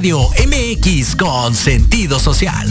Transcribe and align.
Radio 0.00 0.30
MX 0.46 1.14
con 1.14 1.54
sentido 1.54 2.18
social. 2.18 2.66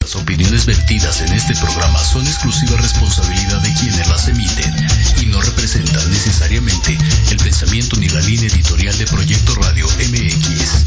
Las 0.00 0.16
opiniones 0.16 0.66
vertidas 0.66 1.20
en 1.20 1.32
este 1.32 1.54
programa 1.54 2.02
son 2.02 2.26
exclusiva 2.26 2.76
responsabilidad 2.78 3.60
de 3.62 3.72
quienes 3.74 4.08
las 4.08 4.26
emiten 4.26 4.74
y 5.22 5.26
no 5.26 5.40
representan 5.40 6.10
necesariamente 6.10 6.98
el 7.30 7.36
pensamiento 7.36 7.94
ni 7.96 8.08
la 8.08 8.20
línea 8.22 8.48
editorial 8.48 8.98
de 8.98 9.06
Proyecto 9.06 9.54
Radio 9.54 9.86
MX. 9.86 10.84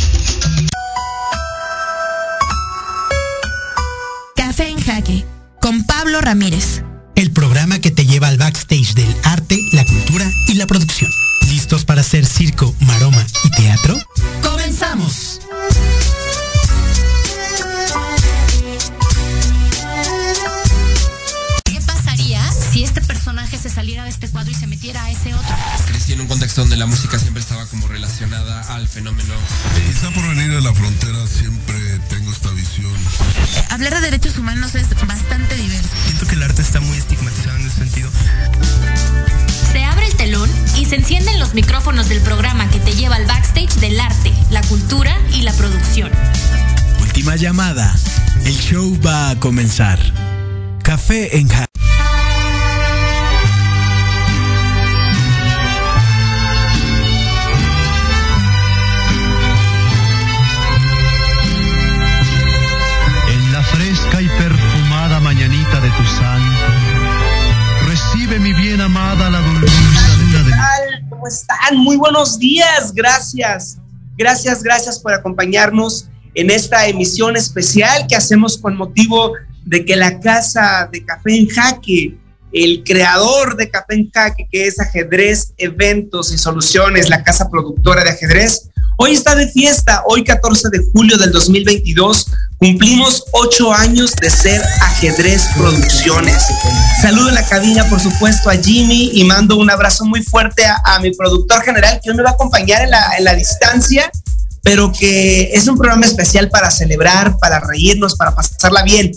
Café 4.36 4.68
en 4.68 4.82
Jaque 4.82 5.26
con 5.62 5.86
Pablo 5.86 6.20
Ramírez. 6.20 6.84
El 7.16 7.32
programa 7.32 7.80
que 7.80 7.92
te 7.92 8.06
lleva 8.06 8.28
al 8.28 8.38
backstage 8.38 8.94
del 8.94 9.16
arte, 9.24 9.58
la 9.72 9.86
cultura 9.86 10.30
y 10.50 10.56
la 10.56 10.68
producción. 10.68 11.10
¿Listos 11.50 11.86
para 11.86 12.02
hacer 12.02 12.26
circo, 12.26 12.76
maroma 12.82 13.26
y 13.44 13.50
teatro? 13.52 13.98
¡Comenzamos! 14.42 15.40
¿Qué 21.64 21.80
pasaría 21.86 22.42
si 22.52 22.84
este 22.84 23.02
personaje 23.02 23.58
se 23.58 23.70
saliera 23.70 24.04
de 24.04 24.10
este 24.10 24.28
cuadro 24.30 24.52
y 24.52 24.56
se 24.56 24.68
metiera 24.68 25.04
a 25.04 25.12
ese 25.12 25.34
otro? 25.34 25.56
Crecí 25.88 26.14
en 26.14 26.22
un 26.22 26.28
contexto 26.28 26.62
donde 26.62 26.76
la 26.76 26.86
música 26.86 27.18
siempre 27.18 27.42
estaba 27.42 27.66
como 27.68 27.88
relacionada 27.88 28.76
al 28.76 28.88
fenómeno. 28.88 29.34
Quizá 29.88 30.12
por 30.12 30.28
venir 30.28 30.52
de 30.52 30.62
la 30.62 30.74
frontera 30.74 31.26
siempre 31.28 32.00
tengo 32.10 32.32
esta 32.32 32.50
visión. 32.52 32.94
Hablar 33.70 33.94
de 33.96 34.02
derechos 34.02 34.38
humanos 34.38 34.76
es 34.76 34.90
bastante 35.08 35.56
diverso. 35.56 35.90
Siento 36.06 36.28
que 36.28 36.36
el 36.36 36.44
arte 36.44 36.62
está 36.62 36.82
muy 36.82 36.98
estigmatizado 36.98 37.56
en 37.56 37.68
ese 37.68 37.78
sentido. 37.78 38.10
Se 39.72 39.84
abre 39.84 40.08
el 40.08 40.16
telón 40.16 40.50
se 40.88 40.96
encienden 40.96 41.38
los 41.40 41.54
micrófonos 41.54 42.08
del 42.08 42.22
programa 42.22 42.70
que 42.70 42.80
te 42.80 42.94
lleva 42.94 43.16
al 43.16 43.26
backstage 43.26 43.76
del 43.82 44.00
arte, 44.00 44.32
la 44.52 44.62
cultura 44.62 45.18
y 45.34 45.42
la 45.42 45.52
producción. 45.54 46.10
Última 47.02 47.36
llamada. 47.36 47.94
El 48.46 48.58
show 48.58 48.98
va 49.06 49.32
a 49.32 49.40
comenzar. 49.40 50.00
Café 50.84 51.38
en 51.38 51.50
Jaque. 51.50 51.67
¿Cómo 71.28 71.36
están? 71.36 71.78
Muy 71.78 71.98
buenos 71.98 72.40
días, 72.40 72.94
gracias. 72.94 73.80
Gracias, 74.18 74.64
gracias 74.64 74.98
por 74.98 75.14
acompañarnos 75.14 76.08
en 76.36 76.50
esta 76.50 76.88
emisión 76.88 77.36
especial 77.36 78.08
que 78.08 78.16
hacemos 78.16 78.58
con 78.58 78.78
motivo 78.78 79.34
de 79.66 79.84
que 79.84 79.98
la 79.98 80.22
casa 80.22 80.88
de 80.90 81.04
Café 81.04 81.36
en 81.36 81.50
Jaque, 81.50 82.18
el 82.54 82.82
creador 82.86 83.58
de 83.58 83.70
Café 83.70 83.96
en 83.96 84.10
Jaque, 84.10 84.48
que 84.50 84.68
es 84.68 84.80
Ajedrez, 84.80 85.54
Eventos 85.58 86.32
y 86.32 86.38
Soluciones, 86.38 87.10
la 87.10 87.22
casa 87.26 87.50
productora 87.50 88.06
de 88.06 88.12
ajedrez, 88.12 88.70
hoy 88.98 89.14
está 89.14 89.36
de 89.36 89.48
fiesta, 89.48 90.04
hoy 90.08 90.24
14 90.24 90.70
de 90.70 90.80
julio 90.92 91.18
del 91.18 91.32
2022, 91.32 92.28
cumplimos 92.58 93.24
ocho 93.32 93.74
años 93.74 94.14
de 94.16 94.30
ser 94.30 94.62
Ajedrez 94.82 95.44
Producciones. 95.58 96.44
Saludo 97.02 97.30
en 97.30 97.36
la 97.36 97.46
cabina, 97.46 97.88
por 97.90 98.00
supuesto, 98.00 98.50
a 98.50 98.56
Jimmy 98.56 99.12
y 99.14 99.24
mando 99.24 99.58
un 99.58 99.72
abrazo 99.72 100.06
muy 100.06 100.22
fuerte 100.22 100.64
a, 100.66 101.00
mi 101.00 101.12
productor 101.12 101.64
general 101.64 102.00
que 102.04 102.10
hoy 102.10 102.18
me 102.18 102.24
va 102.24 102.32
a 102.32 102.34
acompañar 102.34 102.82
en 102.84 102.92
la, 102.92 103.18
en 103.18 103.24
la 103.24 103.36
distancia 103.36 104.12
pero 104.68 104.92
que 104.92 105.52
es 105.54 105.66
un 105.70 105.78
programa 105.78 106.06
especial 106.06 106.50
para 106.50 106.70
celebrar, 106.70 107.38
para 107.38 107.62
reírnos, 107.62 108.16
para 108.16 108.36
pasarla 108.36 108.84
bien. 108.84 109.14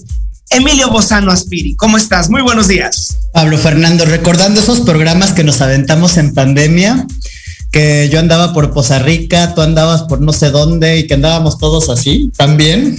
Emilio 0.49 0.91
Bozano 0.91 1.33
Aspiri, 1.33 1.75
¿cómo 1.75 1.97
estás? 1.97 2.31
Muy 2.31 2.41
buenos 2.41 2.69
días. 2.69 3.17
Pablo 3.33 3.59
Fernando, 3.59 4.05
recordando 4.05 4.61
esos 4.61 4.81
programas 4.81 5.33
que 5.33 5.43
nos 5.43 5.61
aventamos 5.61 6.19
en 6.19 6.35
pandemia, 6.35 7.05
que 7.71 8.09
yo 8.11 8.19
andaba 8.19 8.53
por 8.53 8.73
Poza 8.73 8.99
Rica, 8.99 9.55
tú 9.55 9.61
andabas 9.61 10.03
por 10.03 10.21
no 10.21 10.33
sé 10.33 10.51
dónde 10.51 10.99
y 10.99 11.07
que 11.07 11.15
andábamos 11.15 11.59
todos 11.59 11.89
así 11.89 12.31
también. 12.37 12.97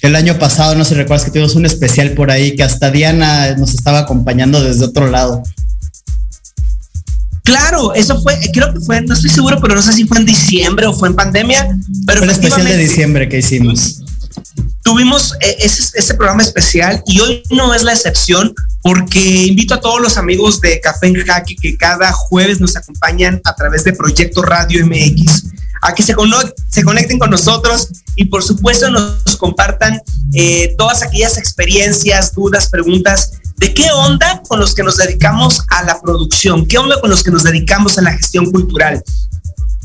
El 0.00 0.14
año 0.14 0.38
pasado, 0.38 0.74
no 0.74 0.84
sé 0.84 0.90
si 0.90 0.94
recuerdas 0.94 1.24
que 1.24 1.32
tuvimos 1.32 1.56
un 1.56 1.66
especial 1.66 2.12
por 2.12 2.30
ahí 2.30 2.54
que 2.54 2.62
hasta 2.62 2.90
Diana 2.90 3.56
nos 3.56 3.74
estaba 3.74 4.00
acompañando 4.00 4.62
desde 4.62 4.84
otro 4.84 5.10
lado. 5.10 5.42
Claro, 7.42 7.94
eso 7.94 8.20
fue, 8.20 8.38
creo 8.52 8.72
que 8.72 8.80
fue, 8.80 9.00
no 9.00 9.14
estoy 9.14 9.30
seguro, 9.30 9.58
pero 9.60 9.74
no 9.74 9.82
sé 9.82 9.92
si 9.92 10.04
fue 10.04 10.18
en 10.18 10.26
diciembre 10.26 10.86
o 10.86 10.92
fue 10.92 11.08
en 11.08 11.16
pandemia. 11.16 11.78
Pero 12.06 12.18
fue 12.18 12.26
el 12.26 12.32
especial 12.32 12.66
de 12.66 12.76
diciembre 12.76 13.28
que 13.28 13.38
hicimos. 13.38 14.02
Tuvimos 14.88 15.34
ese, 15.40 15.98
ese, 15.98 16.14
programa 16.14 16.40
especial 16.40 17.02
y 17.04 17.20
hoy 17.20 17.42
no 17.50 17.74
es 17.74 17.82
la 17.82 17.92
excepción 17.92 18.54
porque 18.80 19.20
invito 19.20 19.74
a 19.74 19.80
todos 19.82 20.00
los 20.00 20.16
amigos 20.16 20.62
de 20.62 20.80
Café 20.80 21.08
en 21.08 21.26
Jaque 21.26 21.56
que 21.56 21.76
cada 21.76 22.10
jueves 22.10 22.58
nos 22.58 22.74
acompañan 22.74 23.38
a 23.44 23.54
través 23.54 23.84
de 23.84 23.92
Proyecto 23.92 24.40
Radio 24.40 24.86
MX 24.86 25.44
a 25.82 25.92
que 25.92 26.02
se, 26.02 26.14
se 26.70 26.84
conecten 26.84 27.18
con 27.18 27.28
nosotros 27.28 27.88
y 28.16 28.24
por 28.24 28.42
supuesto 28.42 28.90
nos 28.90 29.36
compartan 29.36 30.00
eh, 30.32 30.74
todas 30.78 31.02
aquellas 31.02 31.36
experiencias, 31.36 32.34
dudas, 32.34 32.70
preguntas 32.70 33.32
de 33.58 33.74
qué 33.74 33.90
onda 33.90 34.40
con 34.48 34.58
los 34.58 34.74
que 34.74 34.84
nos 34.84 34.96
dedicamos 34.96 35.64
a 35.68 35.82
la 35.82 36.00
producción, 36.00 36.66
qué 36.66 36.78
onda 36.78 36.98
con 36.98 37.10
los 37.10 37.22
que 37.22 37.30
nos 37.30 37.42
dedicamos 37.42 37.98
a 37.98 38.00
la 38.00 38.12
gestión 38.12 38.50
cultural. 38.50 39.04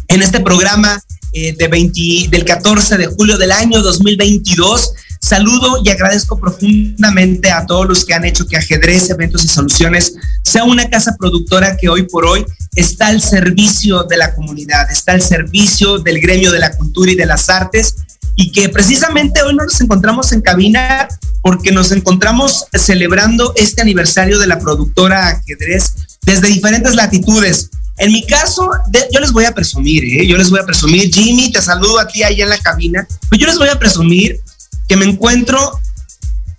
En 0.07 0.21
este 0.21 0.39
programa 0.39 1.03
eh, 1.33 1.55
de 1.57 1.67
20, 1.67 2.29
del 2.29 2.45
14 2.45 2.97
de 2.97 3.07
julio 3.07 3.37
del 3.37 3.51
año 3.51 3.81
2022, 3.81 4.93
saludo 5.19 5.81
y 5.83 5.89
agradezco 5.89 6.39
profundamente 6.39 7.51
a 7.51 7.65
todos 7.65 7.87
los 7.87 8.05
que 8.05 8.13
han 8.13 8.25
hecho 8.25 8.45
que 8.45 8.57
Ajedrez, 8.57 9.09
Eventos 9.09 9.43
y 9.43 9.47
Soluciones 9.47 10.13
sea 10.43 10.63
una 10.63 10.89
casa 10.89 11.15
productora 11.17 11.75
que 11.77 11.89
hoy 11.89 12.03
por 12.03 12.25
hoy 12.25 12.45
está 12.75 13.07
al 13.07 13.21
servicio 13.21 14.03
de 14.03 14.17
la 14.17 14.35
comunidad, 14.35 14.91
está 14.91 15.13
al 15.13 15.21
servicio 15.21 15.99
del 15.99 16.19
gremio 16.19 16.51
de 16.51 16.59
la 16.59 16.75
cultura 16.75 17.11
y 17.11 17.15
de 17.15 17.25
las 17.25 17.49
artes 17.49 17.95
y 18.35 18.51
que 18.51 18.69
precisamente 18.69 19.41
hoy 19.41 19.55
nos 19.55 19.79
encontramos 19.81 20.31
en 20.31 20.41
cabina 20.41 21.07
porque 21.41 21.71
nos 21.71 21.91
encontramos 21.91 22.65
celebrando 22.73 23.53
este 23.55 23.81
aniversario 23.81 24.39
de 24.39 24.47
la 24.47 24.59
productora 24.59 25.27
ajedrez 25.27 25.93
desde 26.25 26.47
diferentes 26.47 26.95
latitudes. 26.95 27.69
En 27.97 28.11
mi 28.11 28.25
caso, 28.25 28.69
de, 28.89 29.07
yo 29.11 29.19
les 29.19 29.31
voy 29.31 29.45
a 29.45 29.53
presumir, 29.53 30.03
¿eh? 30.03 30.27
yo 30.27 30.37
les 30.37 30.49
voy 30.49 30.59
a 30.59 30.65
presumir, 30.65 31.13
Jimmy, 31.13 31.51
te 31.51 31.61
saludo 31.61 31.99
a 31.99 32.07
ti 32.07 32.23
allá 32.23 32.43
en 32.43 32.49
la 32.49 32.57
cabina, 32.57 33.07
pero 33.29 33.41
yo 33.41 33.47
les 33.47 33.57
voy 33.57 33.69
a 33.69 33.77
presumir 33.77 34.39
que 34.87 34.97
me 34.97 35.05
encuentro 35.05 35.79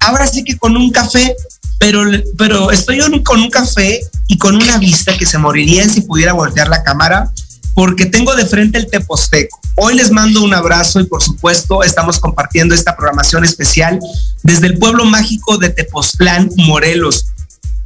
ahora 0.00 0.26
sí 0.26 0.44
que 0.44 0.56
con 0.56 0.76
un 0.76 0.90
café, 0.90 1.34
pero, 1.78 2.02
pero 2.38 2.70
estoy 2.70 3.00
con 3.22 3.40
un 3.40 3.50
café 3.50 4.00
y 4.28 4.38
con 4.38 4.56
una 4.56 4.78
vista 4.78 5.16
que 5.16 5.26
se 5.26 5.38
moriría 5.38 5.88
si 5.88 6.02
pudiera 6.02 6.32
voltear 6.32 6.68
la 6.68 6.82
cámara, 6.82 7.30
porque 7.74 8.06
tengo 8.06 8.34
de 8.36 8.46
frente 8.46 8.78
el 8.78 8.86
Teposteco. 8.86 9.58
Hoy 9.76 9.94
les 9.94 10.12
mando 10.12 10.42
un 10.42 10.54
abrazo 10.54 11.00
y 11.00 11.04
por 11.04 11.22
supuesto 11.22 11.82
estamos 11.82 12.20
compartiendo 12.20 12.74
esta 12.74 12.96
programación 12.96 13.44
especial 13.44 13.98
desde 14.44 14.68
el 14.68 14.78
pueblo 14.78 15.04
mágico 15.04 15.58
de 15.58 15.70
Tepoztlán, 15.70 16.48
Morelos, 16.56 17.26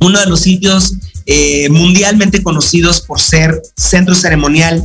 uno 0.00 0.20
de 0.20 0.26
los 0.26 0.40
sitios 0.40 0.94
eh, 1.30 1.68
mundialmente 1.68 2.42
conocidos 2.42 3.02
por 3.02 3.20
ser 3.20 3.60
centro 3.76 4.14
ceremonial, 4.14 4.82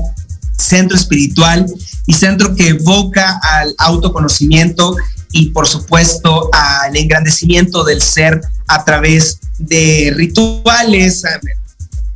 centro 0.57 0.98
espiritual 0.98 1.66
y 2.06 2.13
centro 2.13 2.54
que 2.54 2.68
evoca 2.68 3.40
al 3.42 3.74
autoconocimiento 3.78 4.98
y 5.31 5.51
por 5.51 5.69
supuesto 5.69 6.50
al 6.51 6.98
engrandecimiento 6.98 7.86
del 7.86 8.01
ser 8.01 8.42
a 8.68 8.84
través 8.84 9.40
de 9.57 10.12
rituales, 10.18 11.24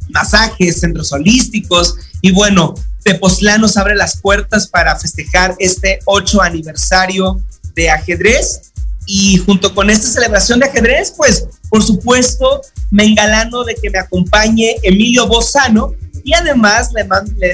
masajes, 0.09 0.81
centros 0.81 1.13
holísticos. 1.13 1.95
Y 2.19 2.31
bueno, 2.31 2.73
Tepoztlán 3.03 3.61
nos 3.61 3.77
abre 3.77 3.95
las 3.95 4.17
puertas 4.17 4.67
para 4.67 4.97
festejar 4.97 5.55
este 5.59 5.99
8 6.03 6.41
aniversario 6.41 7.39
de 7.75 7.89
ajedrez. 7.91 8.73
Y 9.05 9.37
junto 9.37 9.73
con 9.73 9.89
esta 9.89 10.09
celebración 10.09 10.59
de 10.59 10.65
ajedrez, 10.65 11.13
pues 11.15 11.45
por 11.69 11.81
supuesto 11.81 12.61
me 12.91 13.05
engalano 13.05 13.63
de 13.63 13.75
que 13.75 13.89
me 13.89 13.99
acompañe 13.99 14.75
Emilio 14.83 15.27
Bozano. 15.27 15.93
Y 16.23 16.33
además 16.33 16.91
le 16.93 17.07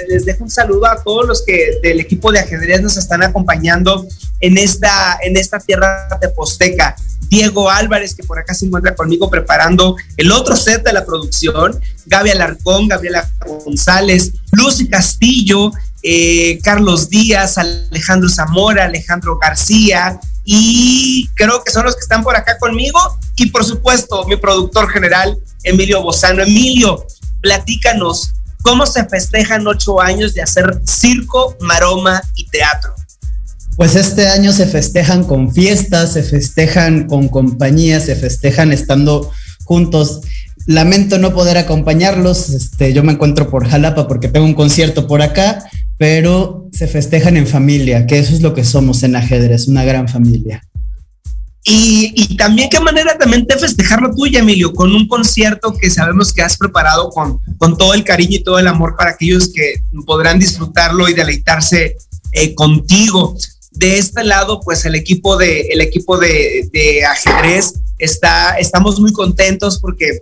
les 0.07 0.25
dejo 0.25 0.45
un 0.45 0.49
saludo 0.49 0.87
a 0.87 1.03
todos 1.03 1.27
los 1.27 1.43
que 1.45 1.79
del 1.83 1.99
equipo 1.99 2.31
de 2.31 2.39
ajedrez 2.39 2.81
nos 2.81 2.97
están 2.97 3.21
acompañando 3.21 4.07
en 4.39 4.57
esta, 4.57 5.19
en 5.21 5.37
esta 5.37 5.59
tierra 5.59 6.07
teposteca. 6.19 6.95
Diego 7.29 7.69
Álvarez, 7.69 8.15
que 8.15 8.23
por 8.23 8.39
acá 8.39 8.53
se 8.53 8.65
encuentra 8.65 8.95
conmigo 8.95 9.29
preparando 9.29 9.95
el 10.17 10.31
otro 10.31 10.55
set 10.55 10.83
de 10.83 10.93
la 10.93 11.05
producción, 11.05 11.79
Gaby 12.05 12.31
Alarcón, 12.31 12.87
Gabriela 12.87 13.29
González, 13.63 14.33
Lucy 14.51 14.87
Castillo, 14.87 15.71
eh, 16.03 16.59
Carlos 16.61 17.09
Díaz, 17.09 17.57
Alejandro 17.57 18.29
Zamora, 18.29 18.85
Alejandro 18.85 19.37
García, 19.39 20.19
y 20.43 21.29
creo 21.35 21.63
que 21.63 21.71
son 21.71 21.85
los 21.85 21.95
que 21.95 22.01
están 22.01 22.23
por 22.23 22.35
acá 22.35 22.57
conmigo, 22.57 22.99
y 23.35 23.47
por 23.47 23.65
supuesto 23.65 24.25
mi 24.27 24.35
productor 24.35 24.89
general, 24.89 25.37
Emilio 25.63 26.01
Bozano. 26.01 26.43
Emilio, 26.43 27.05
platícanos, 27.41 28.33
¿Cómo 28.63 28.85
se 28.85 29.03
festejan 29.03 29.67
ocho 29.67 30.01
años 30.01 30.33
de 30.33 30.41
hacer 30.41 30.81
circo, 30.87 31.57
maroma 31.59 32.21
y 32.35 32.47
teatro? 32.47 32.95
Pues 33.75 33.95
este 33.95 34.29
año 34.29 34.53
se 34.53 34.65
festejan 34.65 35.25
con 35.25 35.53
fiestas, 35.53 36.13
se 36.13 36.23
festejan 36.23 37.07
con 37.07 37.27
compañía, 37.27 37.99
se 37.99 38.15
festejan 38.15 38.71
estando 38.71 39.29
juntos. 39.65 40.21
Lamento 40.65 41.19
no 41.19 41.33
poder 41.33 41.57
acompañarlos, 41.57 42.51
este, 42.51 42.93
yo 42.93 43.03
me 43.03 43.11
encuentro 43.11 43.49
por 43.49 43.67
Jalapa 43.67 44.07
porque 44.07 44.29
tengo 44.29 44.45
un 44.45 44.53
concierto 44.53 45.07
por 45.07 45.21
acá, 45.21 45.69
pero 45.97 46.69
se 46.71 46.87
festejan 46.87 47.35
en 47.35 47.47
familia, 47.47 48.07
que 48.07 48.17
eso 48.17 48.33
es 48.33 48.41
lo 48.41 48.53
que 48.53 48.63
somos 48.63 49.03
en 49.03 49.17
ajedrez, 49.17 49.67
una 49.67 49.83
gran 49.83 50.07
familia. 50.07 50.63
Y, 51.65 52.35
también 52.35 52.69
qué 52.69 52.79
manera 52.81 53.17
también 53.17 53.45
de 53.45 53.57
festejarlo 53.57 54.13
tuya, 54.13 54.39
Emilio, 54.39 54.73
con 54.73 54.93
un 54.93 55.07
concierto 55.07 55.73
que 55.73 55.89
sabemos 55.89 56.33
que 56.33 56.41
has 56.41 56.57
preparado 56.57 57.09
con, 57.09 57.39
con 57.57 57.77
todo 57.77 57.93
el 57.93 58.03
cariño 58.03 58.37
y 58.37 58.43
todo 58.43 58.59
el 58.59 58.67
amor 58.67 58.95
para 58.97 59.11
aquellos 59.11 59.49
que 59.53 59.75
podrán 60.05 60.39
disfrutarlo 60.39 61.07
y 61.07 61.13
deleitarse 61.13 61.95
eh, 62.33 62.53
contigo. 62.53 63.37
De 63.71 63.97
este 63.97 64.23
lado, 64.25 64.59
pues 64.59 64.85
el 64.85 64.95
equipo 64.95 65.37
de, 65.37 65.61
el 65.61 65.79
equipo 65.79 66.17
de, 66.17 67.01
ajedrez 67.09 67.75
está, 67.97 68.57
estamos 68.57 68.99
muy 68.99 69.13
contentos 69.13 69.79
porque 69.79 70.19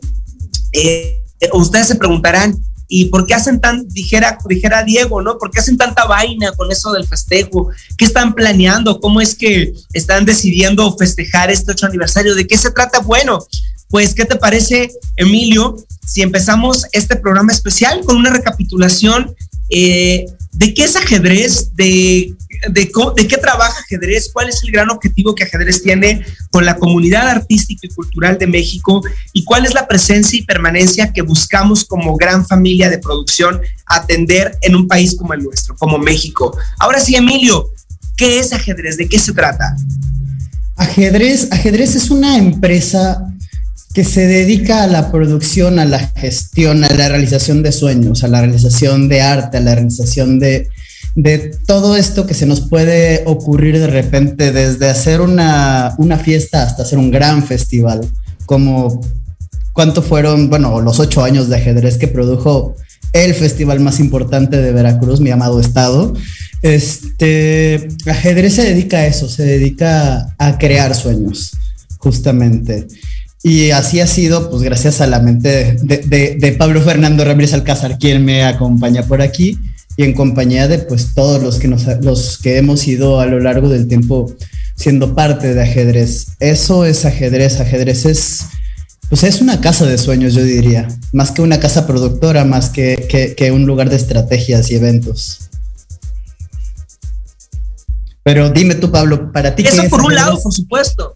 eh, 0.73 1.23
ustedes 1.53 1.87
se 1.87 1.95
preguntarán, 1.95 2.55
¿Y 2.93 3.05
por 3.05 3.25
qué 3.25 3.33
hacen 3.33 3.61
tan, 3.61 3.87
dijera, 3.87 4.37
dijera 4.49 4.83
Diego, 4.83 5.21
¿no? 5.21 5.37
¿Por 5.37 5.49
qué 5.49 5.61
hacen 5.61 5.77
tanta 5.77 6.03
vaina 6.03 6.51
con 6.51 6.69
eso 6.73 6.91
del 6.91 7.07
festejo? 7.07 7.69
¿Qué 7.95 8.03
están 8.03 8.33
planeando? 8.33 8.99
¿Cómo 8.99 9.21
es 9.21 9.33
que 9.33 9.73
están 9.93 10.25
decidiendo 10.25 10.93
festejar 10.97 11.49
este 11.49 11.71
ocho 11.71 11.85
aniversario? 11.85 12.35
¿De 12.35 12.45
qué 12.45 12.57
se 12.57 12.69
trata? 12.69 12.99
Bueno, 12.99 13.39
pues, 13.87 14.13
¿qué 14.13 14.25
te 14.25 14.35
parece, 14.35 14.91
Emilio, 15.15 15.77
si 16.05 16.21
empezamos 16.21 16.85
este 16.91 17.15
programa 17.15 17.53
especial 17.53 18.01
con 18.03 18.17
una 18.17 18.29
recapitulación 18.29 19.33
eh, 19.69 20.25
de 20.51 20.73
qué 20.73 20.83
es 20.83 20.97
ajedrez, 20.97 21.73
de 21.77 22.35
de, 22.69 22.91
qué 23.27 23.37
trabaja 23.37 23.79
ajedrez, 23.79 24.29
cuál 24.31 24.49
es 24.49 24.61
el 24.63 24.71
gran 24.71 24.89
objetivo 24.89 25.33
que 25.33 25.43
ajedrez 25.43 25.81
tiene 25.81 26.25
con 26.51 26.65
la 26.65 26.75
comunidad 26.75 27.27
artística 27.27 27.87
y 27.87 27.89
cultural 27.89 28.37
de 28.37 28.47
México 28.47 29.01
y 29.33 29.43
cuál 29.43 29.65
es 29.65 29.73
la 29.73 29.87
presencia 29.87 30.37
y 30.37 30.43
permanencia 30.43 31.11
que 31.11 31.21
buscamos 31.21 31.85
como 31.85 32.15
gran 32.15 32.45
familia 32.45 32.89
de 32.89 32.99
producción 32.99 33.61
atender 33.85 34.57
en 34.61 34.75
un 34.75 34.87
país 34.87 35.15
como 35.15 35.33
el 35.33 35.43
nuestro, 35.43 35.75
como 35.75 35.97
México. 35.97 36.55
Ahora 36.79 36.99
sí, 36.99 37.15
Emilio, 37.15 37.69
¿qué 38.15 38.39
es 38.39 38.53
ajedrez? 38.53 38.97
¿De 38.97 39.07
qué 39.07 39.19
se 39.19 39.33
trata? 39.33 39.75
Ajedrez, 40.75 41.47
ajedrez 41.51 41.95
es 41.95 42.09
una 42.09 42.37
empresa 42.37 43.27
que 43.93 44.03
se 44.03 44.25
dedica 44.25 44.83
a 44.83 44.87
la 44.87 45.11
producción, 45.11 45.79
a 45.79 45.85
la 45.85 45.99
gestión, 45.99 46.83
a 46.83 46.93
la 46.93 47.09
realización 47.09 47.61
de 47.61 47.71
sueños, 47.71 48.23
a 48.23 48.27
la 48.27 48.41
realización 48.41 49.09
de 49.09 49.21
arte, 49.21 49.57
a 49.57 49.61
la 49.61 49.75
realización 49.75 50.39
de, 50.39 50.69
de 51.15 51.57
todo 51.65 51.97
esto 51.97 52.25
que 52.25 52.33
se 52.33 52.45
nos 52.45 52.61
puede 52.61 53.23
ocurrir 53.25 53.79
de 53.79 53.87
repente, 53.87 54.51
desde 54.51 54.89
hacer 54.89 55.21
una, 55.21 55.95
fiesta 56.23 56.63
hasta 56.63 56.83
hacer 56.83 56.97
un 56.97 57.11
gran 57.11 57.43
festival, 57.43 58.01
como 58.45 59.01
cuánto 59.73 60.01
fueron, 60.01 60.49
bueno, 60.49 60.79
los 60.81 60.99
ocho 60.99 61.23
años 61.23 61.49
de 61.49 61.57
ajedrez 61.57 61.97
que 61.97 62.07
produjo 62.07 62.75
el 63.13 63.33
festival 63.33 63.81
más 63.81 63.99
importante 63.99 64.57
de 64.57 64.71
Veracruz, 64.71 65.19
mi 65.19 65.31
amado 65.31 65.59
estado. 65.59 66.13
Este 66.61 67.89
ajedrez 68.05 68.55
se 68.55 68.63
dedica 68.63 68.99
a 68.99 69.07
eso, 69.07 69.27
se 69.27 69.43
dedica 69.43 70.33
a 70.37 70.57
crear 70.57 70.95
sueños, 70.95 71.51
justamente. 71.97 72.87
Y 73.43 73.71
así 73.71 73.99
ha 73.99 74.07
sido, 74.07 74.49
pues 74.49 74.61
gracias 74.61 75.01
a 75.01 75.07
la 75.07 75.19
mente 75.19 75.75
de, 75.81 76.37
de 76.39 76.51
Pablo 76.53 76.79
Fernando 76.81 77.25
Ramírez 77.25 77.53
Alcázar, 77.53 77.97
quien 77.97 78.23
me 78.23 78.43
acompaña 78.43 79.03
por 79.03 79.21
aquí 79.21 79.57
y 80.01 80.03
en 80.03 80.13
compañía 80.13 80.67
de 80.67 80.79
pues 80.79 81.13
todos 81.13 81.43
los 81.43 81.59
que, 81.59 81.67
nos, 81.67 81.85
los 82.01 82.39
que 82.39 82.57
hemos 82.57 82.87
ido 82.87 83.19
a 83.19 83.27
lo 83.27 83.39
largo 83.39 83.69
del 83.69 83.87
tiempo 83.87 84.35
siendo 84.75 85.13
parte 85.13 85.53
de 85.53 85.61
ajedrez. 85.61 86.29
Eso 86.39 86.85
es 86.85 87.05
ajedrez, 87.05 87.59
ajedrez 87.59 88.05
es, 88.05 88.45
pues 89.09 89.23
es 89.23 89.41
una 89.41 89.61
casa 89.61 89.85
de 89.85 89.99
sueños, 89.99 90.33
yo 90.33 90.43
diría, 90.43 90.87
más 91.13 91.29
que 91.29 91.43
una 91.43 91.59
casa 91.59 91.85
productora, 91.85 92.45
más 92.45 92.69
que, 92.69 93.35
que, 93.37 93.51
un 93.51 93.67
lugar 93.67 93.91
de 93.91 93.97
estrategias 93.97 94.71
y 94.71 94.75
eventos. 94.75 95.49
Pero 98.23 98.49
dime 98.49 98.73
tú, 98.73 98.89
Pablo, 98.89 99.31
para 99.31 99.55
ti. 99.55 99.63
Eso 99.63 99.87
por 99.87 100.01
un 100.01 100.15
lado, 100.15 100.41
por 100.41 100.51
supuesto. 100.51 101.15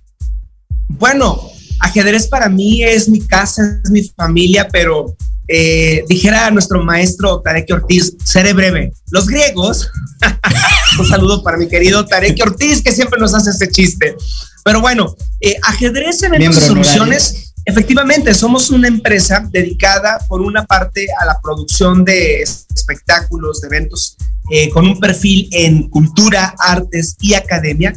Bueno, 0.88 1.50
ajedrez 1.80 2.28
para 2.28 2.50
mí 2.50 2.84
es 2.84 3.10
mi 3.10 3.22
casa, 3.22 3.82
es 3.84 3.90
mi 3.90 4.04
familia, 4.04 4.68
pero 4.72 5.16
eh, 5.48 6.04
dijera 6.08 6.50
nuestro 6.52 6.84
maestro 6.84 7.42
Tarek 7.42 7.72
Ortiz, 7.72 8.16
seré 8.24 8.54
breve. 8.54 8.92
Los 9.12 9.28
griegos, 9.28 9.90
un 11.00 11.06
saludo 11.06 11.44
para 11.44 11.58
mi 11.58 11.68
querido 11.68 12.06
Tarek 12.06 12.40
Ortiz, 12.42 12.82
que 12.82 12.92
siempre 12.92 13.20
nos 13.20 13.34
hace 13.34 13.52
este 13.52 13.70
chiste. 13.70 14.16
Pero 14.64 14.82
bueno, 14.82 15.16
eh, 15.42 15.56
ajedrez 15.64 16.24
en 16.24 16.54
soluciones. 16.54 17.54
Efectivamente, 17.66 18.34
somos 18.34 18.70
una 18.70 18.88
empresa 18.88 19.48
dedicada 19.52 20.20
por 20.28 20.42
una 20.42 20.66
parte 20.66 21.08
a 21.20 21.26
la 21.26 21.40
producción 21.42 22.06
de 22.06 22.42
espectáculos, 22.42 23.62
de 23.62 23.68
eventos, 23.68 24.18
eh, 24.52 24.70
con 24.70 24.86
un 24.86 25.00
perfil 25.00 25.50
en 25.52 25.90
cultura, 25.90 26.54
artes 26.60 27.16
y 27.20 27.34
academia. 27.34 27.94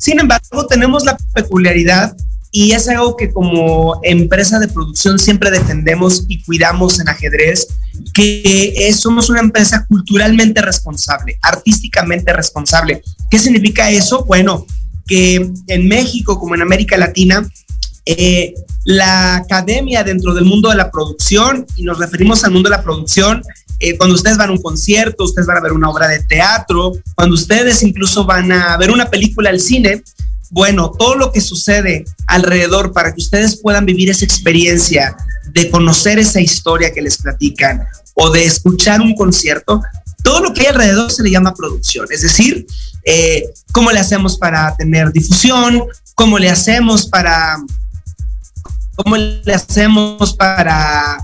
Sin 0.00 0.18
embargo, 0.18 0.66
tenemos 0.68 1.04
la 1.04 1.16
peculiaridad 1.32 2.16
y 2.56 2.70
es 2.70 2.88
algo 2.88 3.16
que 3.16 3.32
como 3.32 3.98
empresa 4.04 4.60
de 4.60 4.68
producción 4.68 5.18
siempre 5.18 5.50
defendemos 5.50 6.24
y 6.28 6.40
cuidamos 6.44 7.00
en 7.00 7.08
ajedrez, 7.08 7.66
que 8.12 8.94
somos 8.96 9.28
una 9.28 9.40
empresa 9.40 9.84
culturalmente 9.88 10.62
responsable, 10.62 11.36
artísticamente 11.42 12.32
responsable. 12.32 13.02
¿Qué 13.28 13.40
significa 13.40 13.90
eso? 13.90 14.24
Bueno, 14.24 14.66
que 15.04 15.50
en 15.66 15.88
México 15.88 16.38
como 16.38 16.54
en 16.54 16.62
América 16.62 16.96
Latina, 16.96 17.44
eh, 18.06 18.54
la 18.84 19.34
academia 19.34 20.04
dentro 20.04 20.32
del 20.32 20.44
mundo 20.44 20.70
de 20.70 20.76
la 20.76 20.92
producción, 20.92 21.66
y 21.74 21.82
nos 21.82 21.98
referimos 21.98 22.44
al 22.44 22.52
mundo 22.52 22.70
de 22.70 22.76
la 22.76 22.84
producción, 22.84 23.42
eh, 23.80 23.96
cuando 23.96 24.14
ustedes 24.14 24.36
van 24.36 24.50
a 24.50 24.52
un 24.52 24.62
concierto, 24.62 25.24
ustedes 25.24 25.48
van 25.48 25.56
a 25.56 25.60
ver 25.60 25.72
una 25.72 25.90
obra 25.90 26.06
de 26.06 26.20
teatro, 26.20 26.92
cuando 27.16 27.34
ustedes 27.34 27.82
incluso 27.82 28.24
van 28.24 28.52
a 28.52 28.76
ver 28.76 28.92
una 28.92 29.06
película 29.06 29.50
al 29.50 29.58
cine, 29.58 30.04
bueno, 30.50 30.90
todo 30.90 31.16
lo 31.16 31.32
que 31.32 31.40
sucede 31.40 32.04
alrededor 32.26 32.92
para 32.92 33.12
que 33.12 33.20
ustedes 33.20 33.60
puedan 33.60 33.86
vivir 33.86 34.10
esa 34.10 34.24
experiencia 34.24 35.16
de 35.52 35.70
conocer 35.70 36.18
esa 36.18 36.40
historia 36.40 36.92
que 36.92 37.02
les 37.02 37.18
platican 37.18 37.86
o 38.14 38.30
de 38.30 38.44
escuchar 38.44 39.00
un 39.00 39.14
concierto, 39.14 39.82
todo 40.22 40.40
lo 40.40 40.54
que 40.54 40.62
hay 40.62 40.66
alrededor 40.68 41.10
se 41.10 41.22
le 41.22 41.30
llama 41.30 41.54
producción. 41.54 42.06
Es 42.10 42.22
decir, 42.22 42.66
eh, 43.04 43.44
cómo 43.72 43.90
le 43.90 44.00
hacemos 44.00 44.38
para 44.38 44.74
tener 44.76 45.12
difusión, 45.12 45.84
cómo 46.14 46.38
le 46.38 46.50
hacemos 46.50 47.06
para, 47.06 47.56
cómo 48.96 49.16
le 49.16 49.54
hacemos 49.54 50.34
para 50.34 51.18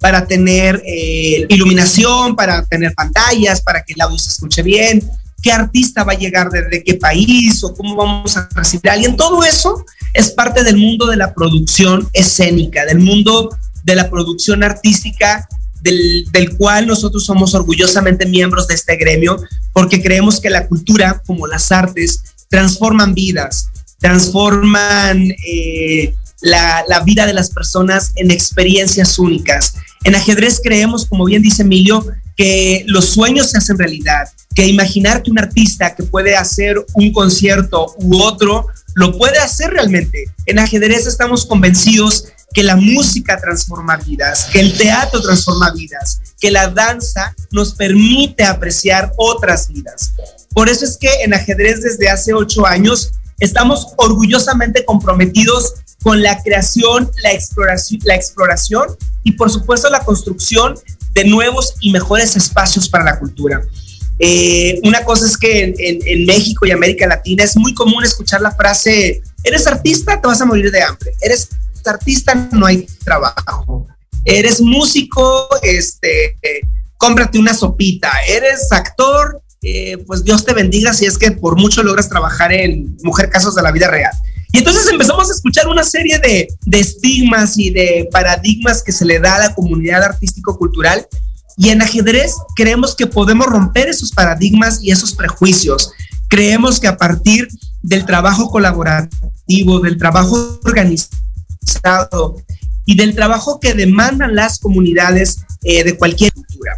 para 0.00 0.26
tener 0.26 0.82
eh, 0.86 1.46
iluminación, 1.48 2.36
para 2.36 2.64
tener 2.64 2.94
pantallas, 2.94 3.62
para 3.62 3.82
que 3.82 3.94
el 3.94 4.00
audio 4.00 4.18
se 4.18 4.30
escuche 4.30 4.62
bien, 4.62 5.02
qué 5.46 5.52
artista 5.52 6.02
va 6.02 6.14
a 6.14 6.18
llegar 6.18 6.50
desde 6.50 6.82
qué 6.82 6.94
país 6.94 7.62
o 7.62 7.72
cómo 7.72 7.94
vamos 7.94 8.36
a 8.36 8.48
recibir 8.52 8.90
a 8.90 8.94
alguien. 8.94 9.16
Todo 9.16 9.44
eso 9.44 9.84
es 10.12 10.30
parte 10.30 10.64
del 10.64 10.76
mundo 10.76 11.06
de 11.06 11.16
la 11.16 11.34
producción 11.34 12.08
escénica, 12.12 12.84
del 12.84 12.98
mundo 12.98 13.56
de 13.84 13.94
la 13.94 14.10
producción 14.10 14.64
artística, 14.64 15.48
del, 15.82 16.26
del, 16.32 16.56
cual 16.56 16.88
nosotros 16.88 17.24
somos 17.24 17.54
orgullosamente 17.54 18.26
miembros 18.26 18.66
de 18.66 18.74
este 18.74 18.96
gremio, 18.96 19.40
porque 19.72 20.02
creemos 20.02 20.40
que 20.40 20.50
la 20.50 20.66
cultura, 20.66 21.22
como 21.24 21.46
las 21.46 21.70
artes, 21.70 22.24
transforman 22.48 23.14
vidas, 23.14 23.68
transforman 24.00 25.30
eh, 25.46 26.12
la, 26.40 26.82
la 26.88 27.04
vida 27.04 27.24
de 27.24 27.34
las 27.34 27.50
personas 27.50 28.10
en 28.16 28.32
experiencias 28.32 29.16
únicas. 29.16 29.76
En 30.02 30.16
ajedrez 30.16 30.60
creemos, 30.60 31.06
como 31.06 31.24
bien 31.24 31.42
dice 31.42 31.62
Emilio, 31.62 32.04
que 32.36 32.84
los 32.86 33.06
sueños 33.06 33.50
se 33.50 33.58
hacen 33.58 33.78
realidad, 33.78 34.28
que 34.54 34.66
imaginar 34.66 35.22
que 35.22 35.30
un 35.30 35.38
artista 35.38 35.94
que 35.94 36.02
puede 36.02 36.36
hacer 36.36 36.84
un 36.94 37.12
concierto 37.12 37.94
u 37.98 38.18
otro, 38.22 38.66
lo 38.94 39.16
puede 39.16 39.38
hacer 39.38 39.70
realmente. 39.70 40.24
En 40.46 40.58
ajedrez 40.58 41.06
estamos 41.06 41.46
convencidos 41.46 42.26
que 42.52 42.62
la 42.62 42.76
música 42.76 43.38
transforma 43.38 43.96
vidas, 43.98 44.48
que 44.50 44.60
el 44.60 44.76
teatro 44.76 45.20
transforma 45.20 45.70
vidas, 45.72 46.20
que 46.40 46.50
la 46.50 46.68
danza 46.68 47.34
nos 47.50 47.74
permite 47.74 48.44
apreciar 48.44 49.12
otras 49.16 49.68
vidas. 49.68 50.12
Por 50.54 50.70
eso 50.70 50.86
es 50.86 50.96
que 50.96 51.10
en 51.22 51.34
ajedrez 51.34 51.82
desde 51.82 52.08
hace 52.08 52.32
ocho 52.32 52.66
años 52.66 53.12
estamos 53.40 53.88
orgullosamente 53.96 54.84
comprometidos 54.86 55.74
con 56.02 56.22
la 56.22 56.42
creación, 56.42 57.10
la 57.22 57.32
exploración, 57.32 58.00
la 58.04 58.14
exploración 58.14 58.96
y 59.22 59.32
por 59.32 59.50
supuesto 59.50 59.90
la 59.90 60.00
construcción 60.00 60.76
de 61.16 61.24
nuevos 61.24 61.74
y 61.80 61.90
mejores 61.90 62.36
espacios 62.36 62.88
para 62.88 63.04
la 63.04 63.18
cultura. 63.18 63.62
Eh, 64.18 64.78
una 64.84 65.02
cosa 65.02 65.26
es 65.26 65.36
que 65.36 65.74
en, 65.76 66.26
México 66.26 66.66
y 66.66 66.70
América 66.70 67.06
Latina 67.06 67.42
es 67.42 67.56
muy 67.56 67.74
común 67.74 68.04
escuchar 68.04 68.40
la 68.40 68.50
frase, 68.50 69.22
eres 69.42 69.66
artista, 69.66 70.20
te 70.20 70.26
vas 70.28 70.40
a 70.40 70.46
morir 70.46 70.70
de 70.70 70.82
hambre, 70.82 71.12
eres 71.20 71.48
artista, 71.84 72.34
no 72.52 72.66
hay 72.66 72.86
trabajo, 73.04 73.86
eres 74.24 74.60
músico, 74.60 75.48
este, 75.62 76.36
cómprate 76.98 77.38
una 77.38 77.54
sopita. 77.54 78.10
Eres 78.26 78.72
actor, 78.72 79.42
eh, 79.62 79.98
pues 80.06 80.24
Dios 80.24 80.44
te 80.44 80.54
bendiga 80.54 80.92
si 80.92 81.06
es 81.06 81.18
que 81.18 81.32
por 81.32 81.56
mucho 81.56 81.82
logras 81.82 82.08
trabajar 82.08 82.52
en 82.52 82.96
Mujer 83.02 83.30
Casos 83.30 83.54
de 83.54 83.62
la 83.62 83.72
Vida 83.72 83.88
Real. 83.88 84.12
Y 84.52 84.58
entonces 84.58 84.86
empezamos 84.88 85.28
a 85.28 85.34
escuchar 85.34 85.68
una 85.68 85.84
serie 85.84 86.18
de, 86.18 86.48
de 86.64 86.78
estigmas 86.80 87.58
y 87.58 87.70
de 87.70 88.08
paradigmas 88.10 88.82
que 88.82 88.92
se 88.92 89.04
le 89.04 89.18
da 89.18 89.36
a 89.36 89.48
la 89.48 89.54
comunidad 89.54 90.02
artístico-cultural. 90.02 91.06
Y 91.56 91.70
en 91.70 91.82
ajedrez 91.82 92.32
creemos 92.54 92.94
que 92.94 93.06
podemos 93.06 93.46
romper 93.46 93.88
esos 93.88 94.12
paradigmas 94.12 94.82
y 94.82 94.90
esos 94.90 95.14
prejuicios. 95.14 95.90
Creemos 96.28 96.80
que 96.80 96.88
a 96.88 96.96
partir 96.96 97.48
del 97.82 98.04
trabajo 98.04 98.50
colaborativo, 98.50 99.80
del 99.80 99.96
trabajo 99.96 100.60
organizado 100.64 102.36
y 102.84 102.96
del 102.96 103.14
trabajo 103.14 103.60
que 103.60 103.74
demandan 103.74 104.34
las 104.34 104.58
comunidades 104.58 105.38
eh, 105.62 105.84
de 105.84 105.96
cualquier 105.96 106.32
cultura. 106.32 106.76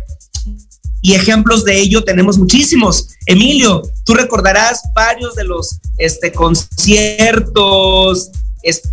Y 1.01 1.15
ejemplos 1.15 1.65
de 1.65 1.79
ello 1.79 2.05
tenemos 2.05 2.39
muchísimos. 2.39 3.09
Emilio, 3.27 3.83
tú 4.05 4.15
recordarás 4.15 4.83
varios 4.95 5.35
de 5.35 5.45
los 5.45 5.79
este, 5.97 6.33
conciertos, 6.33 8.31
espectáculos 8.63 8.91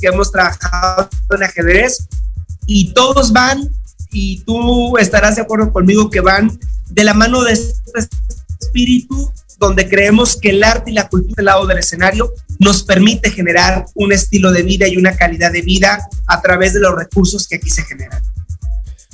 que 0.00 0.08
hemos 0.08 0.32
trabajado 0.32 1.08
en 1.30 1.42
ajedrez 1.42 2.08
y 2.66 2.92
todos 2.94 3.32
van, 3.32 3.70
y 4.10 4.40
tú 4.40 4.96
estarás 4.98 5.36
de 5.36 5.42
acuerdo 5.42 5.72
conmigo 5.72 6.10
que 6.10 6.20
van 6.20 6.58
de 6.88 7.04
la 7.04 7.14
mano 7.14 7.42
de 7.42 7.52
este 7.52 8.08
espíritu 8.60 9.32
donde 9.58 9.88
creemos 9.88 10.36
que 10.36 10.50
el 10.50 10.62
arte 10.62 10.90
y 10.90 10.94
la 10.94 11.08
cultura 11.08 11.34
del 11.36 11.46
lado 11.46 11.66
del 11.66 11.78
escenario 11.78 12.32
nos 12.58 12.82
permite 12.82 13.30
generar 13.30 13.86
un 13.94 14.12
estilo 14.12 14.52
de 14.52 14.62
vida 14.62 14.86
y 14.86 14.96
una 14.96 15.16
calidad 15.16 15.52
de 15.52 15.62
vida 15.62 16.06
a 16.26 16.42
través 16.42 16.74
de 16.74 16.80
los 16.80 16.94
recursos 16.94 17.46
que 17.46 17.56
aquí 17.56 17.70
se 17.70 17.84
generan. 17.84 18.22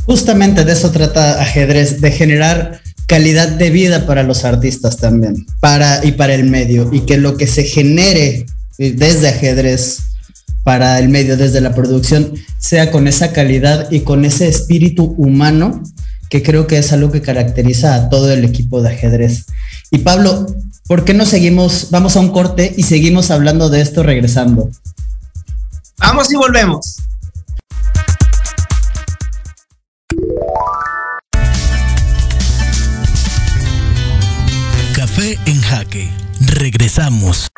Justamente 0.07 0.65
de 0.65 0.73
eso 0.73 0.91
trata 0.91 1.41
ajedrez, 1.41 2.01
de 2.01 2.11
generar 2.11 2.81
calidad 3.07 3.49
de 3.49 3.71
vida 3.71 4.07
para 4.07 4.23
los 4.23 4.45
artistas 4.45 4.97
también, 4.97 5.47
para 5.61 6.05
y 6.05 6.13
para 6.13 6.35
el 6.35 6.45
medio, 6.45 6.89
y 6.93 7.01
que 7.01 7.19
lo 7.19 7.37
que 7.37 7.47
se 7.47 7.65
genere 7.65 8.47
desde 8.79 9.29
ajedrez 9.29 9.99
para 10.65 10.99
el 10.99 11.09
medio, 11.09 11.37
desde 11.37 11.61
la 11.61 11.75
producción, 11.75 12.33
sea 12.59 12.91
con 12.91 13.09
esa 13.09 13.33
calidad 13.33 13.91
y 13.91 14.01
con 14.01 14.25
ese 14.25 14.49
espíritu 14.49 15.15
humano 15.19 15.83
que 16.33 16.43
creo 16.43 16.67
que 16.67 16.79
es 16.79 16.93
algo 16.93 17.13
que 17.13 17.21
caracteriza 17.21 17.95
a 17.95 18.09
todo 18.09 18.33
el 18.33 18.45
equipo 18.45 18.81
de 18.81 18.89
ajedrez. 18.89 19.45
Y 19.91 19.99
Pablo, 19.99 20.47
¿por 20.87 21.05
qué 21.05 21.13
no 21.13 21.27
seguimos? 21.27 21.89
Vamos 21.91 22.17
a 22.17 22.21
un 22.21 22.31
corte 22.31 22.73
y 22.75 22.85
seguimos 22.85 23.31
hablando 23.31 23.69
de 23.69 23.83
esto 23.83 24.03
regresando. 24.03 24.71
Vamos 25.99 26.33
y 26.33 26.37
volvemos. 26.37 26.97
Regresamos. 36.39 37.49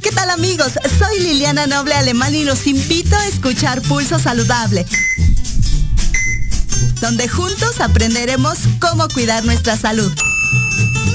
¿Qué 0.00 0.10
tal 0.12 0.30
amigos? 0.30 0.72
Soy 0.98 1.20
Liliana 1.20 1.66
Noble 1.66 1.94
Alemán 1.94 2.34
y 2.34 2.44
los 2.44 2.66
invito 2.66 3.16
a 3.16 3.26
escuchar 3.26 3.82
Pulso 3.82 4.18
Saludable 4.18 4.86
donde 7.02 7.28
juntos 7.28 7.80
aprenderemos 7.80 8.60
cómo 8.78 9.08
cuidar 9.08 9.44
nuestra 9.44 9.76
salud. 9.76 10.10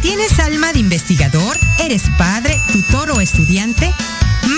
¿Tienes 0.08 0.38
alma 0.38 0.72
de 0.72 0.78
investigador? 0.78 1.56
¿Eres 1.78 2.04
padre, 2.16 2.56
tutor 2.72 3.10
o 3.10 3.20
estudiante? 3.20 3.92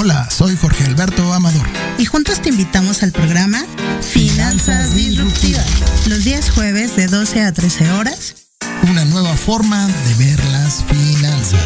Hola, 0.00 0.30
soy 0.30 0.56
Jorge 0.56 0.84
Alberto 0.84 1.32
Amador. 1.32 1.66
Y 1.98 2.04
juntos 2.04 2.40
te 2.40 2.50
invitamos 2.50 3.02
al 3.02 3.10
programa 3.10 3.64
Finanzas 4.00 4.94
Disruptivas, 4.94 5.66
los 6.06 6.22
días 6.22 6.50
jueves 6.50 6.94
de 6.94 7.08
12 7.08 7.42
a 7.42 7.52
13 7.52 7.90
horas. 7.90 8.46
Una 8.88 9.04
nueva 9.06 9.36
forma 9.36 9.88
de 9.88 10.14
ver 10.24 10.44
las 10.52 10.84
finanzas. 10.84 11.60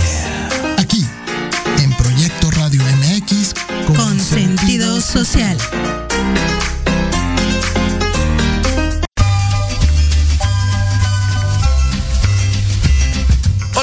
Aquí, 0.79 1.05
en 1.83 1.93
Proyecto 1.93 2.51
Radio 2.53 2.83
MX, 2.83 3.53
con, 3.87 3.97
con 3.97 4.19
sentido 4.19 5.03
social. 5.03 5.59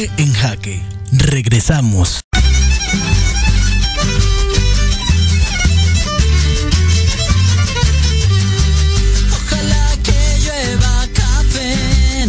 En 0.00 0.32
jaque. 0.32 0.80
Regresamos. 1.12 2.22
Ojalá 9.30 9.98
que 10.02 10.38
llueva 10.40 11.06
café. 11.12 12.26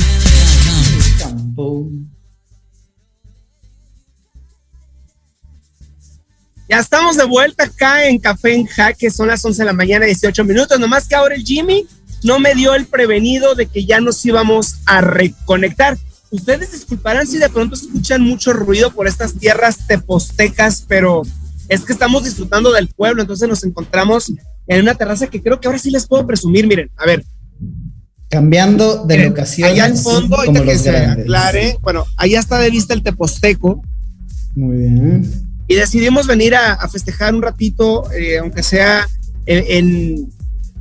Ya 6.68 6.80
estamos 6.80 7.16
de 7.16 7.24
vuelta 7.24 7.64
acá 7.64 8.06
en 8.06 8.18
Café 8.20 8.54
en 8.54 8.66
Jaque, 8.66 9.10
son 9.10 9.28
las 9.30 9.46
11 9.46 9.62
de 9.62 9.66
la 9.66 9.74
mañana, 9.74 10.06
18 10.06 10.44
minutos. 10.44 10.78
Nomás 10.78 11.08
que 11.08 11.16
ahora 11.16 11.36
el 11.36 11.46
Jimmy 11.46 11.88
no 12.24 12.38
me 12.40 12.54
dio 12.54 12.76
el 12.76 12.86
prevenido 12.86 13.56
de 13.56 13.68
que 13.68 13.86
ya 13.86 14.02
nos 14.02 14.26
íbamos 14.26 14.76
a 14.86 15.00
reconectar. 15.00 15.98
Ustedes 16.32 16.72
disculparán 16.72 17.28
si 17.28 17.38
de 17.38 17.50
pronto 17.50 17.76
escuchan 17.76 18.22
mucho 18.22 18.54
ruido 18.54 18.92
por 18.92 19.08
estas 19.08 19.34
tierras 19.34 19.86
tepostecas, 19.86 20.86
pero 20.88 21.24
es 21.68 21.82
que 21.82 21.92
estamos 21.92 22.24
disfrutando 22.24 22.72
del 22.72 22.88
pueblo, 22.88 23.22
entonces 23.22 23.50
nos 23.50 23.64
encontramos 23.66 24.32
en 24.68 24.82
una 24.82 24.96
terraza 24.96 25.28
que 25.28 25.42
creo 25.42 25.60
que 25.60 25.68
ahora 25.68 25.78
sí 25.78 25.92
les 25.92 26.08
puedo 26.08 26.26
presumir. 26.26 26.68
Miren, 26.68 26.90
a 26.96 27.06
ver. 27.06 27.26
Cambiando 28.30 29.04
de 29.06 29.28
locación. 29.28 29.70
Allá 29.70 29.86
al 29.86 29.98
fondo, 29.98 30.38
ahorita 30.38 30.64
que 30.64 30.78
se 30.78 30.96
aclare, 30.96 31.78
bueno, 31.82 32.06
allá 32.16 32.40
está 32.40 32.60
de 32.60 32.70
vista 32.70 32.94
el 32.94 33.04
teposteco. 33.04 33.84
Muy 34.56 34.78
bien. 34.78 35.30
Y 35.68 35.76
decidimos 35.76 36.28
venir 36.28 36.56
a, 36.56 36.74
a 36.74 36.88
festejar 36.88 37.36
un 37.36 37.42
ratito, 37.42 38.10
eh, 38.14 38.38
aunque 38.38 38.64
sea 38.64 39.06
en, 39.46 39.66
en 39.68 40.32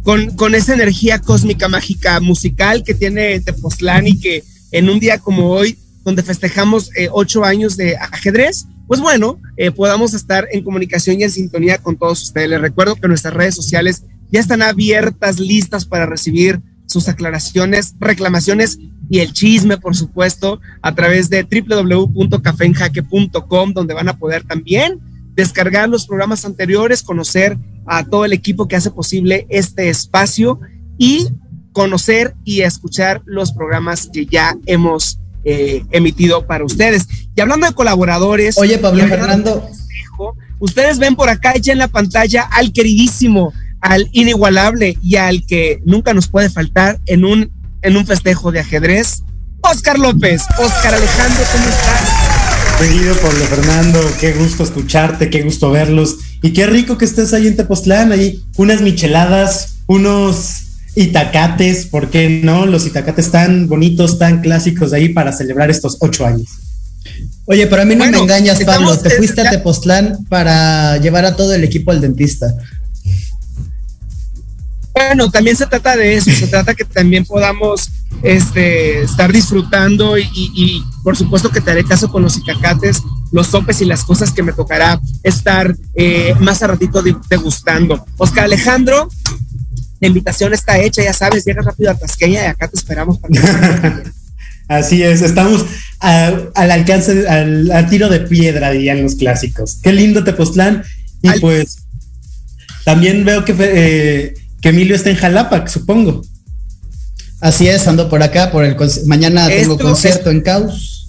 con, 0.04 0.30
con, 0.36 0.54
esa 0.54 0.74
energía 0.74 1.18
cósmica 1.18 1.68
mágica 1.68 2.20
musical 2.20 2.84
que 2.84 2.94
tiene 2.94 3.40
Tepoztlán 3.40 4.06
y 4.06 4.18
que 4.18 4.44
en 4.72 4.88
un 4.88 4.98
día 5.00 5.18
como 5.18 5.50
hoy, 5.50 5.76
donde 6.04 6.22
festejamos 6.22 6.90
eh, 6.96 7.08
ocho 7.12 7.44
años 7.44 7.76
de 7.76 7.96
ajedrez, 7.96 8.66
pues 8.86 9.00
bueno, 9.00 9.38
eh, 9.56 9.70
podamos 9.70 10.14
estar 10.14 10.48
en 10.50 10.64
comunicación 10.64 11.20
y 11.20 11.24
en 11.24 11.30
sintonía 11.30 11.76
con 11.78 11.96
todos 11.96 12.22
ustedes. 12.22 12.50
Les 12.50 12.60
recuerdo 12.60 12.96
que 12.96 13.06
nuestras 13.06 13.34
redes 13.34 13.54
sociales 13.54 14.02
ya 14.32 14.40
están 14.40 14.62
abiertas, 14.62 15.38
listas 15.38 15.84
para 15.84 16.06
recibir 16.06 16.60
sus 16.86 17.08
aclaraciones, 17.08 17.94
reclamaciones 18.00 18.80
y 19.08 19.20
el 19.20 19.32
chisme, 19.32 19.78
por 19.78 19.94
supuesto, 19.94 20.60
a 20.82 20.92
través 20.94 21.30
de 21.30 21.44
www.cafenjaque.com, 21.44 23.72
donde 23.72 23.94
van 23.94 24.08
a 24.08 24.18
poder 24.18 24.42
también 24.44 24.98
descargar 25.34 25.88
los 25.88 26.06
programas 26.06 26.44
anteriores, 26.44 27.02
conocer 27.02 27.58
a 27.86 28.04
todo 28.04 28.24
el 28.24 28.32
equipo 28.32 28.68
que 28.68 28.76
hace 28.76 28.90
posible 28.90 29.46
este 29.48 29.88
espacio 29.88 30.60
y 30.98 31.28
conocer 31.72 32.34
y 32.44 32.62
escuchar 32.62 33.22
los 33.24 33.52
programas 33.52 34.08
que 34.12 34.26
ya 34.26 34.56
hemos 34.66 35.18
eh, 35.44 35.84
emitido 35.90 36.46
para 36.46 36.64
ustedes. 36.64 37.06
Y 37.34 37.40
hablando 37.40 37.66
de 37.66 37.72
colaboradores. 37.72 38.58
Oye, 38.58 38.78
Pablo 38.78 39.06
Fernando. 39.06 39.68
ustedes 40.58 40.98
ven 40.98 41.16
por 41.16 41.28
acá 41.28 41.54
ya 41.56 41.72
en 41.72 41.78
la 41.78 41.88
pantalla 41.88 42.42
al 42.42 42.72
queridísimo, 42.72 43.52
al 43.80 44.08
inigualable 44.12 44.98
y 45.02 45.16
al 45.16 45.46
que 45.46 45.80
nunca 45.84 46.12
nos 46.12 46.28
puede 46.28 46.50
faltar 46.50 47.00
en 47.06 47.24
un, 47.24 47.50
en 47.82 47.96
un 47.96 48.06
festejo 48.06 48.52
de 48.52 48.60
ajedrez, 48.60 49.22
Oscar 49.62 49.98
López. 49.98 50.42
Oscar 50.58 50.94
Alejandro, 50.94 51.44
¿cómo 51.52 51.64
estás? 51.64 52.30
Querido 52.78 53.14
Pablo 53.16 53.44
Fernando, 53.44 54.00
qué 54.18 54.32
gusto 54.32 54.62
escucharte, 54.62 55.28
qué 55.28 55.42
gusto 55.42 55.70
verlos. 55.70 56.16
Y 56.42 56.52
qué 56.52 56.66
rico 56.66 56.96
que 56.96 57.04
estés 57.04 57.34
ahí 57.34 57.46
en 57.46 57.56
Tepoztlán, 57.56 58.12
ahí 58.12 58.42
unas 58.56 58.80
micheladas, 58.80 59.80
unos 59.86 60.59
itacates, 60.94 61.86
¿por 61.86 62.10
qué 62.10 62.40
no? 62.42 62.66
Los 62.66 62.86
itacates 62.86 63.30
tan 63.30 63.68
bonitos, 63.68 64.18
tan 64.18 64.40
clásicos 64.40 64.90
de 64.90 64.98
ahí 64.98 65.08
para 65.10 65.32
celebrar 65.32 65.70
estos 65.70 65.96
ocho 66.00 66.26
años. 66.26 66.48
Oye, 67.46 67.66
pero 67.66 67.82
a 67.82 67.84
mí 67.84 67.96
no 67.96 68.08
me 68.10 68.16
engañas, 68.16 68.62
Pablo. 68.64 68.96
Te 68.98 69.10
fuiste 69.10 69.40
a 69.40 69.50
Tepoztlán 69.50 70.24
para 70.28 70.98
llevar 70.98 71.24
a 71.24 71.36
todo 71.36 71.54
el 71.54 71.64
equipo 71.64 71.90
al 71.90 72.00
dentista. 72.00 72.54
Bueno, 74.92 75.30
también 75.30 75.56
se 75.56 75.66
trata 75.66 75.96
de 75.96 76.14
eso, 76.14 76.30
se 76.30 76.46
trata 76.48 76.74
que 76.74 76.84
también 76.84 77.24
podamos 77.24 77.90
este, 78.22 79.02
estar 79.02 79.32
disfrutando 79.32 80.18
y, 80.18 80.84
por 81.02 81.16
supuesto 81.16 81.50
que 81.50 81.60
te 81.60 81.70
haré 81.70 81.84
caso 81.84 82.10
con 82.10 82.22
los 82.22 82.36
icacates, 82.36 83.02
los 83.32 83.46
sopes 83.46 83.80
y 83.80 83.84
las 83.84 84.04
cosas 84.04 84.32
que 84.32 84.42
me 84.42 84.52
tocará 84.52 85.00
estar 85.22 85.74
eh, 85.94 86.34
más 86.40 86.62
a 86.62 86.66
ratito 86.66 87.02
degustando. 87.28 88.04
Oscar 88.18 88.44
Alejandro, 88.44 89.08
la 90.00 90.08
invitación 90.08 90.54
está 90.54 90.78
hecha, 90.78 91.02
ya 91.02 91.12
sabes, 91.12 91.44
llega 91.44 91.62
rápido 91.62 91.90
a 91.90 91.94
Tasqueña 91.94 92.42
y 92.42 92.46
acá 92.46 92.68
te 92.68 92.76
esperamos 92.76 93.18
para 93.18 94.02
Así 94.68 95.02
es, 95.02 95.20
estamos 95.20 95.66
al 95.98 96.70
alcance, 96.70 97.28
al, 97.28 97.86
tiro 97.90 98.08
de 98.08 98.20
piedra, 98.20 98.70
dirían 98.70 99.02
los 99.02 99.16
clásicos. 99.16 99.78
Qué 99.82 99.92
lindo 99.92 100.22
Tepoztlán. 100.22 100.84
Y 101.22 101.40
pues 101.40 101.78
también 102.84 103.24
veo 103.24 103.44
que, 103.44 103.54
eh, 103.58 104.34
que 104.62 104.68
Emilio 104.68 104.94
está 104.94 105.10
en 105.10 105.16
Jalapa, 105.16 105.66
supongo. 105.66 106.22
Así 107.40 107.66
es, 107.66 107.88
ando 107.88 108.08
por 108.08 108.22
acá, 108.22 108.52
por 108.52 108.64
el 108.64 108.76
mañana 109.06 109.48
tengo 109.48 109.76
concierto 109.76 110.30
en 110.30 110.40
Caos. 110.40 111.08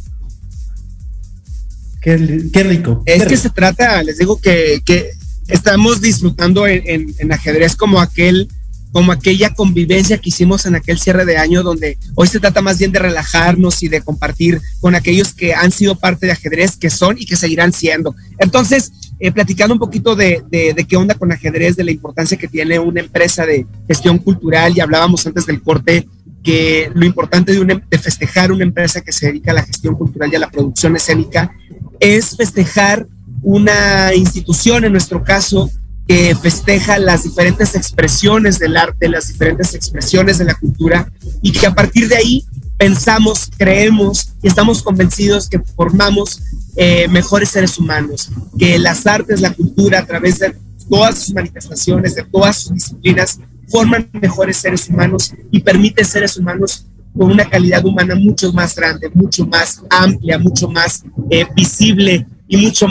Qué, 2.02 2.18
rico. 2.18 3.04
Es 3.06 3.26
que 3.26 3.38
se 3.38 3.52
trata, 3.52 4.02
les 4.02 4.18
digo 4.18 4.42
que, 4.42 4.82
estamos 5.48 6.02
disfrutando 6.02 6.66
en 6.66 7.32
ajedrez 7.32 7.76
como 7.76 8.02
aquel 8.02 8.50
como 8.92 9.12
aquella 9.12 9.54
convivencia 9.54 10.18
que 10.18 10.30
hicimos 10.30 10.66
en 10.66 10.76
aquel 10.76 11.00
cierre 11.00 11.26
de 11.26 11.38
año, 11.38 11.64
donde 11.64 11.98
hoy 12.16 12.28
se 12.28 12.40
trata 12.40 12.62
más 12.62 12.78
bien 12.78 12.92
de 12.92 13.00
relajarnos 13.00 13.82
y 13.84 13.88
de 13.88 14.02
compartir 14.02 14.62
con 14.80 14.96
aquellos 14.96 15.34
que 15.34 15.54
han 15.54 15.72
sido 15.72 15.96
parte 15.96 16.26
de 16.26 16.34
ajedrez, 16.34 16.76
que 16.76 16.90
son 16.90 17.18
y 17.18 17.26
que 17.26 17.36
seguirán 17.36 17.72
siendo. 17.72 18.16
Entonces, 18.38 18.92
eh, 19.20 19.32
platicando 19.32 19.76
un 19.76 19.80
poquito 19.80 20.16
de, 20.16 20.44
de, 20.50 20.86
qué 20.88 20.98
onda 20.98 21.16
con 21.16 21.32
ajedrez, 21.32 21.76
de 21.76 21.84
la 21.84 21.92
importancia 21.92 22.38
que 22.38 22.48
tiene 22.48 22.80
una 22.80 23.00
empresa 23.00 23.46
de 23.46 23.66
gestión 23.88 24.18
cultural, 24.18 24.74
y 24.76 24.82
hablábamos 24.82 25.26
antes 25.26 25.46
del 25.46 25.62
corte 25.62 26.08
que 26.44 26.90
lo 26.94 27.06
importante 27.06 27.54
de, 27.54 27.82
de 27.90 27.98
festejar 28.00 28.52
una 28.52 28.64
empresa 28.64 29.02
que 29.02 29.12
se 29.12 29.28
dedica 29.28 29.52
a 29.52 29.56
la 29.56 29.64
gestión 29.64 29.96
cultural 29.96 30.30
y 30.32 30.36
a 30.36 30.40
la 30.40 30.50
producción 30.50 30.96
escénica 30.96 31.54
es 32.00 32.36
festejar 32.36 33.08
una 33.44 34.14
institución, 34.16 34.86
en 34.86 34.92
nuestro 34.92 35.24
caso, 35.24 35.70
que 36.12 36.36
festeja 36.36 37.00
las 37.00 37.24
diferentes 37.24 37.74
expresiones 37.74 38.60
del 38.60 38.76
arte, 38.76 39.08
las 39.08 39.30
diferentes 39.30 39.74
expresiones 39.74 40.40
de 40.40 40.44
la 40.44 40.56
cultura 40.56 41.10
y 41.42 41.54
que 41.54 41.66
a 41.66 41.74
partir 41.74 42.10
de 42.10 42.18
ahí 42.18 42.46
pensamos, 42.78 43.50
creemos 43.58 44.34
y 44.44 44.50
estamos 44.50 44.84
convencidos 44.84 45.48
que 45.48 45.60
formamos 45.60 46.42
eh, 46.76 47.08
mejores 47.08 47.48
seres 47.48 47.80
humanos, 47.80 48.30
que 48.60 48.78
las 48.78 49.08
artes, 49.08 49.40
la 49.40 49.54
cultura 49.54 50.00
a 50.00 50.06
través 50.06 50.40
de 50.40 50.54
todas 50.90 51.18
sus 51.18 51.34
manifestaciones, 51.34 52.14
de 52.16 52.26
todas 52.26 52.58
sus 52.58 52.74
disciplinas, 52.74 53.40
forman 53.70 54.10
mejores 54.12 54.58
seres 54.58 54.90
humanos 54.90 55.34
y 55.50 55.62
permiten 55.62 56.04
seres 56.04 56.36
humanos 56.36 56.88
con 57.18 57.32
una 57.32 57.50
calidad 57.50 57.86
humana 57.86 58.16
mucho 58.16 58.52
más 58.52 58.76
grande, 58.76 59.10
mucho 59.14 59.46
más 59.46 59.82
amplia, 59.90 60.38
mucho 60.38 60.68
más 60.68 61.06
eh, 61.30 61.48
visible 61.56 62.28
y 62.50 62.58
mucho 62.58 62.88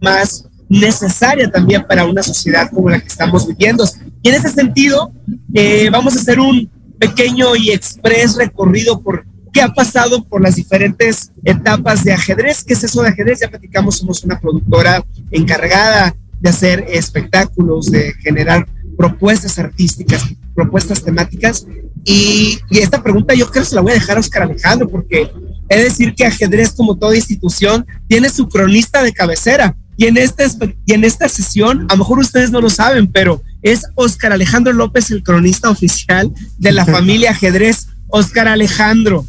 más 0.00 0.48
necesaria 0.68 1.50
también 1.50 1.84
para 1.86 2.04
una 2.04 2.22
sociedad 2.22 2.70
como 2.70 2.90
la 2.90 3.00
que 3.00 3.08
estamos 3.08 3.46
viviendo. 3.46 3.84
Y 4.22 4.28
en 4.28 4.34
ese 4.34 4.50
sentido, 4.50 5.12
eh, 5.54 5.88
vamos 5.90 6.16
a 6.16 6.20
hacer 6.20 6.40
un 6.40 6.70
pequeño 6.98 7.54
y 7.56 7.70
express 7.70 8.36
recorrido 8.36 9.00
por 9.00 9.26
qué 9.52 9.62
ha 9.62 9.72
pasado 9.72 10.24
por 10.24 10.42
las 10.42 10.56
diferentes 10.56 11.32
etapas 11.44 12.04
de 12.04 12.12
ajedrez. 12.12 12.64
¿Qué 12.64 12.74
es 12.74 12.84
eso 12.84 13.02
de 13.02 13.08
ajedrez? 13.08 13.40
Ya 13.40 13.48
platicamos, 13.48 13.98
somos 13.98 14.24
una 14.24 14.40
productora 14.40 15.04
encargada 15.30 16.14
de 16.40 16.50
hacer 16.50 16.84
espectáculos, 16.88 17.90
de 17.90 18.12
generar 18.22 18.66
propuestas 18.96 19.58
artísticas, 19.58 20.24
propuestas 20.54 21.02
temáticas. 21.02 21.66
Y, 22.04 22.58
y, 22.70 22.78
esta 22.78 23.02
pregunta 23.02 23.34
yo 23.34 23.50
creo 23.50 23.64
que 23.64 23.70
se 23.70 23.74
la 23.74 23.80
voy 23.80 23.92
a 23.92 23.96
dejar 23.96 24.16
a 24.16 24.20
Oscar 24.20 24.42
Alejandro, 24.42 24.88
porque 24.88 25.30
es 25.68 25.82
decir 25.82 26.14
que 26.14 26.24
ajedrez, 26.24 26.72
como 26.72 26.96
toda 26.96 27.16
institución, 27.16 27.86
tiene 28.08 28.28
su 28.28 28.48
cronista 28.48 29.02
de 29.02 29.12
cabecera. 29.12 29.76
Y 29.96 30.06
en, 30.06 30.16
este, 30.18 30.44
y 30.84 30.92
en 30.92 31.04
esta 31.04 31.28
sesión, 31.28 31.86
a 31.88 31.94
lo 31.94 31.98
mejor 31.98 32.18
ustedes 32.18 32.50
no 32.50 32.60
lo 32.60 32.68
saben, 32.68 33.06
pero 33.06 33.42
es 33.62 33.82
Oscar 33.94 34.32
Alejandro 34.32 34.72
López, 34.72 35.10
el 35.10 35.22
cronista 35.22 35.70
oficial 35.70 36.32
de 36.58 36.72
la 36.72 36.84
familia 36.86 37.30
ajedrez. 37.30 37.88
Oscar 38.08 38.46
Alejandro, 38.46 39.26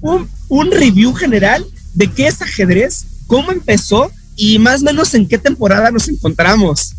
un, 0.00 0.28
un 0.48 0.70
review 0.70 1.12
general 1.14 1.64
de 1.94 2.06
qué 2.06 2.28
es 2.28 2.40
ajedrez, 2.40 3.04
cómo 3.26 3.50
empezó 3.50 4.10
y 4.36 4.58
más 4.58 4.82
o 4.82 4.84
menos 4.84 5.14
en 5.14 5.26
qué 5.26 5.36
temporada 5.36 5.90
nos 5.90 6.08
encontramos. 6.08 6.94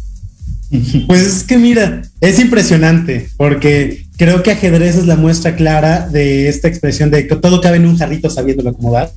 Pues 1.08 1.22
es 1.22 1.44
que 1.44 1.58
mira, 1.58 2.02
es 2.22 2.40
impresionante 2.40 3.30
porque 3.36 4.06
creo 4.18 4.42
que 4.42 4.52
ajedrez 4.52 4.96
es 4.96 5.06
la 5.06 5.18
muestra 5.18 5.56
clara 5.56 6.08
de 6.08 6.48
esta 6.48 6.70
expresión 6.70 7.12
de 7.12 7.28
que 7.28 7.36
todo 7.36 7.60
cabe 7.60 7.78
en 7.78 7.88
un 7.88 7.98
jarrito 7.98 8.30
sabiéndolo 8.30 8.70
acomodar. 8.70 9.12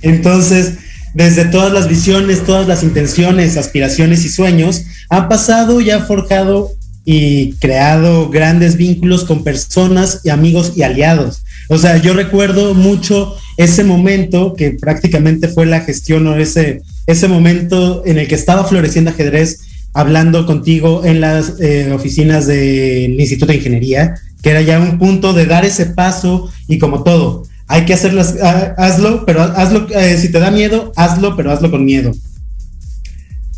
Entonces, 0.00 0.78
desde 1.14 1.46
todas 1.46 1.72
las 1.72 1.88
visiones, 1.88 2.44
todas 2.44 2.68
las 2.68 2.82
intenciones, 2.82 3.56
aspiraciones 3.56 4.24
y 4.24 4.28
sueños, 4.28 4.84
ha 5.08 5.28
pasado 5.28 5.80
y 5.80 5.90
ha 5.90 6.00
forjado 6.00 6.70
y 7.04 7.52
creado 7.54 8.28
grandes 8.28 8.76
vínculos 8.76 9.24
con 9.24 9.44
personas 9.44 10.20
y 10.24 10.30
amigos 10.30 10.72
y 10.76 10.82
aliados. 10.82 11.42
O 11.68 11.78
sea, 11.78 11.96
yo 11.96 12.14
recuerdo 12.14 12.74
mucho 12.74 13.34
ese 13.56 13.84
momento 13.84 14.54
que 14.54 14.72
prácticamente 14.72 15.48
fue 15.48 15.66
la 15.66 15.80
gestión 15.80 16.26
o 16.26 16.36
ese, 16.36 16.82
ese 17.06 17.28
momento 17.28 18.02
en 18.04 18.18
el 18.18 18.28
que 18.28 18.34
estaba 18.34 18.64
floreciendo 18.64 19.10
ajedrez 19.10 19.60
hablando 19.94 20.44
contigo 20.44 21.04
en 21.04 21.20
las 21.20 21.54
eh, 21.60 21.90
oficinas 21.92 22.46
del 22.46 23.18
Instituto 23.18 23.52
de 23.52 23.58
Ingeniería, 23.58 24.14
que 24.42 24.50
era 24.50 24.60
ya 24.60 24.78
un 24.78 24.98
punto 24.98 25.32
de 25.32 25.46
dar 25.46 25.64
ese 25.64 25.86
paso 25.86 26.52
y 26.68 26.78
como 26.78 27.02
todo, 27.02 27.44
hay 27.68 27.84
que 27.84 27.94
hacerlas, 27.94 28.36
ah, 28.42 28.74
hazlo, 28.76 29.24
pero 29.26 29.42
hazlo, 29.42 29.86
eh, 29.90 30.16
si 30.18 30.30
te 30.30 30.38
da 30.38 30.50
miedo, 30.50 30.92
hazlo, 30.96 31.36
pero 31.36 31.50
hazlo 31.50 31.70
con 31.70 31.84
miedo. 31.84 32.12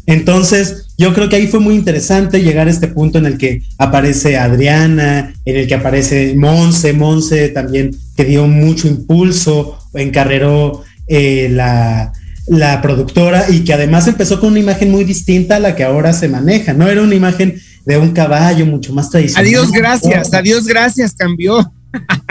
Entonces, 0.06 0.86
yo 0.96 1.12
creo 1.12 1.28
que 1.28 1.36
ahí 1.36 1.48
fue 1.48 1.60
muy 1.60 1.74
interesante 1.74 2.42
llegar 2.42 2.66
a 2.66 2.70
este 2.70 2.88
punto 2.88 3.18
en 3.18 3.26
el 3.26 3.36
que 3.36 3.62
aparece 3.76 4.38
Adriana, 4.38 5.34
en 5.44 5.56
el 5.56 5.66
que 5.66 5.74
aparece 5.74 6.34
Monse, 6.34 6.94
Monse 6.94 7.50
también 7.50 7.90
que 8.16 8.24
dio 8.24 8.46
mucho 8.46 8.88
impulso, 8.88 9.78
encarreró 9.92 10.82
eh, 11.06 11.48
la, 11.50 12.12
la 12.46 12.80
productora 12.80 13.50
y 13.50 13.60
que 13.64 13.74
además 13.74 14.08
empezó 14.08 14.40
con 14.40 14.52
una 14.52 14.60
imagen 14.60 14.90
muy 14.90 15.04
distinta 15.04 15.56
a 15.56 15.60
la 15.60 15.76
que 15.76 15.84
ahora 15.84 16.14
se 16.14 16.28
maneja, 16.28 16.72
¿no? 16.72 16.88
Era 16.88 17.02
una 17.02 17.14
imagen 17.14 17.60
de 17.84 17.98
un 17.98 18.12
caballo 18.12 18.64
mucho 18.64 18.94
más 18.94 19.10
tradicional. 19.10 19.44
Adiós, 19.44 19.70
gracias, 19.70 20.32
adiós, 20.32 20.66
gracias, 20.66 21.12
cambió. 21.12 21.70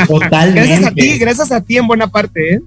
Totalmente. 0.07 0.67
gracias 0.67 0.85
a 0.85 0.91
ti, 0.91 1.17
gracias 1.17 1.51
a 1.51 1.61
ti 1.61 1.77
en 1.77 1.87
buena 1.87 2.07
parte, 2.07 2.55
¿eh? 2.55 2.61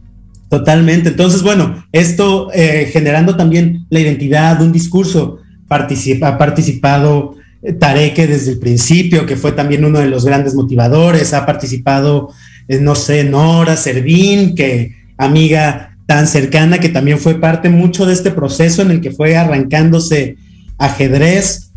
Totalmente. 0.50 1.11
Entonces, 1.11 1.42
bueno, 1.42 1.85
esto 1.92 2.50
eh, 2.53 2.90
generando 2.92 3.37
también 3.37 3.87
la 3.88 4.00
identidad, 4.00 4.61
un 4.61 4.72
discurso, 4.72 5.38
participa, 5.68 6.26
ha 6.26 6.38
participado 6.38 7.37
eh, 7.62 7.72
Tareque 7.72 8.26
desde 8.26 8.53
el 8.53 8.59
principio, 8.59 9.26
que 9.26 9.37
fue 9.37 9.53
también 9.53 9.85
uno 9.85 10.00
de 10.00 10.09
los 10.09 10.24
grandes 10.24 10.57
motivadores, 10.57 11.35
ha 11.35 11.46
participado, 11.46 12.31
eh, 12.66 12.81
no 12.81 12.96
sé, 12.96 13.22
Nora 13.22 13.76
Servín, 13.76 14.57
que 14.57 14.96
amiga 15.16 15.96
tan 16.07 16.26
cercana, 16.26 16.79
que 16.79 16.88
también 16.88 17.20
fue 17.20 17.37
parte 17.40 17.68
mucho 17.68 18.05
de 18.05 18.14
este 18.14 18.33
proceso 18.33 18.83
en 18.83 18.90
el 18.90 19.00
que 19.00 19.12
fue 19.12 19.37
arrancándose 19.37 20.37
ajedrez. 20.79 21.70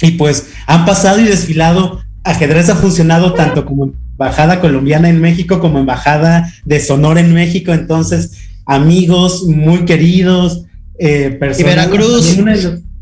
Y 0.00 0.12
pues 0.12 0.48
han 0.66 0.86
pasado 0.86 1.20
y 1.20 1.24
desfilado, 1.24 2.00
ajedrez 2.22 2.70
ha 2.70 2.76
funcionado 2.76 3.34
tanto 3.34 3.66
como 3.66 3.92
embajada 4.14 4.60
colombiana 4.60 5.08
en 5.08 5.20
México 5.20 5.60
como 5.60 5.78
embajada 5.78 6.52
de 6.64 6.80
Sonora 6.80 7.20
en 7.20 7.34
México. 7.34 7.72
Entonces, 7.72 8.32
amigos 8.64 9.44
muy 9.44 9.84
queridos, 9.84 10.64
eh, 10.98 11.36
personas. 11.38 11.60
Y 11.60 11.64
Veracruz. 11.64 12.38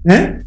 ¿Eh? 0.05 0.43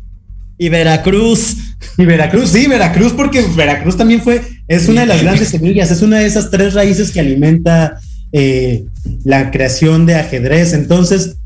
Y 0.57 0.69
Veracruz. 0.69 1.57
Y 1.97 2.05
Veracruz, 2.05 2.49
sí, 2.49 2.67
Veracruz, 2.67 3.13
porque 3.13 3.45
Veracruz 3.55 3.95
también 3.95 4.21
fue, 4.21 4.41
es 4.67 4.87
una 4.87 5.01
de 5.01 5.07
las 5.07 5.21
grandes 5.21 5.49
semillas, 5.49 5.91
es 5.91 6.01
una 6.01 6.19
de 6.19 6.25
esas 6.25 6.49
tres 6.49 6.73
raíces 6.73 7.11
que 7.11 7.19
alimenta 7.19 7.99
eh, 8.31 8.85
la 9.23 9.51
creación 9.51 10.05
de 10.05 10.15
ajedrez. 10.15 10.73
Entonces, 10.73 11.37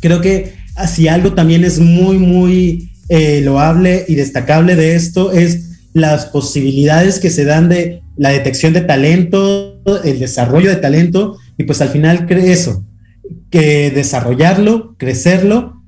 creo 0.00 0.20
que 0.20 0.54
si 0.86 1.08
algo 1.08 1.34
también 1.34 1.64
es 1.64 1.78
muy, 1.78 2.18
muy 2.18 2.90
eh, 3.08 3.42
loable 3.44 4.04
y 4.08 4.14
destacable 4.14 4.76
de 4.76 4.94
esto 4.94 5.32
es 5.32 5.71
las 5.92 6.26
posibilidades 6.26 7.18
que 7.18 7.30
se 7.30 7.44
dan 7.44 7.68
de 7.68 8.02
la 8.16 8.30
detección 8.30 8.72
de 8.72 8.82
talento, 8.82 9.80
el 10.04 10.18
desarrollo 10.18 10.70
de 10.70 10.76
talento, 10.76 11.38
y 11.58 11.64
pues 11.64 11.80
al 11.80 11.88
final 11.88 12.26
eso, 12.30 12.84
que 13.50 13.90
desarrollarlo, 13.90 14.96
crecerlo 14.96 15.82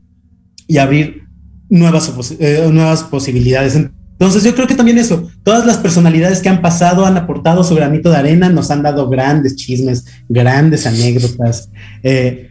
y 0.67 0.79
abrir 0.79 1.25
nuevas, 1.69 2.13
eh, 2.39 2.69
nuevas 2.71 3.03
posibilidades. 3.05 3.77
Entonces 3.77 4.45
yo 4.45 4.55
creo 4.55 4.67
que 4.67 4.75
también 4.75 4.99
eso, 4.99 5.29
todas 5.43 5.67
las 5.67 5.79
personalidades 5.79 6.41
que 6.41 6.49
han 6.49 6.63
pasado 6.63 7.05
han 7.05 7.17
aportado 7.17 7.65
su 7.65 7.75
granito 7.75 8.11
de 8.11 8.17
arena, 8.17 8.49
nos 8.49 8.71
han 8.71 8.83
dado 8.83 9.09
grandes 9.09 9.57
chismes, 9.57 10.05
grandes 10.29 10.87
anécdotas. 10.87 11.71
Eh, 12.03 12.51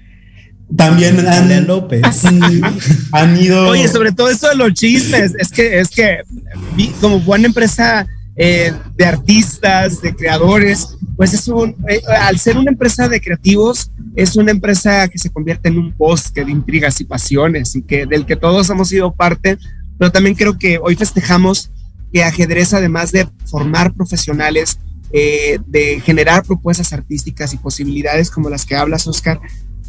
también 0.76 1.28
han, 1.28 1.68
López. 1.68 2.24
han 3.12 3.38
ido. 3.38 3.68
Oye, 3.70 3.88
sobre 3.88 4.12
todo 4.12 4.30
eso 4.30 4.50
de 4.50 4.56
los 4.56 4.74
chismes, 4.74 5.34
es 5.38 5.52
que, 5.52 5.80
es 5.80 5.90
que 5.90 6.22
como 7.00 7.20
buena 7.20 7.48
empresa 7.48 8.08
eh, 8.36 8.74
de 8.96 9.06
artistas, 9.06 10.02
de 10.02 10.16
creadores, 10.16 10.98
pues 11.16 11.34
es 11.34 11.48
un, 11.48 11.76
eh, 11.88 12.02
al 12.22 12.40
ser 12.40 12.58
una 12.58 12.72
empresa 12.72 13.08
de 13.08 13.22
creativos, 13.22 13.92
es 14.16 14.36
una 14.36 14.52
empresa 14.52 15.08
que 15.08 15.20
se 15.20 15.30
convierte 15.30 15.70
en 15.70 15.78
un 15.78 15.96
bosque 15.96 16.44
de 16.44 16.52
intrigas 16.52 17.00
y 17.00 17.06
pasiones 17.06 17.76
y 17.76 17.84
que 17.84 18.06
del 18.08 18.26
que 18.26 18.36
todos 18.36 18.70
hemos 18.70 18.90
sido 18.90 19.14
parte, 19.14 19.58
pero 20.00 20.12
también 20.12 20.36
creo 20.36 20.58
que 20.58 20.80
hoy 20.82 20.96
festejamos 20.96 21.72
que 22.12 22.24
ajedrez, 22.24 22.74
además 22.74 23.12
de 23.12 23.28
formar 23.46 23.94
profesionales, 23.94 24.80
eh, 25.12 25.60
de 25.68 26.00
generar 26.02 26.44
propuestas 26.44 26.92
artísticas 26.94 27.54
y 27.54 27.58
posibilidades 27.58 28.32
como 28.32 28.50
las 28.50 28.66
que 28.66 28.76
hablas, 28.76 29.06
Oscar, 29.06 29.40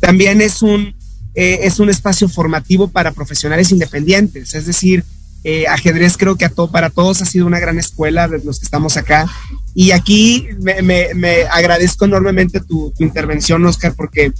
también 0.05 0.43
es 0.43 0.61
un, 0.61 0.95
eh, 1.35 1.61
es 1.63 1.81
un 1.81 1.89
espacio 1.89 2.29
formativo 2.29 2.89
para 2.89 3.13
profesionales 3.13 3.73
independientes, 3.73 4.55
es 4.55 4.67
decir, 4.67 5.03
eh, 5.45 5.67
ajedrez 5.67 6.19
creo 6.19 6.37
que 6.37 6.45
a 6.45 6.51
todo, 6.51 6.71
para 6.71 6.91
todos 6.91 7.23
ha 7.23 7.25
sido 7.25 7.47
una 7.47 7.59
gran 7.59 7.79
escuela 7.79 8.29
de 8.29 8.43
los 8.45 8.59
que 8.59 8.65
estamos 8.65 8.99
acá. 8.99 9.27
Y 9.75 9.93
aquí 9.93 10.49
me, 10.61 10.83
me, 11.15 11.43
agradezco 11.51 12.05
enormemente 12.05 12.61
tu, 12.61 12.93
tu, 12.97 13.03
intervención, 13.03 13.65
Oscar, 13.65 13.95
porque 13.95 14.33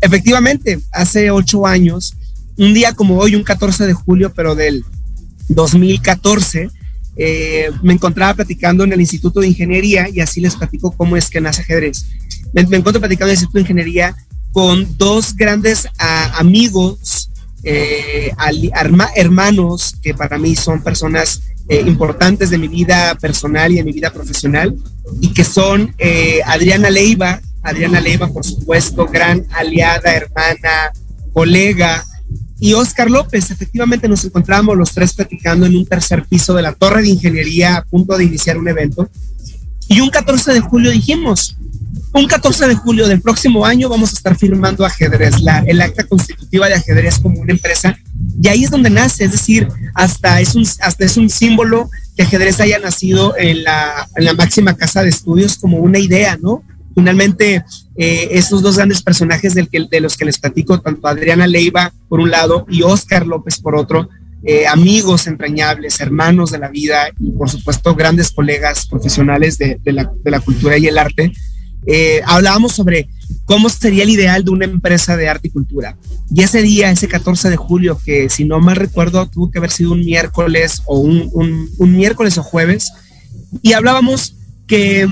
efectivamente 0.00 0.80
hace 0.92 1.30
ocho 1.30 1.66
años, 1.66 2.14
un 2.56 2.74
día 2.74 2.92
como 2.94 3.18
hoy, 3.18 3.36
un 3.36 3.44
14 3.44 3.86
de 3.86 3.92
julio, 3.92 4.32
pero 4.34 4.56
del 4.56 4.84
2014, 5.48 6.68
eh, 7.16 7.70
me 7.82 7.92
encontraba 7.92 8.34
platicando 8.34 8.84
en 8.84 8.92
el 8.92 9.00
Instituto 9.00 9.40
de 9.40 9.48
Ingeniería 9.48 10.08
y 10.08 10.20
así 10.20 10.40
les 10.40 10.56
platico 10.56 10.92
cómo 10.92 11.16
es 11.16 11.30
que 11.30 11.40
nace 11.40 11.62
ajedrez. 11.62 12.06
Me, 12.52 12.64
me 12.66 12.76
encuentro 12.76 13.00
platicando 13.00 13.30
en 13.30 13.36
el 13.36 13.42
Instituto 13.42 13.58
de 13.58 13.62
Ingeniería 13.62 14.16
con 14.52 14.96
dos 14.98 15.34
grandes 15.34 15.88
a, 15.98 16.38
amigos, 16.38 17.30
eh, 17.64 18.32
hermanos, 19.14 19.94
que 20.02 20.14
para 20.14 20.38
mí 20.38 20.54
son 20.54 20.82
personas 20.82 21.42
eh, 21.68 21.82
importantes 21.86 22.50
de 22.50 22.58
mi 22.58 22.68
vida 22.68 23.14
personal 23.16 23.72
y 23.72 23.76
de 23.76 23.84
mi 23.84 23.92
vida 23.92 24.12
profesional, 24.12 24.76
y 25.20 25.32
que 25.32 25.44
son 25.44 25.94
eh, 25.98 26.40
Adriana 26.44 26.90
Leiva, 26.90 27.40
Adriana 27.62 28.00
Leiva, 28.00 28.28
por 28.28 28.44
supuesto, 28.44 29.06
gran 29.06 29.46
aliada, 29.52 30.14
hermana, 30.14 30.92
colega, 31.32 32.04
y 32.62 32.74
Oscar 32.74 33.10
López. 33.10 33.50
Efectivamente 33.50 34.08
nos 34.08 34.24
encontramos 34.24 34.76
los 34.76 34.92
tres 34.92 35.14
platicando 35.14 35.66
en 35.66 35.76
un 35.76 35.84
tercer 35.84 36.24
piso 36.26 36.54
de 36.54 36.62
la 36.62 36.72
Torre 36.72 37.02
de 37.02 37.08
Ingeniería 37.08 37.78
a 37.78 37.84
punto 37.84 38.16
de 38.16 38.24
iniciar 38.24 38.56
un 38.56 38.68
evento. 38.68 39.10
Y 39.88 40.00
un 40.00 40.10
14 40.10 40.52
de 40.52 40.60
julio 40.60 40.92
dijimos, 40.92 41.56
un 42.14 42.26
14 42.26 42.68
de 42.68 42.74
julio 42.74 43.08
del 43.08 43.20
próximo 43.20 43.64
año 43.64 43.88
vamos 43.88 44.10
a 44.10 44.16
estar 44.16 44.36
firmando 44.36 44.84
ajedrez, 44.84 45.40
la, 45.40 45.60
el 45.66 45.80
acta 45.80 46.04
constitutiva 46.04 46.68
de 46.68 46.74
ajedrez 46.74 47.18
como 47.18 47.40
una 47.40 47.52
empresa. 47.52 47.96
Y 48.40 48.48
ahí 48.48 48.64
es 48.64 48.70
donde 48.70 48.90
nace, 48.90 49.24
es 49.24 49.32
decir, 49.32 49.68
hasta 49.94 50.40
es 50.40 50.54
un, 50.54 50.66
hasta 50.80 51.04
es 51.04 51.16
un 51.16 51.30
símbolo 51.30 51.90
que 52.16 52.22
ajedrez 52.22 52.60
haya 52.60 52.78
nacido 52.78 53.34
en 53.36 53.64
la, 53.64 54.08
en 54.16 54.24
la 54.24 54.34
máxima 54.34 54.74
casa 54.74 55.02
de 55.02 55.08
estudios 55.08 55.56
como 55.56 55.78
una 55.78 55.98
idea, 55.98 56.38
¿no? 56.40 56.62
Finalmente, 56.94 57.64
eh, 57.96 58.28
estos 58.32 58.60
dos 58.60 58.76
grandes 58.76 59.02
personajes 59.02 59.54
del 59.54 59.68
que, 59.68 59.86
de 59.90 60.00
los 60.00 60.16
que 60.16 60.26
les 60.26 60.38
platico, 60.38 60.80
tanto 60.80 61.08
Adriana 61.08 61.46
Leiva 61.46 61.92
por 62.08 62.20
un 62.20 62.30
lado 62.30 62.66
y 62.68 62.82
Oscar 62.82 63.26
López 63.26 63.58
por 63.58 63.74
otro, 63.74 64.10
eh, 64.44 64.66
amigos 64.66 65.26
entrañables, 65.26 66.00
hermanos 66.00 66.50
de 66.50 66.58
la 66.58 66.68
vida 66.68 67.08
y 67.18 67.30
por 67.30 67.48
supuesto 67.48 67.94
grandes 67.94 68.32
colegas 68.32 68.86
profesionales 68.86 69.56
de, 69.56 69.78
de, 69.82 69.92
la, 69.92 70.12
de 70.22 70.30
la 70.30 70.40
cultura 70.40 70.76
y 70.76 70.86
el 70.86 70.98
arte, 70.98 71.32
eh, 71.86 72.20
hablábamos 72.24 72.72
sobre 72.72 73.08
cómo 73.44 73.68
sería 73.68 74.04
el 74.04 74.10
ideal 74.10 74.44
de 74.44 74.50
una 74.50 74.64
empresa 74.64 75.16
de 75.16 75.28
arte 75.28 75.48
y 75.48 75.50
cultura. 75.50 75.96
Y 76.34 76.42
ese 76.42 76.62
día, 76.62 76.90
ese 76.90 77.08
14 77.08 77.50
de 77.50 77.56
julio, 77.56 77.98
que 78.04 78.28
si 78.28 78.44
no 78.44 78.60
mal 78.60 78.76
recuerdo, 78.76 79.28
tuvo 79.28 79.50
que 79.50 79.58
haber 79.58 79.70
sido 79.70 79.92
un 79.92 80.00
miércoles 80.00 80.82
o 80.86 80.98
un, 80.98 81.30
un, 81.78 81.96
miércoles 81.96 82.38
o 82.38 82.42
jueves, 82.42 82.92
y 83.60 83.72
hablábamos 83.72 84.36
que, 84.66 85.06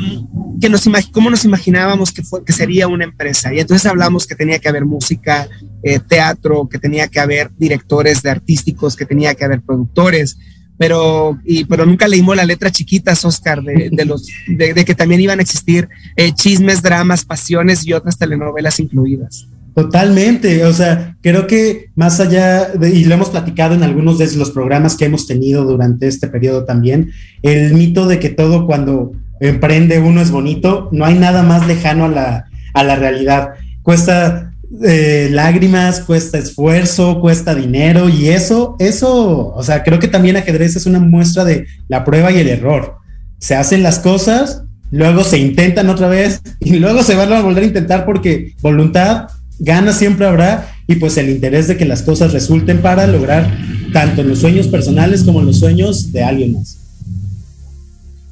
que 0.61 0.69
nos 0.69 0.89
cómo 1.13 1.29
nos 1.29 1.45
imaginábamos 1.45 2.13
que, 2.13 2.23
fue, 2.23 2.45
que 2.45 2.53
sería 2.53 2.89
una 2.89 3.05
empresa. 3.05 3.53
Y 3.53 3.61
entonces 3.61 3.87
hablamos 3.87 4.27
que 4.27 4.35
tenía 4.35 4.59
que 4.59 4.69
haber 4.69 4.87
música, 4.87 5.49
eh, 5.83 5.99
teatro, 5.99 6.69
que 6.69 6.79
tenía 6.79 7.09
que 7.09 7.21
haber 7.21 7.51
directores 7.59 8.23
de 8.23 8.31
artísticos, 8.31 8.97
que 8.97 9.07
tenía 9.07 9.35
que 9.35 9.45
haber 9.45 9.61
productores, 9.61 10.39
pero, 10.81 11.39
y, 11.45 11.65
pero 11.65 11.85
nunca 11.85 12.09
leímos 12.09 12.35
la 12.35 12.47
letra 12.47 12.71
chiquitas, 12.71 13.23
Oscar, 13.27 13.63
de, 13.63 13.91
de 13.93 14.05
los, 14.07 14.27
de, 14.49 14.73
de, 14.73 14.85
que 14.87 14.95
también 14.95 15.21
iban 15.21 15.39
a 15.39 15.43
existir 15.43 15.91
eh, 16.17 16.33
chismes, 16.33 16.81
dramas, 16.81 17.23
pasiones 17.23 17.87
y 17.87 17.93
otras 17.93 18.17
telenovelas 18.17 18.81
incluidas. 18.81 19.47
Totalmente, 19.75 20.65
o 20.65 20.73
sea, 20.73 21.19
creo 21.21 21.47
que 21.47 21.91
más 21.97 22.19
allá, 22.19 22.71
de, 22.71 22.89
y 22.89 23.05
lo 23.05 23.13
hemos 23.13 23.29
platicado 23.29 23.75
en 23.75 23.83
algunos 23.83 24.17
de 24.17 24.35
los 24.39 24.53
programas 24.53 24.97
que 24.97 25.05
hemos 25.05 25.27
tenido 25.27 25.67
durante 25.67 26.09
este 26.09 26.29
periodo 26.29 26.65
también, 26.65 27.13
el 27.43 27.75
mito 27.75 28.07
de 28.07 28.19
que 28.19 28.31
todo 28.31 28.65
cuando 28.65 29.13
emprende 29.39 29.99
uno 29.99 30.23
es 30.23 30.31
bonito, 30.31 30.89
no 30.93 31.05
hay 31.05 31.19
nada 31.19 31.43
más 31.43 31.67
lejano 31.67 32.07
a 32.07 32.09
la, 32.09 32.45
a 32.73 32.85
la 32.85 32.97
realidad. 32.97 33.51
Cuesta 33.83 34.50
eh, 34.85 35.29
lágrimas, 35.33 36.01
cuesta 36.01 36.39
esfuerzo, 36.39 37.21
cuesta 37.21 37.57
dinero 37.57 38.09
y 38.09 38.29
eso, 38.29 38.77
eso, 38.79 39.49
o 39.49 39.63
sea, 39.65 39.83
creo 39.83 39.99
que 39.99 40.07
también 40.07 40.37
ajedrez 40.37 40.77
es 40.77 40.87
una 40.87 41.01
muestra 41.01 41.45
de 41.45 41.67
la 41.89 42.05
prueba 42.05 42.31
y 42.31 42.39
el 42.39 42.47
error. 42.47 42.97
Se 43.39 43.57
hacen 43.57 43.83
las 43.83 43.99
cosas, 43.99 44.63
luego 44.93 45.25
se 45.25 45.39
intentan 45.39 45.89
otra 45.89 46.07
vez 46.09 46.41
y 46.61 46.77
luego 46.77 47.03
se 47.03 47.17
van 47.17 47.33
a 47.33 47.43
volver 47.43 47.65
a 47.65 47.67
intentar 47.67 48.07
porque 48.07 48.55
voluntad, 48.63 49.29
gana 49.59 49.93
siempre 49.93 50.27
habrá 50.27 50.73
y 50.87 50.95
pues 50.97 51.17
el 51.17 51.31
interés 51.31 51.67
de 51.67 51.77
que 51.77 51.85
las 51.85 52.03
cosas 52.03 52.33
resulten 52.33 52.81
para 52.81 53.09
lograr 53.09 53.53
tanto 53.93 54.23
los 54.23 54.39
sueños 54.39 54.69
personales 54.69 55.25
como 55.25 55.43
los 55.43 55.59
sueños 55.59 56.13
de 56.13 56.23
alguien 56.23 56.55
más. 56.55 56.77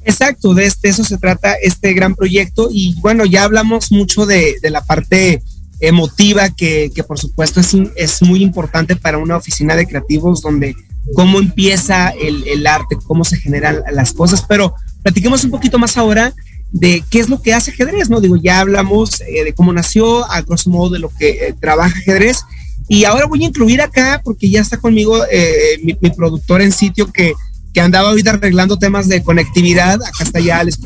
Exacto, 0.05 0.53
de 0.53 0.65
este, 0.65 0.87
eso 0.87 1.03
se 1.03 1.17
trata 1.17 1.53
este 1.61 1.93
gran 1.93 2.15
proyecto 2.15 2.69
y 2.71 2.95
bueno, 3.01 3.25
ya 3.25 3.43
hablamos 3.43 3.91
mucho 3.91 4.25
de, 4.25 4.55
de 4.61 4.69
la 4.69 4.81
parte 4.81 5.41
emotiva 5.79 6.49
que, 6.49 6.91
que 6.93 7.03
por 7.03 7.19
supuesto 7.19 7.59
es, 7.59 7.75
es, 7.95 8.21
muy 8.21 8.43
importante 8.43 8.95
para 8.95 9.17
una 9.17 9.37
oficina 9.37 9.75
de 9.75 9.87
creativos 9.87 10.41
donde 10.41 10.75
cómo 11.13 11.39
empieza 11.39 12.09
el, 12.09 12.45
el, 12.47 12.67
arte, 12.67 12.97
cómo 13.07 13.23
se 13.23 13.37
generan 13.37 13.81
las 13.91 14.13
cosas, 14.13 14.43
pero 14.47 14.73
platiquemos 15.03 15.43
un 15.43 15.51
poquito 15.51 15.79
más 15.79 15.97
ahora 15.97 16.33
de 16.71 17.03
qué 17.09 17.19
es 17.19 17.29
lo 17.29 17.41
que 17.41 17.53
hace 17.53 17.71
ajedrez, 17.71 18.09
¿no? 18.09 18.21
Digo, 18.21 18.35
ya 18.35 18.59
hablamos 18.59 19.21
eh, 19.21 19.43
de 19.43 19.53
cómo 19.53 19.73
nació, 19.73 20.29
a 20.29 20.41
grosso 20.41 20.69
modo 20.69 20.91
de 20.91 20.99
lo 20.99 21.09
que 21.09 21.29
eh, 21.29 21.55
trabaja 21.59 21.97
ajedrez, 21.97 22.39
y 22.87 23.05
ahora 23.05 23.25
voy 23.25 23.43
a 23.43 23.47
incluir 23.47 23.81
acá, 23.81 24.21
porque 24.23 24.49
ya 24.49 24.61
está 24.61 24.77
conmigo 24.77 25.23
eh, 25.31 25.79
mi, 25.83 25.97
mi, 26.01 26.09
productor 26.09 26.61
en 26.61 26.71
sitio 26.71 27.11
que, 27.11 27.33
que 27.73 27.81
andaba 27.81 28.09
ahorita 28.09 28.31
arreglando 28.31 28.77
temas 28.77 29.07
de 29.07 29.23
conectividad, 29.23 29.95
acá 30.03 30.23
está 30.23 30.39
ya, 30.39 30.63
les, 30.63 30.79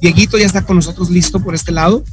Dieguito 0.00 0.38
ya 0.38 0.46
está 0.46 0.62
con 0.62 0.76
nosotros 0.76 1.10
listo 1.10 1.40
por 1.40 1.54
este 1.54 1.72
lado. 1.72 2.04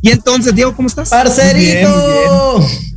Y 0.00 0.10
entonces, 0.10 0.54
Diego, 0.54 0.74
¿cómo 0.74 0.88
estás? 0.88 1.08
¡Parcerito! 1.08 1.88
Bien, 1.88 2.68
bien. 2.68 2.88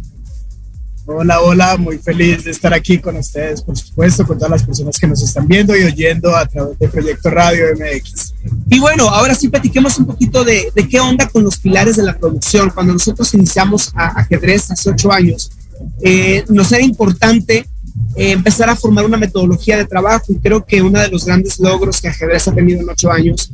Hola, 1.05 1.41
hola, 1.41 1.77
muy 1.77 1.97
feliz 1.97 2.43
de 2.43 2.51
estar 2.51 2.73
aquí 2.73 2.99
con 2.99 3.17
ustedes, 3.17 3.61
por 3.63 3.75
supuesto, 3.75 4.25
con 4.25 4.37
todas 4.37 4.51
las 4.51 4.63
personas 4.63 4.97
que 4.97 5.07
nos 5.07 5.21
están 5.21 5.47
viendo 5.47 5.75
y 5.75 5.83
oyendo 5.83 6.35
a 6.35 6.45
través 6.45 6.77
del 6.77 6.89
Proyecto 6.89 7.29
Radio 7.31 7.65
MX. 7.75 8.33
Y 8.69 8.79
bueno, 8.79 9.09
ahora 9.09 9.33
sí 9.33 9.49
platiquemos 9.49 9.97
un 9.97 10.05
poquito 10.05 10.43
de, 10.43 10.71
de 10.73 10.87
qué 10.87 10.99
onda 10.99 11.27
con 11.27 11.43
los 11.43 11.57
pilares 11.57 11.97
de 11.97 12.03
la 12.03 12.17
producción. 12.17 12.69
Cuando 12.69 12.93
nosotros 12.93 13.33
iniciamos 13.33 13.91
a 13.95 14.19
ajedrez 14.19 14.69
hace 14.69 14.91
ocho 14.91 15.11
años, 15.11 15.51
eh, 16.01 16.45
nos 16.49 16.71
era 16.71 16.83
importante 16.83 17.65
eh, 18.15 18.31
empezar 18.31 18.69
a 18.69 18.75
formar 18.75 19.05
una 19.05 19.17
metodología 19.17 19.77
de 19.77 19.85
trabajo 19.85 20.25
y 20.29 20.35
creo 20.35 20.63
que 20.65 20.81
uno 20.81 20.99
de 20.99 21.09
los 21.09 21.25
grandes 21.25 21.59
logros 21.59 21.99
que 21.99 22.09
ajedrez 22.09 22.47
ha 22.47 22.53
tenido 22.53 22.81
en 22.81 22.89
ocho 22.89 23.11
años 23.11 23.51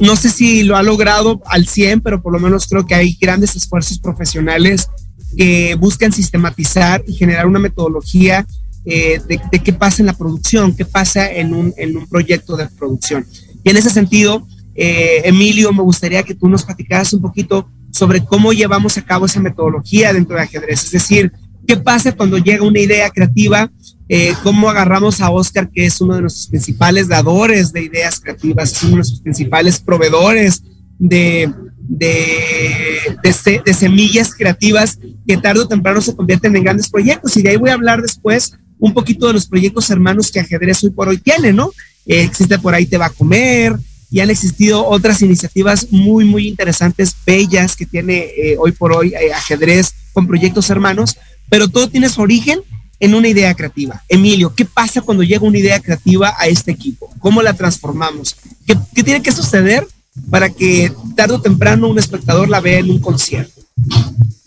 no 0.00 0.16
sé 0.16 0.30
si 0.30 0.62
lo 0.62 0.76
ha 0.76 0.82
logrado 0.82 1.42
al 1.46 1.66
100, 1.66 2.00
pero 2.00 2.22
por 2.22 2.32
lo 2.32 2.40
menos 2.40 2.66
creo 2.66 2.86
que 2.86 2.94
hay 2.94 3.16
grandes 3.20 3.56
esfuerzos 3.56 3.98
profesionales 3.98 4.88
que 5.36 5.74
buscan 5.74 6.12
sistematizar 6.12 7.02
y 7.06 7.14
generar 7.14 7.46
una 7.46 7.58
metodología 7.58 8.46
eh, 8.84 9.20
de, 9.26 9.58
qué 9.60 9.72
pasa 9.72 10.02
en 10.02 10.06
la 10.06 10.12
producción, 10.12 10.76
qué 10.76 10.84
pasa 10.84 11.30
en 11.30 11.54
un, 11.54 11.72
en 11.76 11.96
un 11.96 12.06
proyecto 12.06 12.56
de 12.56 12.66
producción. 12.68 13.26
Y 13.62 13.70
en 13.70 13.76
ese 13.76 13.90
sentido, 13.90 14.46
eh, 14.74 15.22
Emilio, 15.24 15.72
me 15.72 15.82
gustaría 15.82 16.22
que 16.22 16.34
tú 16.34 16.48
nos 16.48 16.64
platicaras 16.64 17.12
un 17.12 17.22
poquito 17.22 17.68
sobre 17.90 18.24
cómo 18.24 18.52
llevamos 18.52 18.98
a 18.98 19.04
cabo 19.04 19.26
esa 19.26 19.40
metodología 19.40 20.12
dentro 20.12 20.36
de 20.36 20.42
ajedrez, 20.42 20.84
es 20.84 20.90
decir, 20.90 21.32
qué 21.66 21.76
pasa 21.76 22.12
cuando 22.12 22.38
llega 22.38 22.66
una 22.66 22.80
idea 22.80 23.08
creativa, 23.10 23.70
eh, 24.08 24.34
cómo 24.42 24.68
agarramos 24.68 25.20
a 25.20 25.30
Oscar, 25.30 25.70
que 25.70 25.86
es 25.86 26.00
uno 26.00 26.14
de 26.14 26.22
nuestros 26.22 26.48
principales 26.48 27.08
dadores 27.08 27.72
de 27.72 27.84
ideas 27.84 28.20
creativas, 28.20 28.72
es 28.72 28.82
uno 28.82 28.90
de 28.90 28.96
nuestros 28.96 29.20
principales 29.20 29.80
proveedores 29.80 30.62
de, 30.98 31.52
de, 31.78 33.62
de, 33.64 33.74
semillas 33.74 34.34
creativas 34.34 34.98
que 35.26 35.36
tarde 35.36 35.60
o 35.60 35.68
temprano 35.68 36.00
se 36.00 36.14
convierten 36.14 36.54
en 36.54 36.64
grandes 36.64 36.88
proyectos. 36.88 37.36
Y 37.36 37.42
de 37.42 37.50
ahí 37.50 37.56
voy 37.56 37.70
a 37.70 37.74
hablar 37.74 38.02
después 38.02 38.56
un 38.78 38.92
poquito 38.92 39.26
de 39.26 39.32
los 39.32 39.46
proyectos 39.46 39.88
hermanos 39.90 40.30
que 40.30 40.40
ajedrez 40.40 40.84
hoy 40.84 40.90
por 40.90 41.08
hoy 41.08 41.18
tiene, 41.18 41.52
¿no? 41.52 41.70
Eh, 42.06 42.22
existe 42.22 42.58
por 42.58 42.74
ahí 42.74 42.84
Te 42.86 42.98
va 42.98 43.06
a 43.06 43.10
comer, 43.10 43.76
y 44.14 44.20
han 44.20 44.30
existido 44.30 44.86
otras 44.86 45.22
iniciativas 45.22 45.88
muy, 45.90 46.24
muy 46.24 46.46
interesantes, 46.46 47.16
bellas, 47.26 47.74
que 47.74 47.84
tiene 47.84 48.28
eh, 48.36 48.56
hoy 48.60 48.70
por 48.70 48.92
hoy 48.92 49.12
eh, 49.12 49.32
ajedrez 49.32 49.92
con 50.12 50.28
proyectos 50.28 50.70
hermanos, 50.70 51.16
pero 51.48 51.66
todo 51.66 51.88
tiene 51.88 52.08
su 52.08 52.22
origen 52.22 52.60
en 53.04 53.14
una 53.14 53.28
idea 53.28 53.54
creativa. 53.54 54.02
Emilio, 54.08 54.54
¿qué 54.54 54.64
pasa 54.64 55.02
cuando 55.02 55.22
llega 55.22 55.46
una 55.46 55.58
idea 55.58 55.78
creativa 55.78 56.34
a 56.38 56.46
este 56.46 56.70
equipo? 56.70 57.10
¿Cómo 57.18 57.42
la 57.42 57.52
transformamos? 57.52 58.34
¿Qué, 58.66 59.02
tiene 59.02 59.20
que 59.20 59.30
suceder 59.30 59.86
para 60.30 60.48
que 60.48 60.90
tarde 61.14 61.34
o 61.34 61.40
temprano 61.40 61.88
un 61.88 61.98
espectador 61.98 62.48
la 62.48 62.62
vea 62.62 62.78
en 62.78 62.90
un 62.90 63.00
concierto? 63.00 63.60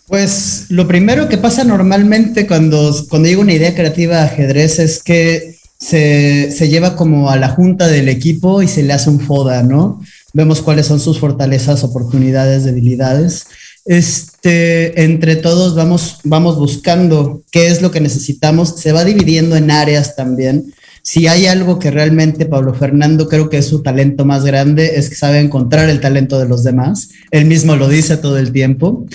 Pues 0.08 0.66
lo 0.70 0.88
primero 0.88 1.28
que 1.28 1.38
pasa 1.38 1.62
normalmente 1.62 2.48
cuando, 2.48 2.92
cuando 3.08 3.28
llega 3.28 3.42
una 3.42 3.52
idea 3.52 3.76
creativa 3.76 4.22
a 4.22 4.24
ajedrez 4.24 4.80
es 4.80 5.02
que 5.04 5.56
se, 5.78 6.50
se, 6.50 6.68
lleva 6.68 6.96
como 6.96 7.30
a 7.30 7.36
la 7.36 7.50
junta 7.50 7.86
del 7.86 8.08
equipo 8.08 8.62
y 8.62 8.66
se 8.66 8.82
le 8.82 8.92
hace 8.92 9.10
un 9.10 9.20
FODA, 9.20 9.62
¿no? 9.62 10.02
Vemos 10.32 10.62
cuáles 10.62 10.86
son 10.86 10.98
sus 10.98 11.20
fortalezas, 11.20 11.84
oportunidades, 11.84 12.64
debilidades. 12.64 13.46
Este, 13.88 15.02
entre 15.02 15.36
todos 15.36 15.74
vamos, 15.74 16.18
vamos 16.22 16.58
buscando 16.58 17.40
qué 17.50 17.68
es 17.68 17.80
lo 17.80 17.90
que 17.90 18.02
necesitamos. 18.02 18.78
Se 18.78 18.92
va 18.92 19.02
dividiendo 19.02 19.56
en 19.56 19.70
áreas 19.70 20.14
también. 20.14 20.74
Si 21.02 21.26
hay 21.26 21.46
algo 21.46 21.78
que 21.78 21.90
realmente 21.90 22.44
Pablo 22.44 22.74
Fernando 22.74 23.28
creo 23.28 23.48
que 23.48 23.56
es 23.56 23.66
su 23.66 23.82
talento 23.82 24.26
más 24.26 24.44
grande, 24.44 24.96
es 24.96 25.08
que 25.08 25.14
sabe 25.14 25.40
encontrar 25.40 25.88
el 25.88 26.00
talento 26.00 26.38
de 26.38 26.46
los 26.46 26.64
demás. 26.64 27.08
Él 27.30 27.46
mismo 27.46 27.76
lo 27.76 27.88
dice 27.88 28.18
todo 28.18 28.36
el 28.36 28.52
tiempo. 28.52 29.06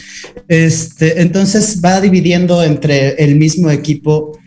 Este, 0.47 1.21
entonces 1.21 1.79
va 1.85 2.01
dividiendo 2.01 2.63
entre 2.63 3.23
el 3.23 3.35
mismo 3.35 3.69
equipo 3.69 4.39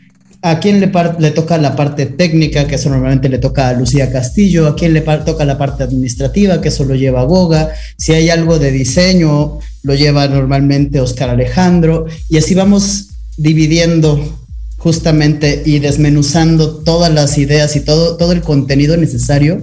a 0.43 0.61
quién 0.61 0.81
le, 0.81 1.31
toca 1.31 1.59
la 1.59 1.75
parte 1.75 2.07
técnica, 2.07 2.67
que 2.67 2.77
eso 2.77 2.89
normalmente 2.89 3.29
le 3.29 3.39
toca 3.39 3.69
a 3.69 3.73
Lucía 3.73 4.13
Castillo, 4.13 4.69
a 4.69 4.77
quién 4.77 4.93
le 4.93 5.01
toca 5.01 5.45
la 5.45 5.59
parte 5.59 5.83
administrativa, 5.83 6.61
que 6.61 6.69
eso 6.69 6.85
lo 6.85 6.95
lleva 6.95 7.25
Goga, 7.25 7.71
si 7.97 8.13
hay 8.13 8.31
algo 8.31 8.59
de 8.59 8.71
diseño, 8.71 9.59
lo 9.87 9.95
lleva 9.95 10.27
normalmente 10.27 11.01
Oscar 11.01 11.31
Alejandro, 11.31 12.07
y 12.29 12.39
así 12.39 12.55
vamos 12.55 13.11
dividiendo 13.37 14.21
justamente 14.79 15.63
y 15.65 15.79
desmenuzando 15.79 16.79
todas 16.79 17.13
las 17.13 17.39
ideas 17.39 17.77
y 17.77 17.81
todo, 17.81 18.17
todo 18.17 18.33
el 18.33 18.41
contenido 18.41 18.97
necesario 18.97 19.63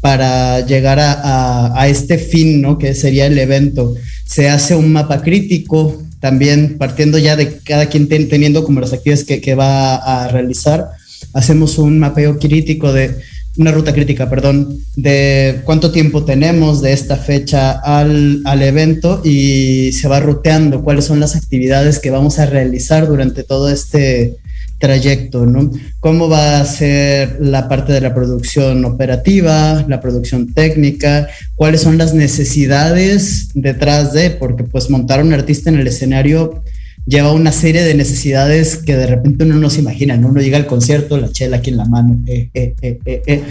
para 0.00 0.64
llegar 0.64 1.00
a, 1.00 1.80
a 1.80 1.88
este 1.88 2.16
fin, 2.16 2.62
¿no? 2.62 2.78
Que 2.78 2.94
sería 2.94 3.26
el 3.26 3.38
evento. 3.38 3.96
Se 4.24 4.48
hace 4.48 4.76
un 4.76 4.92
mapa 4.92 5.22
crítico, 5.22 6.00
también 6.20 6.78
partiendo 6.78 7.18
ya 7.18 7.34
de 7.34 7.58
cada 7.58 7.86
quien 7.86 8.08
teniendo 8.08 8.62
como 8.62 8.80
las 8.80 8.92
actividades 8.92 9.24
que, 9.24 9.54
va 9.56 9.96
a 9.96 10.28
realizar, 10.28 10.90
hacemos 11.32 11.78
un 11.78 11.98
mapeo 11.98 12.38
crítico 12.38 12.92
de 12.92 13.16
una 13.56 13.72
ruta 13.72 13.92
crítica, 13.92 14.28
perdón, 14.28 14.78
de 14.96 15.60
cuánto 15.64 15.90
tiempo 15.90 16.24
tenemos 16.24 16.82
de 16.82 16.92
esta 16.92 17.16
fecha 17.16 17.72
al, 17.72 18.42
al, 18.44 18.62
evento 18.62 19.22
y 19.24 19.92
se 19.92 20.08
va 20.08 20.20
ruteando 20.20 20.82
cuáles 20.82 21.04
son 21.06 21.20
las 21.20 21.36
actividades 21.36 21.98
que 21.98 22.10
vamos 22.10 22.38
a 22.38 22.46
realizar 22.46 23.06
durante 23.06 23.42
todo 23.42 23.70
este, 23.70 24.36
trayecto, 24.78 25.46
¿no? 25.46 25.70
¿Cómo 26.00 26.28
va 26.28 26.60
a 26.60 26.64
ser 26.64 27.38
la 27.40 27.68
parte 27.68 27.92
de 27.92 28.00
la 28.00 28.14
producción 28.14 28.84
operativa, 28.84 29.84
la 29.88 30.00
producción 30.00 30.52
técnica? 30.52 31.28
¿Cuáles 31.54 31.80
son 31.80 31.96
las 31.98 32.14
necesidades 32.14 33.48
detrás 33.54 34.12
de? 34.12 34.30
Porque 34.30 34.64
pues 34.64 34.90
montar 34.90 35.22
un 35.22 35.32
artista 35.32 35.70
en 35.70 35.78
el 35.78 35.86
escenario 35.86 36.62
lleva 37.06 37.32
una 37.32 37.52
serie 37.52 37.84
de 37.84 37.94
necesidades 37.94 38.76
que 38.78 38.96
de 38.96 39.06
repente 39.06 39.44
uno 39.44 39.54
no 39.54 39.70
se 39.70 39.80
imagina, 39.80 40.16
¿no? 40.16 40.28
Uno 40.28 40.40
llega 40.40 40.58
al 40.58 40.66
concierto, 40.66 41.16
la 41.16 41.30
chela 41.30 41.58
aquí 41.58 41.70
en 41.70 41.76
la 41.76 41.84
mano, 41.84 42.18
eh, 42.26 42.50
eh, 42.52 42.74
eh, 42.82 43.42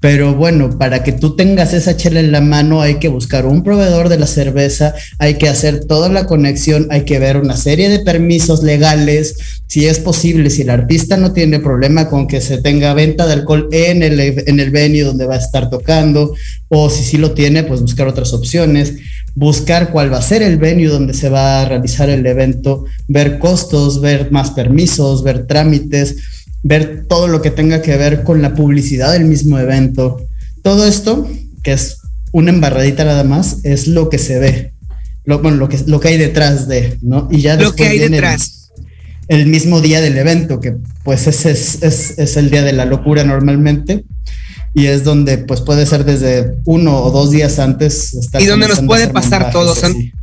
pero 0.00 0.34
bueno, 0.34 0.76
para 0.78 1.04
que 1.04 1.12
tú 1.12 1.36
tengas 1.36 1.72
esa 1.72 1.96
chela 1.96 2.18
en 2.18 2.32
la 2.32 2.40
mano 2.40 2.82
hay 2.82 2.96
que 2.96 3.08
buscar 3.08 3.46
un 3.46 3.62
proveedor 3.62 4.08
de 4.08 4.18
la 4.18 4.26
cerveza, 4.26 4.94
hay 5.18 5.34
que 5.34 5.48
hacer 5.48 5.84
toda 5.84 6.08
la 6.08 6.26
conexión, 6.26 6.88
hay 6.90 7.04
que 7.04 7.20
ver 7.20 7.36
una 7.36 7.56
serie 7.56 7.88
de 7.88 8.00
permisos 8.00 8.64
legales, 8.64 9.36
si 9.68 9.86
es 9.86 10.00
posible, 10.00 10.50
si 10.50 10.62
el 10.62 10.70
artista 10.70 11.16
no 11.16 11.32
tiene 11.32 11.60
problema 11.60 12.08
con 12.08 12.26
que 12.26 12.40
se 12.40 12.58
tenga 12.58 12.94
venta 12.94 13.26
de 13.26 13.34
alcohol 13.34 13.68
en 13.70 14.02
el, 14.02 14.20
en 14.20 14.60
el 14.60 14.70
venue 14.70 15.02
donde 15.02 15.26
va 15.26 15.36
a 15.36 15.38
estar 15.38 15.70
tocando, 15.70 16.34
o 16.68 16.90
si 16.90 17.04
sí 17.04 17.16
lo 17.16 17.32
tiene, 17.32 17.62
pues 17.62 17.80
buscar 17.80 18.08
otras 18.08 18.32
opciones 18.32 18.94
buscar 19.34 19.90
cuál 19.90 20.12
va 20.12 20.18
a 20.18 20.22
ser 20.22 20.42
el 20.42 20.58
venue 20.58 20.86
donde 20.86 21.14
se 21.14 21.28
va 21.28 21.62
a 21.62 21.68
realizar 21.68 22.08
el 22.08 22.24
evento, 22.24 22.84
ver 23.08 23.38
costos, 23.38 24.00
ver 24.00 24.30
más 24.30 24.50
permisos, 24.50 25.22
ver 25.22 25.46
trámites, 25.46 26.16
ver 26.62 27.06
todo 27.08 27.28
lo 27.28 27.42
que 27.42 27.50
tenga 27.50 27.82
que 27.82 27.96
ver 27.96 28.22
con 28.22 28.42
la 28.42 28.54
publicidad 28.54 29.12
del 29.12 29.24
mismo 29.24 29.58
evento. 29.58 30.20
Todo 30.62 30.86
esto, 30.86 31.28
que 31.62 31.72
es 31.72 31.98
una 32.32 32.50
embarradita 32.50 33.04
nada 33.04 33.24
más, 33.24 33.58
es 33.64 33.88
lo 33.88 34.08
que 34.08 34.18
se 34.18 34.38
ve. 34.38 34.72
Lo, 35.24 35.40
bueno, 35.40 35.56
lo 35.56 35.68
que, 35.68 35.78
lo 35.86 36.00
que 36.00 36.08
hay 36.08 36.18
detrás 36.18 36.68
de, 36.68 36.98
¿no? 37.02 37.28
Y 37.30 37.40
ya 37.40 37.56
lo 37.56 37.74
que 37.74 37.86
hay 37.86 37.98
detrás. 37.98 38.70
El, 39.26 39.46
mismo 39.46 39.80
día 39.80 40.02
del 40.02 40.18
evento, 40.18 40.60
que 40.60 40.76
pues 41.02 41.26
ese 41.26 41.52
es, 41.52 41.82
es, 41.82 42.18
es 42.18 42.36
el 42.36 42.50
día 42.50 42.62
de 42.62 42.74
la 42.74 42.84
locura 42.84 43.24
normalmente 43.24 44.04
y 44.74 44.86
es 44.86 45.04
donde 45.04 45.38
pues 45.38 45.60
puede 45.60 45.86
ser 45.86 46.04
desde 46.04 46.58
uno 46.64 46.98
o 46.98 47.10
dos 47.12 47.30
días 47.30 47.60
antes. 47.60 48.28
y 48.38 48.46
donde 48.46 48.66
nos 48.66 48.82
puede 48.82 49.08
pasar 49.08 49.52
todo, 49.52 49.74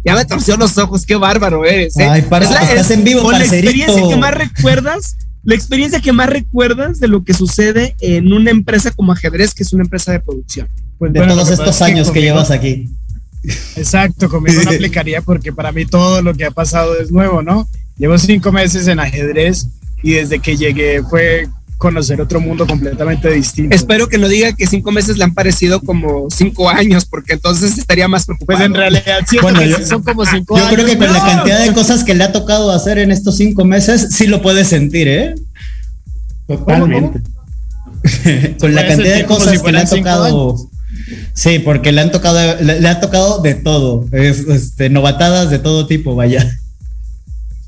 ya 0.04 0.14
me 0.14 0.24
torció 0.24 0.56
los 0.56 0.76
ojos, 0.78 1.06
qué 1.06 1.16
bárbaro 1.16 1.64
eres. 1.64 1.96
¿eh? 1.96 2.08
Ay, 2.08 2.22
para, 2.22 2.44
estás 2.44 2.90
en 2.90 3.04
vivo, 3.04 3.22
con 3.22 3.32
la 3.32 3.44
experiencia 3.44 4.08
que 4.08 4.16
más 4.16 4.34
recuerdas 4.34 5.16
la 5.42 5.55
experiencia 5.55 6.00
que 6.00 6.12
más 6.12 6.29
recuerdas 6.29 7.00
de 7.00 7.09
lo 7.09 7.24
que 7.24 7.35
sucede 7.35 7.96
en 8.00 8.33
una 8.33 8.50
empresa 8.50 8.90
como 8.90 9.12
ajedrez, 9.12 9.55
que 9.55 9.62
es 9.62 9.72
una 9.72 9.85
empresa 9.85 10.12
de 10.12 10.20
producción. 10.20 10.68
Pues, 10.98 11.12
de 11.12 11.26
todos 11.26 11.50
estos 11.50 11.81
años 11.81 12.11
que, 12.11 12.20
llevas 12.20 12.50
aquí. 12.50 12.90
Exacto, 13.76 14.29
conmigo 14.29 14.62
no 14.62 14.70
aplicaría 14.74 15.22
porque 15.22 15.53
para 15.53 15.72
mí 15.72 15.87
todo 15.87 16.20
lo 16.20 16.35
que 16.35 16.44
ha 16.44 16.50
pasado 16.50 16.98
es 17.00 17.11
nuevo, 17.11 17.42
¿no? 17.42 17.66
Llevo 17.96 18.18
cinco 18.18 18.53
meses 18.53 18.87
en 18.87 19.00
ajedrez 19.00 19.66
y 20.03 20.12
desde 20.12 20.40
que 20.40 20.57
llegué 20.57 21.03
fue 21.03 21.48
conocer 21.80 22.20
otro 22.20 22.40
mundo 22.40 22.66
completamente 22.66 23.30
distinto. 23.30 23.74
Espero 23.74 24.06
que 24.06 24.18
no 24.18 24.28
diga 24.28 24.52
que 24.52 24.66
cinco 24.66 24.92
meses 24.92 25.16
le 25.16 25.24
han 25.24 25.32
parecido 25.32 25.80
como 25.80 26.28
cinco 26.30 26.68
años, 26.68 27.06
porque 27.06 27.32
entonces 27.32 27.78
estaría 27.78 28.06
más 28.06 28.26
preocupado. 28.26 28.58
Pues 28.58 28.66
en 28.66 28.74
realidad 28.74 29.20
bueno, 29.40 29.60
son 29.86 30.02
como 30.02 30.26
cinco 30.26 30.58
yo 30.58 30.62
años. 30.62 30.70
Yo 30.70 30.76
creo 30.76 30.86
que 30.86 30.98
con 30.98 31.12
la 31.12 31.24
cantidad 31.24 31.64
de 31.64 31.72
cosas 31.72 32.04
que 32.04 32.14
le 32.14 32.22
ha 32.22 32.32
tocado 32.32 32.70
hacer 32.70 32.98
en 32.98 33.10
estos 33.10 33.38
cinco 33.38 33.64
meses, 33.64 34.08
sí 34.10 34.26
lo 34.26 34.42
puede 34.42 34.66
sentir, 34.66 35.08
¿eh? 35.08 35.34
Totalmente. 36.46 37.22
con 38.60 38.74
la 38.74 38.86
cantidad 38.86 39.16
de 39.16 39.24
cosas 39.24 39.62
que 39.62 39.72
le 39.72 39.78
ha 39.78 39.86
tocado. 39.86 40.70
Sí, 41.32 41.60
porque 41.60 41.92
le 41.92 42.02
han 42.02 42.12
tocado, 42.12 42.62
le, 42.62 42.86
ha 42.86 43.00
tocado 43.00 43.40
de 43.40 43.54
todo, 43.54 44.04
es, 44.12 44.40
este, 44.40 44.90
novatadas 44.90 45.48
de 45.48 45.58
todo 45.58 45.86
tipo, 45.86 46.14
vaya. 46.14 46.46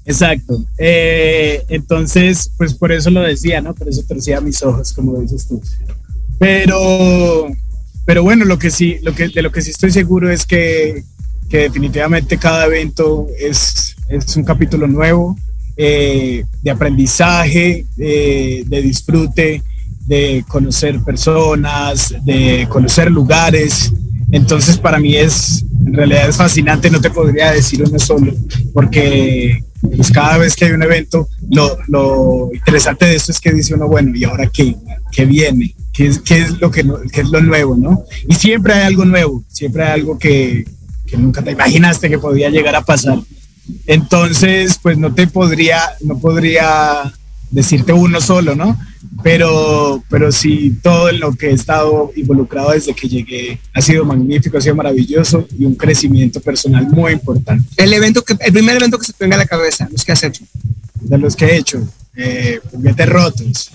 Exacto. 0.05 0.65
Eh, 0.79 1.65
entonces, 1.69 2.51
pues 2.57 2.75
por 2.75 2.93
eso 2.93 3.11
lo 3.11 3.21
decía, 3.21 3.61
¿no? 3.61 3.75
Por 3.75 3.89
eso 3.89 4.03
torcía 4.07 4.41
mis 4.41 4.63
ojos, 4.63 4.93
como 4.93 5.21
dices 5.21 5.47
tú. 5.47 5.63
Pero, 6.39 7.49
pero 8.05 8.23
bueno, 8.23 8.45
lo 8.45 8.59
que 8.59 8.71
sí, 8.71 8.99
lo 9.03 9.15
que, 9.15 9.29
de 9.29 9.43
lo 9.43 9.53
que 9.53 9.63
sí 9.63 9.71
estoy 9.71 9.93
seguro 9.93 10.31
es 10.31 10.45
que, 10.45 11.05
que 11.49 11.59
definitivamente 11.59 12.37
cada 12.37 12.67
evento 12.67 13.29
es, 13.39 13.95
es 14.09 14.37
un 14.37 14.45
capítulo 14.45 14.89
nuevo 14.89 15.37
eh, 15.77 16.45
de 16.63 16.71
aprendizaje, 16.71 17.87
de 17.97 18.83
disfrute, 18.83 19.63
de 20.07 20.45
conocer 20.49 21.01
personas, 21.01 22.15
de 22.25 22.67
conocer 22.69 23.11
lugares. 23.11 23.93
Entonces, 24.33 24.79
para 24.79 24.99
mí 24.99 25.15
es, 25.15 25.65
en 25.87 25.95
realidad 25.95 26.29
es 26.29 26.37
fascinante, 26.37 26.91
no 26.91 27.01
te 27.01 27.11
podría 27.11 27.53
decir 27.53 27.83
uno 27.87 27.99
solo, 27.99 28.33
porque 28.73 29.63
pues 29.83 30.11
cada 30.13 30.39
vez 30.39 30.55
que 30.55 30.65
hay 30.65 30.73
un 30.73 30.83
evento, 30.83 31.29
lo, 31.51 31.77
lo, 31.89 32.51
interesante 32.55 33.05
de 33.07 33.17
esto 33.17 33.33
es 33.33 33.41
que 33.41 33.53
dice 33.53 33.75
uno, 33.75 33.89
bueno, 33.89 34.13
¿y 34.15 34.25
ahora 34.25 34.49
qué? 34.53 34.77
¿Qué 35.11 35.27
viene? 35.27 35.75
¿Qué 35.93 36.07
es, 36.07 36.21
qué 36.21 36.39
es 36.39 36.61
lo 36.61 36.71
que 36.71 36.85
qué 37.13 37.23
es 37.23 37.29
lo 37.29 37.41
nuevo, 37.41 37.77
no? 37.77 38.05
Y 38.29 38.35
siempre 38.35 38.75
hay 38.75 38.85
algo 38.85 39.05
nuevo, 39.05 39.45
siempre 39.49 39.83
hay 39.83 40.01
algo 40.01 40.19
que, 40.19 40.65
que 41.07 41.17
nunca 41.17 41.43
te 41.43 41.51
imaginaste 41.51 42.09
que 42.09 42.19
podía 42.19 42.49
llegar 42.49 42.77
a 42.77 42.83
pasar. 42.83 43.19
Entonces, 43.87 44.79
pues 44.81 44.97
no 44.99 45.13
te 45.13 45.27
podría, 45.27 45.81
no 46.01 46.19
podría 46.19 47.13
decirte 47.51 47.93
uno 47.93 48.21
solo, 48.21 48.55
¿no? 48.55 48.79
Pero, 49.23 50.03
pero 50.09 50.33
sí, 50.33 50.77
todo 50.83 51.09
en 51.09 51.21
lo 51.21 51.33
que 51.33 51.51
he 51.51 51.53
estado 51.53 52.13
involucrado 52.17 52.71
desde 52.71 52.95
que 52.95 53.09
llegué 53.09 53.59
ha 53.75 53.81
sido 53.81 54.05
magnífico, 54.05 54.59
ha 54.59 54.61
sido 54.61 54.75
maravilloso 54.75 55.47
y 55.59 55.65
un 55.65 55.75
crecimiento 55.75 56.41
personal 56.41 56.87
muy 56.89 57.13
importante. 57.13 57.69
El 57.77 57.93
evento 57.93 58.23
que, 58.23 58.37
el 58.39 58.53
primer 58.53 58.77
evento 58.77 58.99
que 58.99 59.07
se 59.07 59.13
te 59.13 59.25
venga 59.25 59.37
a 59.37 59.41
la 59.41 59.47
cabeza, 59.47 59.89
los 59.91 60.05
que 60.05 60.13
has 60.13 60.23
hecho. 60.23 60.45
De 61.01 61.19
los 61.19 61.35
que 61.35 61.47
he 61.47 61.57
hecho, 61.57 61.87
eh, 62.17 62.61
Rotos, 63.07 63.71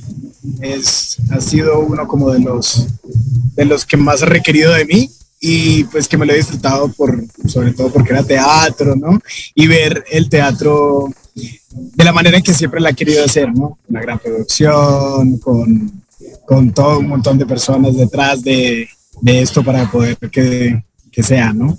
es, 0.62 1.18
ha 1.32 1.42
sido 1.42 1.80
uno 1.80 2.08
como 2.08 2.32
de 2.32 2.40
los, 2.40 2.88
de 3.56 3.66
los 3.66 3.86
que 3.86 3.98
más 3.98 4.24
ha 4.24 4.28
requerido 4.28 4.74
de 4.74 4.86
mí 4.86 5.10
y 5.40 5.84
pues 5.86 6.08
que 6.08 6.18
me 6.18 6.26
lo 6.26 6.34
he 6.34 6.38
disfrutado 6.38 6.90
por, 6.90 7.24
sobre 7.48 7.74
todo 7.74 7.92
porque 7.92 8.12
era 8.12 8.24
teatro, 8.24 8.96
¿no? 8.96 9.20
Y 9.54 9.68
ver 9.68 10.04
el 10.12 10.30
teatro 10.30 11.14
de 11.72 12.04
la 12.04 12.12
manera 12.12 12.38
en 12.38 12.44
que 12.44 12.54
siempre 12.54 12.80
la 12.80 12.90
he 12.90 12.94
querido 12.94 13.24
hacer, 13.24 13.54
¿no? 13.54 13.78
Una 13.88 14.02
gran 14.02 14.20
producción, 14.20 15.38
con, 15.38 16.04
con 16.46 16.72
todo 16.74 17.00
un 17.00 17.08
montón 17.08 17.38
de 17.38 17.46
personas 17.46 17.96
detrás 17.96 18.44
de, 18.44 18.90
de 19.22 19.42
esto 19.42 19.64
para 19.64 19.90
poder 19.90 20.18
que, 20.18 20.84
que 21.12 21.24
sea, 21.24 21.54
¿no? 21.54 21.78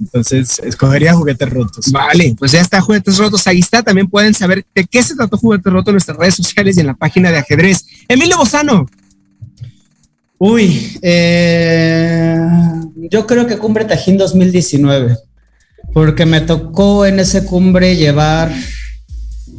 Entonces, 0.00 0.60
escogería 0.64 1.14
juguetes 1.14 1.48
rotos. 1.48 1.92
Vale, 1.92 2.34
pues 2.38 2.52
ya 2.52 2.60
está 2.60 2.80
juguetes 2.80 3.18
rotos. 3.18 3.46
Ahí 3.46 3.58
está. 3.58 3.82
También 3.82 4.08
pueden 4.08 4.34
saber 4.34 4.64
de 4.74 4.84
qué 4.84 5.02
se 5.02 5.14
trató 5.14 5.36
juguetes 5.36 5.72
rotos 5.72 5.88
en 5.88 5.94
nuestras 5.94 6.16
redes 6.16 6.34
sociales 6.34 6.76
y 6.76 6.80
en 6.80 6.86
la 6.86 6.94
página 6.94 7.30
de 7.30 7.38
ajedrez. 7.38 7.84
Emilio 8.08 8.36
Bozano. 8.36 8.86
Uy, 10.38 10.98
eh, 11.02 12.36
yo 12.96 13.26
creo 13.26 13.46
que 13.46 13.58
Cumbre 13.58 13.84
Tajín 13.84 14.18
2019, 14.18 15.16
porque 15.92 16.26
me 16.26 16.40
tocó 16.40 17.06
en 17.06 17.20
ese 17.20 17.44
cumbre 17.44 17.96
llevar 17.96 18.52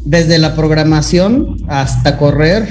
desde 0.05 0.37
la 0.37 0.55
programación 0.55 1.57
hasta 1.67 2.17
correr 2.17 2.67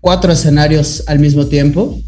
cuatro 0.00 0.32
escenarios 0.32 1.04
al 1.06 1.18
mismo 1.18 1.46
tiempo, 1.46 2.00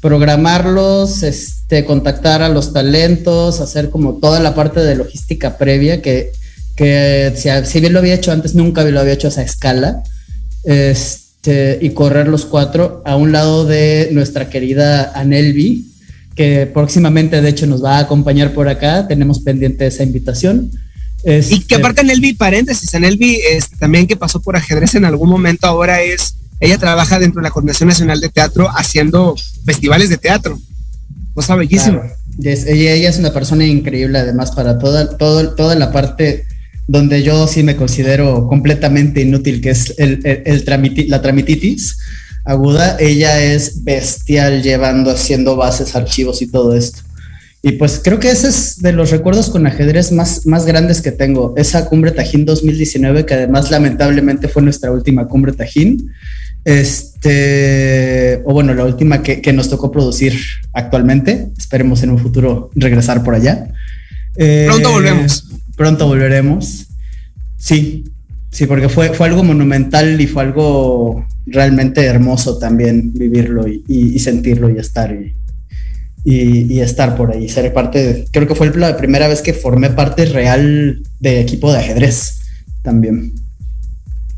programarlos, 0.00 1.22
este, 1.22 1.84
contactar 1.84 2.42
a 2.42 2.48
los 2.48 2.72
talentos, 2.72 3.60
hacer 3.60 3.90
como 3.90 4.18
toda 4.18 4.40
la 4.40 4.54
parte 4.54 4.80
de 4.80 4.96
logística 4.96 5.56
previa 5.58 6.02
que, 6.02 6.32
que 6.76 7.32
si, 7.64 7.80
bien 7.80 7.92
lo 7.92 8.00
había 8.00 8.14
hecho 8.14 8.32
antes, 8.32 8.54
nunca 8.54 8.84
lo 8.84 9.00
había 9.00 9.14
hecho 9.14 9.28
a 9.28 9.30
esa 9.30 9.42
escala. 9.42 10.02
Este, 10.64 11.78
y 11.80 11.90
correr 11.90 12.28
los 12.28 12.44
cuatro 12.44 13.02
a 13.04 13.16
un 13.16 13.32
lado 13.32 13.64
de 13.64 14.10
nuestra 14.12 14.48
querida 14.48 15.12
Anelvi, 15.14 15.91
que 16.34 16.66
próximamente 16.66 17.40
de 17.40 17.48
hecho 17.48 17.66
nos 17.66 17.84
va 17.84 17.96
a 17.96 18.00
acompañar 18.00 18.52
por 18.54 18.68
acá. 18.68 19.06
Tenemos 19.06 19.40
pendiente 19.40 19.86
esa 19.86 20.02
invitación 20.02 20.70
y 21.24 21.28
que 21.28 21.36
este, 21.36 21.74
aparte 21.76 22.00
en 22.00 22.10
Elvi, 22.10 22.34
paréntesis, 22.34 22.92
en 22.94 23.04
Elvi 23.04 23.38
este, 23.50 23.76
también 23.76 24.06
que 24.06 24.16
pasó 24.16 24.40
por 24.40 24.56
ajedrez 24.56 24.94
en 24.96 25.04
algún 25.04 25.28
momento, 25.28 25.66
ahora 25.66 26.02
es, 26.02 26.34
ella 26.58 26.78
trabaja 26.78 27.18
dentro 27.18 27.40
de 27.40 27.44
la 27.44 27.50
Coordinación 27.50 27.88
Nacional 27.88 28.20
de 28.20 28.28
Teatro 28.28 28.68
haciendo 28.68 29.36
festivales 29.64 30.08
de 30.08 30.18
teatro. 30.18 30.58
Cosa 31.34 31.54
bellísima. 31.54 32.02
ella, 32.42 33.08
es 33.08 33.18
una 33.18 33.32
persona 33.32 33.64
increíble 33.64 34.18
además 34.18 34.50
para 34.50 34.78
toda, 34.78 35.16
toda 35.16 35.74
la 35.76 35.92
parte 35.92 36.44
donde 36.88 37.22
yo 37.22 37.46
sí 37.46 37.62
me 37.62 37.76
considero 37.76 38.48
completamente 38.48 39.22
inútil, 39.22 39.60
que 39.60 39.70
es 39.70 39.94
el, 39.98 40.20
la 41.08 41.22
tramititis 41.22 41.98
aguda. 42.44 42.96
Ella 42.98 43.42
es 43.42 43.84
bestial 43.84 44.62
llevando, 44.62 45.10
haciendo 45.10 45.56
bases, 45.56 45.94
archivos 45.94 46.42
y 46.42 46.46
todo 46.46 46.74
esto. 46.74 47.00
Y 47.64 47.72
pues 47.72 48.00
creo 48.02 48.18
que 48.18 48.30
ese 48.30 48.48
es 48.48 48.82
de 48.82 48.92
los 48.92 49.10
recuerdos 49.10 49.48
con 49.48 49.66
ajedrez 49.66 50.10
más, 50.10 50.46
más 50.46 50.66
grandes 50.66 51.00
que 51.00 51.12
tengo. 51.12 51.54
Esa 51.56 51.86
cumbre 51.86 52.10
Tajín 52.10 52.44
2019, 52.44 53.24
que 53.24 53.34
además 53.34 53.70
lamentablemente 53.70 54.48
fue 54.48 54.62
nuestra 54.62 54.90
última 54.90 55.28
cumbre 55.28 55.52
Tajín. 55.52 56.10
Este, 56.64 58.42
o 58.44 58.52
bueno, 58.52 58.74
la 58.74 58.84
última 58.84 59.22
que, 59.22 59.52
nos 59.52 59.68
tocó 59.68 59.92
producir 59.92 60.34
actualmente. 60.72 61.50
Esperemos 61.56 62.02
en 62.02 62.10
un 62.10 62.18
futuro 62.18 62.70
regresar 62.74 63.22
por 63.22 63.36
allá. 63.36 63.68
pronto 64.34 64.88
eh, 64.88 64.92
volvemos. 64.92 65.48
Pronto 65.76 66.06
volveremos. 66.08 66.88
Sí, 67.56 68.04
sí, 68.52 68.66
porque 68.66 68.88
fue, 68.88 69.12
fue 69.14 69.26
algo 69.26 69.42
monumental 69.42 70.20
y 70.20 70.28
fue 70.28 70.44
algo 70.44 71.26
realmente 71.46 72.04
hermoso 72.04 72.58
también 72.58 73.12
vivirlo 73.12 73.66
y, 73.66 73.82
y 73.88 74.18
sentirlo 74.20 74.70
y 74.70 74.78
estar. 74.78 75.12
Y, 75.12 75.34
y, 76.24 76.80
estar 76.80 77.16
por 77.16 77.32
ahí, 77.32 77.48
ser 77.48 77.72
parte, 77.72 78.26
creo 78.30 78.46
que 78.46 78.54
fue 78.54 78.72
la 78.76 78.96
primera 78.96 79.26
vez 79.26 79.42
que 79.42 79.52
formé 79.52 79.90
parte 79.90 80.24
real 80.26 81.02
de 81.18 81.40
equipo 81.40 81.72
de 81.72 81.80
ajedrez 81.80 82.38
también. 82.82 83.34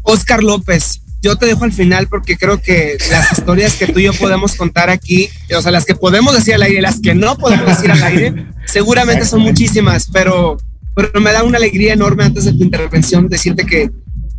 Oscar 0.03 0.43
López, 0.43 1.03
yo 1.25 1.37
te 1.37 1.47
dejo 1.47 1.65
al 1.65 1.73
final 1.73 2.07
porque 2.09 2.37
creo 2.37 2.61
que 2.61 2.97
las 3.11 3.33
historias 3.33 3.75
que 3.75 3.87
tú 3.87 3.99
y 3.99 4.05
yo 4.05 4.13
podemos 4.13 4.55
contar 4.55 4.91
aquí, 4.91 5.29
o 5.57 5.63
sea, 5.63 5.73
las 5.73 5.87
que 5.87 5.95
podemos 5.95 6.35
decir 6.35 6.55
al 6.55 6.63
aire, 6.63 6.83
las 6.83 7.01
que 7.01 7.15
no 7.15 7.37
podemos 7.39 7.67
decir 7.67 7.91
al 7.91 8.03
aire, 8.03 8.47
seguramente 8.67 9.25
son 9.25 9.41
muchísimas, 9.41 10.09
pero, 10.13 10.59
pero 10.95 11.21
me 11.21 11.33
da 11.33 11.43
una 11.43 11.59
alegría 11.59 11.93
enorme 11.93 12.25
antes 12.25 12.45
de 12.45 12.53
tu 12.53 12.63
intervención 12.63 13.29
decirte 13.29 13.65
que, 13.65 13.91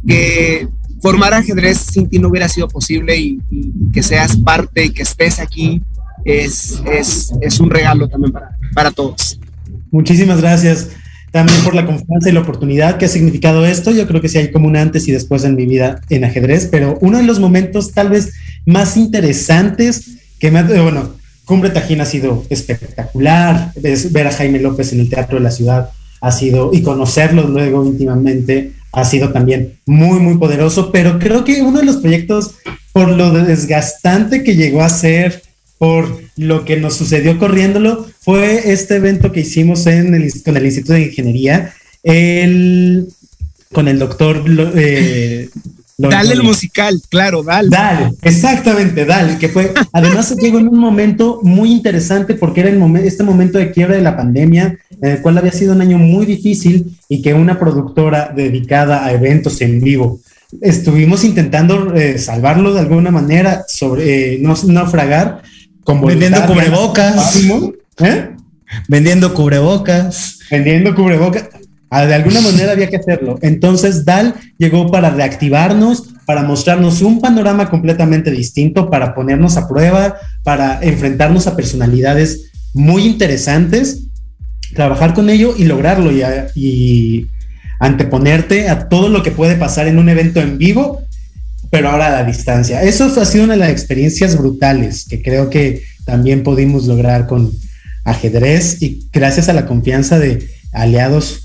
que 0.07 0.67
formar 1.01 1.33
ajedrez 1.33 1.77
sin 1.77 2.09
ti 2.09 2.19
no 2.19 2.29
hubiera 2.29 2.47
sido 2.47 2.67
posible 2.67 3.17
y 3.17 3.39
que 3.93 4.01
seas 4.01 4.37
parte 4.37 4.85
y 4.85 4.89
que 4.91 5.03
estés 5.03 5.39
aquí 5.39 5.81
es, 6.23 6.81
es, 6.91 7.33
es 7.41 7.59
un 7.59 7.69
regalo 7.69 8.07
también 8.07 8.31
para, 8.31 8.57
para 8.73 8.91
todos. 8.91 9.39
Muchísimas 9.91 10.41
gracias 10.41 10.89
también 11.31 11.61
por 11.63 11.75
la 11.75 11.85
confianza 11.85 12.29
y 12.29 12.31
la 12.31 12.39
oportunidad 12.39 12.97
que 12.97 13.05
ha 13.05 13.09
significado 13.09 13.65
esto. 13.65 13.91
Yo 13.91 14.07
creo 14.07 14.21
que 14.21 14.29
sí 14.29 14.37
hay 14.37 14.51
como 14.51 14.67
un 14.67 14.77
antes 14.77 15.07
y 15.07 15.11
después 15.11 15.43
en 15.43 15.55
mi 15.55 15.65
vida 15.65 16.01
en 16.09 16.23
ajedrez, 16.23 16.67
pero 16.71 16.97
uno 17.01 17.17
de 17.17 17.23
los 17.23 17.39
momentos 17.39 17.91
tal 17.91 18.09
vez 18.09 18.33
más 18.65 18.97
interesantes 18.97 20.17
que 20.39 20.49
me 20.49 20.59
ha, 20.59 20.63
bueno, 20.63 21.13
Cumbre 21.45 21.69
Tajín 21.69 22.01
ha 22.01 22.05
sido 22.05 22.45
espectacular, 22.49 23.71
ver 23.75 24.27
a 24.27 24.31
Jaime 24.31 24.59
López 24.59 24.93
en 24.93 25.01
el 25.01 25.09
Teatro 25.09 25.37
de 25.37 25.43
la 25.43 25.51
Ciudad 25.51 25.91
ha 26.25 26.31
sido, 26.31 26.71
y 26.73 26.81
conocerlo 26.81 27.47
luego 27.47 27.85
íntimamente, 27.85 28.71
ha 28.91 29.05
sido 29.05 29.31
también 29.31 29.77
muy, 29.85 30.19
muy 30.19 30.39
poderoso, 30.39 30.91
pero 30.91 31.19
creo 31.19 31.43
que 31.43 31.61
uno 31.61 31.79
de 31.79 31.85
los 31.85 31.97
proyectos, 31.97 32.55
por 32.93 33.09
lo 33.09 33.31
desgastante 33.31 34.43
que 34.43 34.55
llegó 34.55 34.81
a 34.81 34.89
ser, 34.89 35.43
por 35.77 36.23
lo 36.35 36.65
que 36.65 36.77
nos 36.77 36.95
sucedió 36.95 37.37
corriéndolo 37.37 38.07
fue 38.21 38.71
este 38.71 38.95
evento 38.95 39.31
que 39.31 39.41
hicimos 39.41 39.85
en 39.85 40.15
el, 40.15 40.33
con 40.43 40.57
el 40.57 40.65
Instituto 40.65 40.93
de 40.93 41.03
Ingeniería, 41.03 41.73
el, 42.01 43.07
con 43.71 43.87
el 43.87 43.99
doctor 43.99 44.43
eh, 44.75 45.49
Dale 45.97 46.33
el 46.33 46.43
musical, 46.43 47.01
claro, 47.09 47.41
dale. 47.41 47.69
Dale, 47.69 48.11
exactamente, 48.21 49.05
dale, 49.05 49.37
que 49.37 49.47
fue, 49.47 49.73
además 49.93 50.35
llegó 50.35 50.59
en 50.59 50.67
un 50.67 50.77
momento 50.77 51.39
muy 51.41 51.71
interesante 51.71 52.33
porque 52.33 52.61
era 52.61 52.69
el 52.69 52.95
este 52.97 53.23
momento 53.23 53.57
de 53.57 53.71
quiebra 53.71 53.95
de 53.95 54.01
la 54.01 54.17
pandemia, 54.17 54.77
en 55.01 55.09
el 55.09 55.21
cual 55.21 55.37
había 55.37 55.53
sido 55.53 55.73
un 55.73 55.79
año 55.79 55.97
muy 55.97 56.25
difícil 56.25 56.97
y 57.07 57.21
que 57.21 57.33
una 57.33 57.57
productora 57.57 58.33
dedicada 58.35 59.05
a 59.05 59.13
eventos 59.13 59.61
en 59.61 59.79
vivo, 59.79 60.19
estuvimos 60.61 61.23
intentando 61.23 61.93
eh, 61.95 62.17
salvarlo 62.17 62.73
de 62.73 62.81
alguna 62.81 63.11
manera, 63.11 63.63
sobre 63.67 64.33
eh, 64.33 64.37
no 64.41 64.53
naufragar, 64.65 65.43
como 65.85 66.07
vendiendo 66.07 66.45
cubrebocas, 66.45 67.41
¿eh? 67.99 68.31
vendiendo 68.89 69.33
cubrebocas, 69.33 70.39
vendiendo 70.51 70.93
cubrebocas 70.93 71.45
de 72.03 72.13
alguna 72.13 72.41
manera 72.41 72.73
había 72.73 72.89
que 72.89 72.97
hacerlo. 72.97 73.37
Entonces 73.41 74.05
DAL 74.05 74.35
llegó 74.57 74.91
para 74.91 75.11
reactivarnos, 75.11 76.09
para 76.25 76.43
mostrarnos 76.43 77.01
un 77.01 77.21
panorama 77.21 77.69
completamente 77.69 78.31
distinto, 78.31 78.89
para 78.89 79.13
ponernos 79.13 79.55
a 79.57 79.67
prueba, 79.67 80.15
para 80.43 80.79
enfrentarnos 80.81 81.47
a 81.47 81.55
personalidades 81.55 82.51
muy 82.73 83.05
interesantes, 83.05 84.07
trabajar 84.73 85.13
con 85.13 85.29
ello 85.29 85.55
y 85.57 85.65
lograrlo 85.65 86.11
y, 86.11 87.27
anteponerte 87.77 88.69
a 88.69 88.87
todo 88.87 89.09
lo 89.09 89.21
que 89.21 89.31
puede 89.31 89.55
pasar 89.55 89.87
en 89.87 89.99
un 89.99 90.07
evento 90.07 90.39
en 90.39 90.57
vivo, 90.57 91.03
pero 91.69 91.89
ahora 91.89 92.07
a 92.07 92.21
la 92.21 92.23
distancia. 92.23 92.81
Eso 92.81 93.05
ha 93.19 93.25
sido 93.25 93.43
una 93.43 93.53
de 93.53 93.59
las 93.59 93.69
experiencias 93.69 94.37
brutales 94.37 95.05
que 95.09 95.21
creo 95.21 95.49
que 95.49 95.83
también 96.05 96.41
pudimos 96.41 96.85
lograr 96.85 97.27
con 97.27 97.51
ajedrez 98.05 98.81
y 98.81 99.09
gracias 99.11 99.49
a 99.49 99.53
la 99.53 99.65
confianza 99.65 100.19
de 100.19 100.47
aliados 100.71 101.44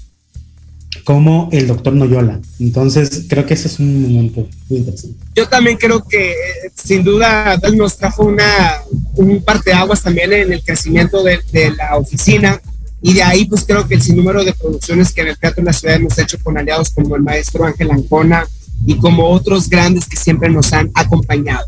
como 1.05 1.49
el 1.53 1.67
doctor 1.67 1.93
Noyola. 1.93 2.41
Entonces, 2.59 3.25
creo 3.29 3.47
que 3.47 3.55
ese 3.55 3.69
es 3.69 3.79
un 3.79 4.03
momento 4.03 4.49
muy 4.69 4.81
interesante. 4.81 5.17
Yo 5.35 5.49
también 5.49 5.77
creo 5.77 6.03
que, 6.07 6.33
eh, 6.33 6.35
sin 6.75 7.05
duda, 7.05 7.59
nos 7.75 7.97
trajo 7.97 8.25
una, 8.25 8.75
un 9.15 9.43
parteaguas 9.43 10.03
también 10.03 10.33
en 10.33 10.53
el 10.53 10.63
crecimiento 10.63 11.23
de, 11.23 11.41
la 11.77 11.97
oficina. 11.97 12.61
Y 13.03 13.15
de 13.15 13.23
ahí, 13.23 13.47
pues 13.47 13.65
creo 13.65 13.87
que 13.89 13.95
el 13.95 14.03
sinnúmero 14.03 14.45
de 14.45 14.53
producciones 14.53 15.13
que 15.13 15.23
en 15.23 15.29
el 15.29 15.39
Teatro 15.39 15.63
de 15.63 15.67
la 15.67 15.73
Ciudad 15.73 15.97
hemos 15.97 16.19
hecho 16.19 16.39
con 16.43 16.59
aliados 16.59 16.91
como 16.91 17.17
el 17.17 17.23
maestro 17.23 17.65
Ángel 17.65 17.91
Ancona 17.91 18.47
y 18.85 18.97
como 18.97 19.29
otros 19.31 19.71
grandes 19.71 20.07
que 20.07 20.17
siempre 20.17 20.51
nos 20.51 20.73
han 20.73 20.91
acompañado. 20.95 21.67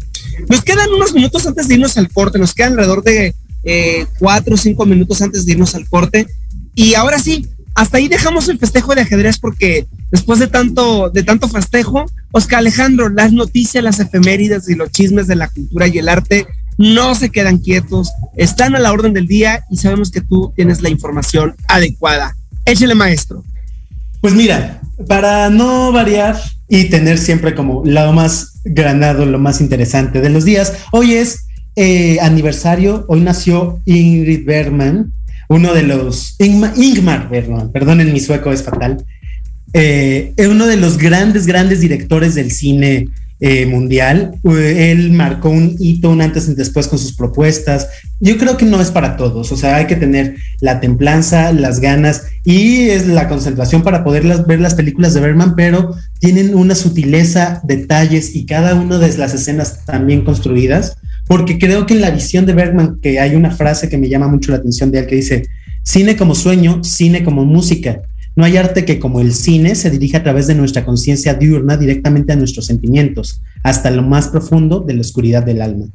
Nos 0.49 0.63
quedan 0.63 0.91
unos 0.93 1.15
minutos 1.15 1.47
antes 1.47 1.69
de 1.69 1.75
irnos 1.75 1.97
al 1.97 2.11
corte, 2.11 2.39
nos 2.39 2.55
quedan 2.55 2.73
alrededor 2.73 3.03
de 3.03 3.35
eh, 3.65 4.07
cuatro 4.19 4.55
o 4.55 4.59
cinco 4.59 4.85
minutos 4.85 5.23
antes 5.23 5.47
de 5.47 5.53
irnos 5.53 5.75
al 5.75 5.89
corte. 5.89 6.27
Y 6.75 6.95
ahora 6.95 7.19
sí, 7.19 7.49
hasta 7.75 7.99
ahí 7.99 8.09
dejamos 8.09 8.49
el 8.49 8.59
festejo 8.59 8.95
de 8.95 9.03
ajedrez 9.03 9.39
porque 9.39 9.87
después 10.11 10.39
de 10.39 10.47
tanto, 10.47 11.11
de 11.11 11.23
tanto 11.23 11.49
festejo, 11.49 12.05
Oscar 12.33 12.59
Alejandro, 12.59 13.09
las 13.09 13.33
noticias, 13.33 13.83
las 13.83 14.01
efemérides 14.01 14.69
y 14.69 14.75
los 14.75 14.91
chismes 14.91 15.27
de 15.27 15.37
la 15.37 15.49
cultura 15.49 15.87
y 15.87 15.99
el 15.99 16.09
arte 16.09 16.47
no 16.79 17.15
se 17.15 17.31
quedan 17.31 17.59
quietos, 17.59 18.13
están 18.37 18.75
a 18.75 18.79
la 18.79 18.93
orden 18.93 19.13
del 19.13 19.27
día 19.27 19.65
y 19.71 19.77
sabemos 19.77 20.11
que 20.11 20.21
tú 20.21 20.53
tienes 20.57 20.83
la 20.83 20.89
información 20.89 21.55
adecuada. 21.69 22.35
Échele, 22.65 22.95
maestro. 22.95 23.45
Pues 24.21 24.35
mira, 24.35 24.81
para 25.09 25.51
no 25.51 25.93
variar 25.93 26.41
y 26.69 26.85
tener 26.85 27.19
siempre 27.19 27.55
como 27.55 27.83
lo 27.85 28.13
más 28.13 28.61
granado, 28.65 29.27
lo 29.27 29.39
más 29.39 29.61
interesante 29.61 30.21
de 30.21 30.31
los 30.31 30.45
días, 30.45 30.75
hoy 30.93 31.15
es 31.15 31.47
eh, 31.75 32.19
aniversario, 32.21 33.05
hoy 33.09 33.21
nació 33.21 33.81
Ingrid 33.85 34.45
Bergman, 34.45 35.13
uno 35.53 35.75
de 35.75 35.83
los, 35.83 36.37
Ingmar, 36.39 37.29
perdón, 37.29 37.71
perdonen 37.73 38.13
mi 38.13 38.21
sueco 38.21 38.53
es 38.53 38.63
fatal, 38.63 39.05
eh, 39.75 40.33
es 40.37 40.47
uno 40.47 40.67
de 40.67 40.77
los 40.77 40.99
grandes, 40.99 41.47
grandes 41.47 41.81
directores 41.81 42.35
del 42.35 42.51
cine 42.51 43.09
eh, 43.41 43.67
mundial. 43.67 44.33
él 44.45 45.13
marcó 45.13 45.51
un 45.51 45.77
hito, 45.79 46.11
un 46.11 46.23
antes 46.23 46.49
y 46.49 46.55
después 46.55 46.87
con 46.87 46.99
sus 46.99 47.15
propuestas. 47.15 47.89
Yo 48.21 48.39
creo 48.39 48.57
que 48.57 48.65
no 48.65 48.81
es 48.81 48.91
para 48.91 49.17
todos, 49.17 49.53
o 49.53 49.57
sea, 49.57 49.77
hay 49.77 49.87
que 49.87 49.97
tener 49.97 50.37
la 50.61 50.81
templanza, 50.81 51.53
las 51.53 51.81
ganas 51.81 52.23
y 52.45 52.89
es 52.89 53.07
la 53.07 53.29
concentración 53.29 53.83
para 53.83 54.05
poder 54.05 54.25
ver 54.47 54.61
las 54.61 54.75
películas 54.75 55.13
de 55.13 55.21
Berman, 55.21 55.55
pero 55.55 55.95
tienen 56.19 56.55
una 56.55 56.75
sutileza, 56.75 57.61
detalles 57.65 58.35
y 58.35 58.47
cada 58.47 58.75
una 58.75 58.99
de 58.99 59.19
las 59.19 59.35
escenas 59.35 59.85
también 59.85 60.25
construidas 60.25 60.97
porque 61.33 61.59
creo 61.59 61.87
que 61.87 61.95
en 61.95 62.03
la 62.03 62.11
visión 62.11 62.45
de 62.45 62.53
Bergman, 62.53 62.99
que 63.01 63.19
hay 63.19 63.35
una 63.35 63.51
frase 63.51 63.89
que 63.89 63.97
me 63.97 64.11
llama 64.11 64.29
mucho 64.29 64.51
la 64.51 64.59
atención 64.59 64.91
de 64.91 64.99
él 64.99 65.07
que 65.07 65.17
dice, 65.17 65.47
cine 65.83 66.15
como 66.15 66.35
sueño, 66.35 66.85
cine 66.85 67.25
como 67.25 67.47
música. 67.47 68.03
No 68.37 68.45
hay 68.45 68.59
arte 68.59 68.85
que 68.85 68.99
como 68.99 69.19
el 69.19 69.33
cine 69.33 69.75
se 69.75 69.89
dirija 69.89 70.19
a 70.19 70.23
través 70.23 70.47
de 70.47 70.55
nuestra 70.55 70.85
conciencia 70.85 71.33
diurna 71.33 71.79
directamente 71.79 72.35
a 72.35 72.37
nuestros 72.37 72.67
sentimientos, 72.67 73.41
hasta 73.63 73.91
lo 73.91 74.03
más 74.03 74.29
profundo 74.29 74.81
de 74.81 74.93
la 74.93 75.01
oscuridad 75.01 75.43
del 75.43 75.63
alma. 75.63 75.87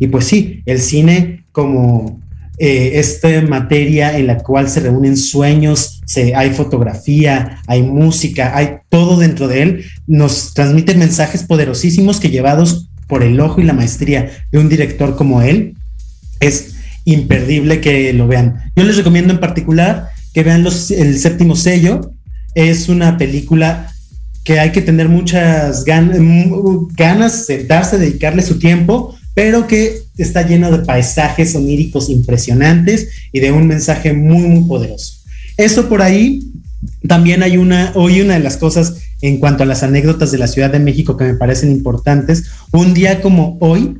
Y 0.00 0.06
pues 0.06 0.24
sí, 0.24 0.62
el 0.64 0.80
cine 0.80 1.44
como 1.52 2.22
eh, 2.56 2.92
esta 2.94 3.28
materia 3.42 4.16
en 4.16 4.26
la 4.26 4.38
cual 4.38 4.70
se 4.70 4.80
reúnen 4.80 5.18
sueños, 5.18 6.00
se, 6.06 6.34
hay 6.34 6.52
fotografía, 6.52 7.60
hay 7.66 7.82
música, 7.82 8.56
hay 8.56 8.76
todo 8.88 9.18
dentro 9.18 9.46
de 9.46 9.60
él, 9.60 9.84
nos 10.06 10.54
transmite 10.54 10.94
mensajes 10.94 11.42
poderosísimos 11.42 12.18
que 12.18 12.30
llevados 12.30 12.88
por 13.06 13.22
el 13.22 13.40
ojo 13.40 13.60
y 13.60 13.64
la 13.64 13.72
maestría 13.72 14.30
de 14.50 14.58
un 14.58 14.68
director 14.68 15.16
como 15.16 15.42
él, 15.42 15.74
es 16.40 16.74
imperdible 17.04 17.80
que 17.80 18.12
lo 18.12 18.26
vean. 18.26 18.70
Yo 18.74 18.84
les 18.84 18.96
recomiendo 18.96 19.32
en 19.32 19.40
particular 19.40 20.08
que 20.34 20.42
vean 20.42 20.66
el 20.66 21.18
séptimo 21.18 21.56
sello. 21.56 22.12
Es 22.54 22.88
una 22.88 23.16
película 23.16 23.92
que 24.44 24.60
hay 24.60 24.70
que 24.70 24.82
tener 24.82 25.08
muchas 25.08 25.84
ganas, 25.84 26.18
ganas, 26.94 27.46
sentarse, 27.46 27.98
dedicarle 27.98 28.42
su 28.42 28.58
tiempo, 28.58 29.16
pero 29.34 29.66
que 29.66 30.02
está 30.18 30.46
lleno 30.46 30.70
de 30.70 30.84
paisajes 30.84 31.54
oníricos 31.54 32.08
impresionantes 32.08 33.08
y 33.32 33.40
de 33.40 33.52
un 33.52 33.66
mensaje 33.66 34.12
muy, 34.12 34.42
muy 34.42 34.64
poderoso. 34.68 35.14
Eso 35.56 35.88
por 35.88 36.02
ahí. 36.02 36.42
También 37.08 37.42
hay 37.42 37.56
una, 37.56 37.92
hoy 37.94 38.20
una 38.20 38.34
de 38.34 38.40
las 38.40 38.56
cosas 38.56 38.98
en 39.22 39.38
cuanto 39.38 39.62
a 39.62 39.66
las 39.66 39.82
anécdotas 39.82 40.30
de 40.30 40.38
la 40.38 40.46
Ciudad 40.46 40.70
de 40.70 40.78
México 40.78 41.16
que 41.16 41.24
me 41.24 41.34
parecen 41.34 41.72
importantes. 41.72 42.44
Un 42.72 42.94
día 42.94 43.22
como 43.22 43.56
hoy, 43.60 43.98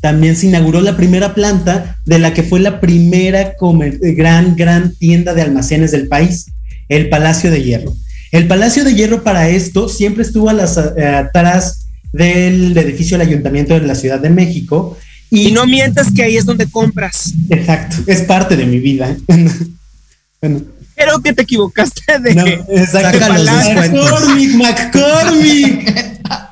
también 0.00 0.36
se 0.36 0.48
inauguró 0.48 0.82
la 0.82 0.98
primera 0.98 1.34
planta 1.34 1.98
de 2.04 2.18
la 2.18 2.34
que 2.34 2.42
fue 2.42 2.60
la 2.60 2.78
primera 2.78 3.54
gran, 4.00 4.54
gran 4.54 4.94
tienda 4.94 5.32
de 5.32 5.40
almacenes 5.40 5.92
del 5.92 6.08
país, 6.08 6.46
el 6.90 7.08
Palacio 7.08 7.50
de 7.50 7.62
Hierro. 7.62 7.94
El 8.30 8.46
Palacio 8.46 8.84
de 8.84 8.94
Hierro 8.94 9.22
para 9.22 9.48
esto 9.48 9.88
siempre 9.88 10.22
estuvo 10.22 10.50
a 10.50 10.52
las, 10.52 10.76
eh, 10.76 11.06
atrás 11.06 11.86
del 12.12 12.76
edificio 12.76 13.16
del 13.16 13.28
Ayuntamiento 13.28 13.72
de 13.74 13.86
la 13.86 13.94
Ciudad 13.94 14.20
de 14.20 14.28
México. 14.28 14.98
Y, 15.30 15.48
y, 15.48 15.52
no 15.52 15.66
mientas 15.66 16.12
que 16.12 16.22
ahí 16.22 16.36
es 16.36 16.44
donde 16.44 16.66
compras. 16.66 17.32
Exacto, 17.48 17.96
es 18.06 18.20
parte 18.22 18.56
de 18.56 18.66
mi 18.66 18.80
vida. 18.80 19.16
bueno, 20.42 20.60
Creo 20.96 21.20
que 21.20 21.32
te 21.32 21.42
equivocaste 21.42 22.18
de. 22.20 22.34
No, 22.34 22.46
exacto. 22.46 23.18
McCormick, 23.18 24.54
McCormick. 24.54 25.88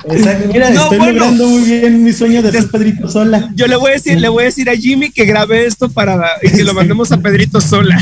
Exacto. 0.04 0.48
Mira, 0.52 0.68
estoy 0.68 0.98
logrando 0.98 1.46
muy 1.46 1.62
bien 1.62 2.04
mi 2.04 2.12
sueño 2.12 2.42
de 2.42 2.50
ser 2.50 2.70
Pedrito 2.70 3.08
Sola. 3.08 3.50
Yo 3.54 3.66
le 3.66 3.76
voy 3.76 3.90
a 3.90 3.94
decir, 3.94 4.20
le 4.20 4.28
voy 4.28 4.42
a 4.42 4.46
decir 4.46 4.68
a 4.68 4.76
Jimmy 4.76 5.10
que 5.10 5.24
grabe 5.24 5.66
esto 5.66 5.88
para 5.88 6.20
y 6.42 6.50
que 6.50 6.64
lo 6.64 6.74
mandemos 6.74 7.12
a 7.12 7.18
Pedrito 7.18 7.60
Sola. 7.60 7.98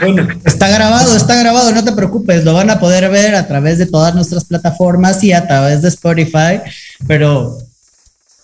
Bueno, 0.00 0.26
está 0.44 0.68
grabado, 0.68 1.16
está 1.16 1.36
grabado, 1.36 1.72
no 1.72 1.84
te 1.84 1.92
preocupes, 1.92 2.44
lo 2.44 2.54
van 2.54 2.70
a 2.70 2.80
poder 2.80 3.08
ver 3.10 3.34
a 3.34 3.46
través 3.46 3.78
de 3.78 3.86
todas 3.86 4.14
nuestras 4.14 4.44
plataformas 4.44 5.22
y 5.22 5.32
a 5.32 5.46
través 5.46 5.82
de 5.82 5.88
Spotify, 5.88 6.60
pero 7.06 7.58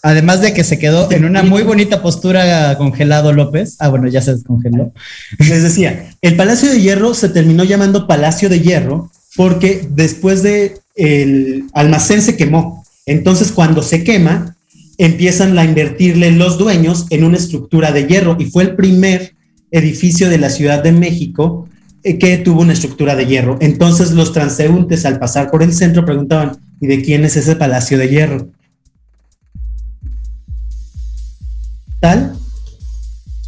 Además 0.04 0.42
de 0.42 0.52
que 0.52 0.64
se 0.64 0.78
quedó 0.78 1.10
en 1.10 1.24
una 1.24 1.42
muy 1.42 1.62
bonita 1.62 2.02
postura 2.02 2.76
congelado 2.76 3.32
López. 3.32 3.76
Ah, 3.78 3.88
bueno, 3.88 4.06
ya 4.06 4.20
se 4.20 4.34
descongeló. 4.34 4.92
Les 5.38 5.62
decía, 5.62 6.10
el 6.20 6.36
Palacio 6.36 6.70
de 6.70 6.78
Hierro 6.78 7.14
se 7.14 7.30
terminó 7.30 7.64
llamando 7.64 8.06
Palacio 8.06 8.50
de 8.50 8.60
Hierro 8.60 9.10
porque 9.34 9.88
después 9.88 10.42
de 10.42 10.76
el 10.94 11.64
almacén 11.72 12.20
se 12.20 12.36
quemó. 12.36 12.84
Entonces, 13.06 13.50
cuando 13.50 13.82
se 13.82 14.04
quema, 14.04 14.54
empiezan 14.98 15.58
a 15.58 15.64
invertirle 15.64 16.32
los 16.32 16.58
dueños 16.58 17.06
en 17.08 17.24
una 17.24 17.38
estructura 17.38 17.90
de 17.90 18.06
hierro 18.06 18.36
y 18.38 18.44
fue 18.44 18.64
el 18.64 18.76
primer 18.76 19.34
edificio 19.70 20.28
de 20.28 20.36
la 20.36 20.50
Ciudad 20.50 20.82
de 20.82 20.92
México 20.92 21.66
eh, 22.02 22.18
que 22.18 22.36
tuvo 22.36 22.60
una 22.60 22.74
estructura 22.74 23.16
de 23.16 23.24
hierro. 23.24 23.56
Entonces 23.62 24.10
los 24.10 24.34
transeúntes 24.34 25.06
al 25.06 25.18
pasar 25.18 25.50
por 25.50 25.62
el 25.62 25.72
centro 25.72 26.04
preguntaban, 26.04 26.58
¿y 26.78 26.88
de 26.88 27.00
quién 27.00 27.24
es 27.24 27.38
ese 27.38 27.56
Palacio 27.56 27.96
de 27.96 28.08
Hierro? 28.10 28.48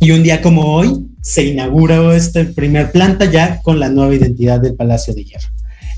Y 0.00 0.10
un 0.10 0.22
día 0.22 0.42
como 0.42 0.74
hoy 0.74 1.06
se 1.22 1.44
inaugura 1.44 2.14
esta 2.16 2.44
primer 2.54 2.92
planta 2.92 3.24
ya 3.24 3.60
con 3.62 3.80
la 3.80 3.88
nueva 3.88 4.14
identidad 4.14 4.60
del 4.60 4.74
Palacio 4.74 5.14
de 5.14 5.24
Hierro. 5.24 5.48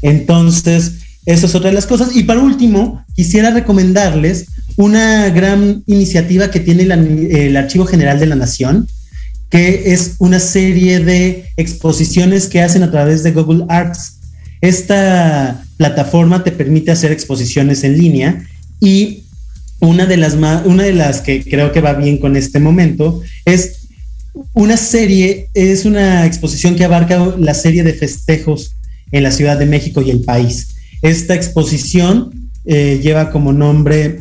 Entonces, 0.02 0.92
eso 1.26 1.46
es 1.46 1.54
otra 1.54 1.68
de 1.70 1.74
las 1.74 1.86
cosas. 1.86 2.16
Y 2.16 2.22
para 2.22 2.40
último, 2.40 3.04
quisiera 3.14 3.50
recomendarles 3.50 4.46
una 4.76 5.28
gran 5.30 5.82
iniciativa 5.86 6.50
que 6.50 6.60
tiene 6.60 6.84
el 6.84 7.56
Archivo 7.56 7.84
General 7.84 8.18
de 8.18 8.26
la 8.26 8.36
Nación, 8.36 8.88
que 9.50 9.92
es 9.92 10.14
una 10.18 10.40
serie 10.40 11.00
de 11.00 11.50
exposiciones 11.56 12.46
que 12.48 12.62
hacen 12.62 12.82
a 12.82 12.90
través 12.90 13.22
de 13.22 13.32
Google 13.32 13.66
Arts. 13.68 14.18
Esta 14.60 15.62
plataforma 15.76 16.42
te 16.44 16.52
permite 16.52 16.90
hacer 16.90 17.12
exposiciones 17.12 17.84
en 17.84 17.98
línea 17.98 18.46
y 18.80 19.24
una 19.80 20.06
de 20.06 20.16
las 20.16 20.34
una 20.34 20.82
de 20.82 20.92
las 20.92 21.20
que 21.20 21.42
creo 21.42 21.72
que 21.72 21.80
va 21.80 21.94
bien 21.94 22.18
con 22.18 22.36
este 22.36 22.58
momento 22.58 23.22
es 23.44 23.88
una 24.52 24.76
serie, 24.76 25.48
es 25.54 25.84
una 25.84 26.26
exposición 26.26 26.76
que 26.76 26.84
abarca 26.84 27.34
la 27.38 27.54
serie 27.54 27.82
de 27.82 27.94
festejos 27.94 28.76
en 29.10 29.22
la 29.22 29.32
Ciudad 29.32 29.58
de 29.58 29.66
México 29.66 30.02
y 30.02 30.10
el 30.10 30.20
país. 30.22 30.76
Esta 31.02 31.34
exposición 31.34 32.50
eh, 32.64 33.00
lleva 33.02 33.30
como 33.30 33.52
nombre 33.52 34.20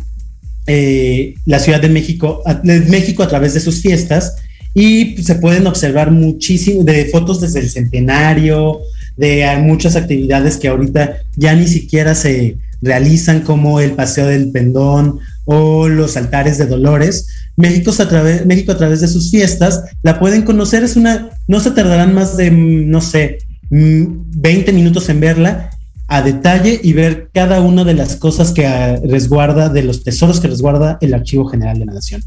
eh, 0.65 1.35
la 1.45 1.59
Ciudad 1.59 1.81
de 1.81 1.89
México, 1.89 2.43
de 2.63 2.81
México 2.81 3.23
a 3.23 3.27
través 3.27 3.53
de 3.53 3.59
sus 3.59 3.81
fiestas 3.81 4.35
y 4.73 5.17
se 5.23 5.35
pueden 5.35 5.65
observar 5.67 6.11
muchísimo 6.11 6.83
de 6.83 7.05
fotos 7.05 7.41
desde 7.41 7.59
el 7.59 7.69
centenario, 7.69 8.79
de 9.15 9.57
muchas 9.61 9.95
actividades 9.95 10.57
que 10.57 10.67
ahorita 10.67 11.17
ya 11.35 11.55
ni 11.55 11.67
siquiera 11.67 12.13
se 12.13 12.57
realizan 12.81 13.41
como 13.41 13.79
el 13.79 13.91
Paseo 13.93 14.27
del 14.27 14.51
Pendón 14.51 15.19
o 15.47 15.87
los 15.87 16.15
altares 16.17 16.59
de 16.59 16.67
Dolores. 16.67 17.27
México 17.55 17.91
a, 17.97 18.07
través, 18.07 18.45
México 18.45 18.73
a 18.73 18.77
través 18.77 19.01
de 19.01 19.07
sus 19.07 19.31
fiestas 19.31 19.81
la 20.03 20.19
pueden 20.19 20.43
conocer, 20.43 20.83
es 20.83 20.95
una, 20.95 21.29
no 21.47 21.59
se 21.59 21.71
tardarán 21.71 22.13
más 22.13 22.37
de, 22.37 22.51
no 22.51 23.01
sé, 23.01 23.39
20 23.69 24.71
minutos 24.73 25.09
en 25.09 25.19
verla 25.19 25.71
a 26.07 26.21
detalle 26.21 26.79
y 26.83 26.93
ver 26.93 27.29
cada 27.33 27.61
una 27.61 27.83
de 27.83 27.93
las 27.93 28.15
cosas 28.15 28.51
que 28.51 28.65
ah, 28.65 28.97
resguarda, 29.03 29.69
de 29.69 29.83
los 29.83 30.03
tesoros 30.03 30.39
que 30.39 30.47
resguarda 30.47 30.97
el 31.01 31.13
Archivo 31.13 31.47
General 31.47 31.79
de 31.79 31.85
la 31.85 31.93
Nación. 31.93 32.21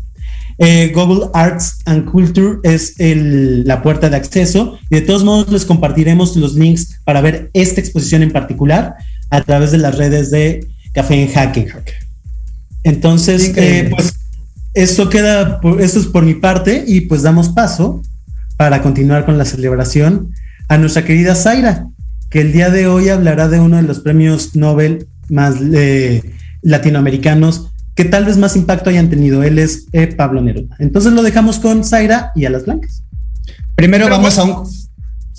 Eh, 0.59 0.93
Google 0.95 1.31
Arts 1.33 1.79
and 1.87 2.11
Culture 2.11 2.59
es 2.65 2.95
la 2.99 3.83
puerta 3.83 4.11
de 4.11 4.17
acceso 4.17 4.79
y 4.91 4.97
de 4.97 5.01
todos 5.03 5.25
modos 5.25 5.51
les 5.51 5.65
compartiremos 5.65 6.37
los 6.37 6.55
links 6.55 7.01
para 7.05 7.23
ver 7.23 7.51
esta 7.55 7.81
exposición 7.81 8.23
en 8.23 8.31
particular 8.31 8.95
a 9.31 9.43
través 9.43 9.73
de 9.73 9.79
las 9.79 9.97
redes 9.97 10.31
de 10.31 10.67
Café 10.93 11.23
en 11.23 11.33
Jaque. 11.33 11.69
Entonces, 12.85 13.53
eh, 13.57 13.89
pues 13.91 14.15
esto 14.75 15.09
queda, 15.09 15.61
esto 15.81 16.01
es 16.01 16.07
por 16.07 16.25
mi 16.25 16.35
parte 16.35 16.85
y 16.87 17.03
pues 17.03 17.23
damos 17.23 17.51
paso 17.51 18.03
para 18.57 18.83
continuar 18.83 19.25
con 19.25 19.39
la 19.39 19.45
celebración 19.45 20.33
a 20.69 20.79
nuestra 20.79 21.05
querida 21.05 21.35
Zaira, 21.35 21.87
que 22.31 22.41
el 22.41 22.53
día 22.53 22.71
de 22.71 22.87
hoy 22.87 23.09
hablará 23.09 23.49
de 23.49 23.59
uno 23.59 23.77
de 23.77 23.83
los 23.83 24.01
premios 24.01 24.55
Nobel 24.55 25.09
más 25.29 25.57
eh, 25.73 26.23
latinoamericanos 26.63 27.71
que 27.95 28.05
tal 28.05 28.25
vez 28.25 28.39
más 28.39 28.57
impacto 28.57 28.91
hayan 28.91 29.11
tenido. 29.11 29.43
Él 29.43 29.59
es 29.59 29.87
eh, 29.93 30.07
Pablo 30.07 30.41
Neruda. 30.41 30.77
Entonces 30.79 31.13
lo 31.13 31.23
dejamos 31.23 31.59
con 31.59 31.85
Zaira 31.85 32.33
y 32.35 32.45
a 32.45 32.51
las 32.51 32.65
blancas. 32.65 33.03
Primero 33.75 34.09
vamos 34.09 34.39
a 34.39 34.45
un... 34.45 34.67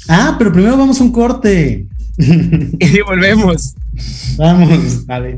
Ah, 0.08 0.36
pero 0.38 0.52
primero 0.52 0.78
vamos 0.78 1.00
a 1.00 1.04
un 1.04 1.12
corte. 1.12 1.88
y 2.18 3.02
volvemos. 3.02 3.76
Vamos, 4.38 5.06
vale. 5.06 5.38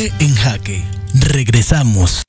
En 0.00 0.34
Jaque. 0.34 0.82
Regresamos. 1.12 2.22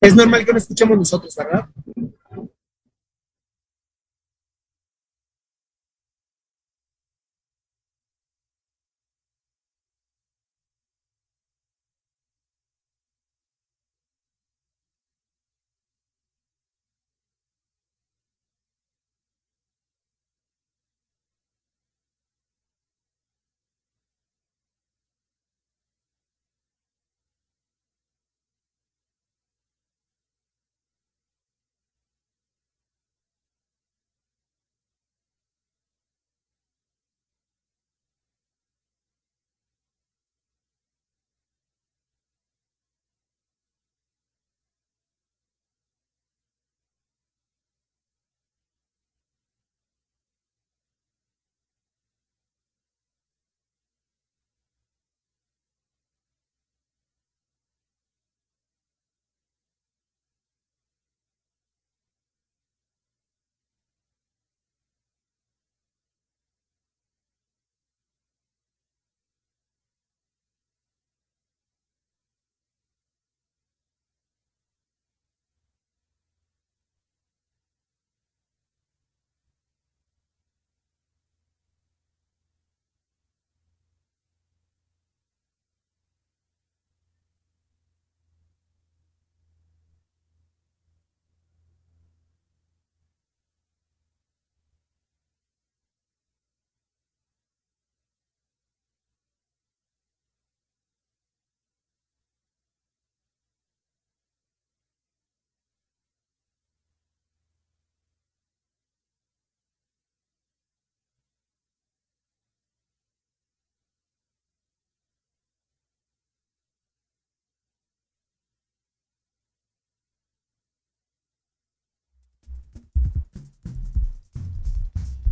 Es 0.00 0.14
normal 0.14 0.44
que 0.44 0.52
no 0.52 0.58
escuchemos 0.58 0.96
nosotros, 0.96 1.34
¿verdad? 1.36 1.68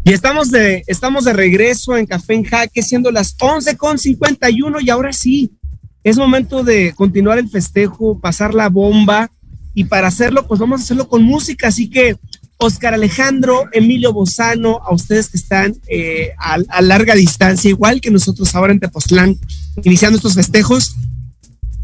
Y 0.04 0.12
estamos 0.12 0.50
de, 0.50 0.84
estamos 0.86 1.24
de 1.24 1.32
regreso 1.32 1.96
en 1.96 2.06
Café 2.06 2.34
en 2.34 2.44
Jaque, 2.44 2.82
siendo 2.82 3.10
las 3.10 3.36
11.51 3.36 4.82
y 4.82 4.90
ahora 4.90 5.12
sí, 5.12 5.52
es 6.04 6.16
momento 6.16 6.64
de 6.64 6.94
continuar 6.94 7.38
el 7.38 7.48
festejo, 7.48 8.18
pasar 8.18 8.54
la 8.54 8.68
bomba 8.68 9.30
y 9.74 9.84
para 9.84 10.08
hacerlo, 10.08 10.46
pues 10.46 10.60
vamos 10.60 10.80
a 10.80 10.84
hacerlo 10.84 11.08
con 11.08 11.22
música. 11.22 11.68
Así 11.68 11.90
que, 11.90 12.16
Oscar 12.56 12.94
Alejandro, 12.94 13.66
Emilio 13.72 14.12
Bozano, 14.12 14.80
a 14.84 14.92
ustedes 14.92 15.28
que 15.28 15.36
están 15.36 15.76
eh, 15.86 16.30
a, 16.38 16.82
larga 16.82 17.14
distancia, 17.14 17.70
igual 17.70 18.00
que 18.00 18.10
nosotros 18.10 18.52
ahora 18.54 18.72
en 18.72 18.80
Tepoztlán, 18.80 19.38
iniciando 19.84 20.16
estos 20.16 20.34
festejos, 20.34 20.96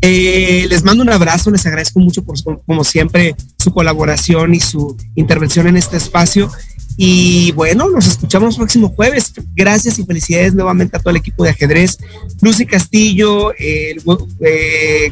eh, 0.01 0.67
les 0.69 0.83
mando 0.83 1.03
un 1.03 1.11
abrazo, 1.11 1.51
les 1.51 1.65
agradezco 1.65 2.01
mucho 2.01 2.25
por, 2.25 2.37
como 2.67 2.83
siempre, 2.83 3.37
su 3.59 3.71
colaboración 3.73 4.55
y 4.55 4.61
su 4.61 4.97
intervención 5.15 5.69
en 5.69 5.77
este 5.77 5.97
espacio. 5.97 6.51
Y 6.97 7.53
bueno, 7.53 7.90
nos 7.90 8.07
escuchamos 8.07 8.57
próximo 8.57 8.88
jueves. 8.88 9.32
Gracias 9.55 9.99
y 9.99 10.05
felicidades 10.05 10.55
nuevamente 10.55 10.97
a 10.97 11.01
todo 11.01 11.11
el 11.11 11.16
equipo 11.16 11.45
de 11.45 11.51
ajedrez. 11.51 11.99
Lucy 12.40 12.66
Castillo, 12.66 13.53
eh, 13.59 13.97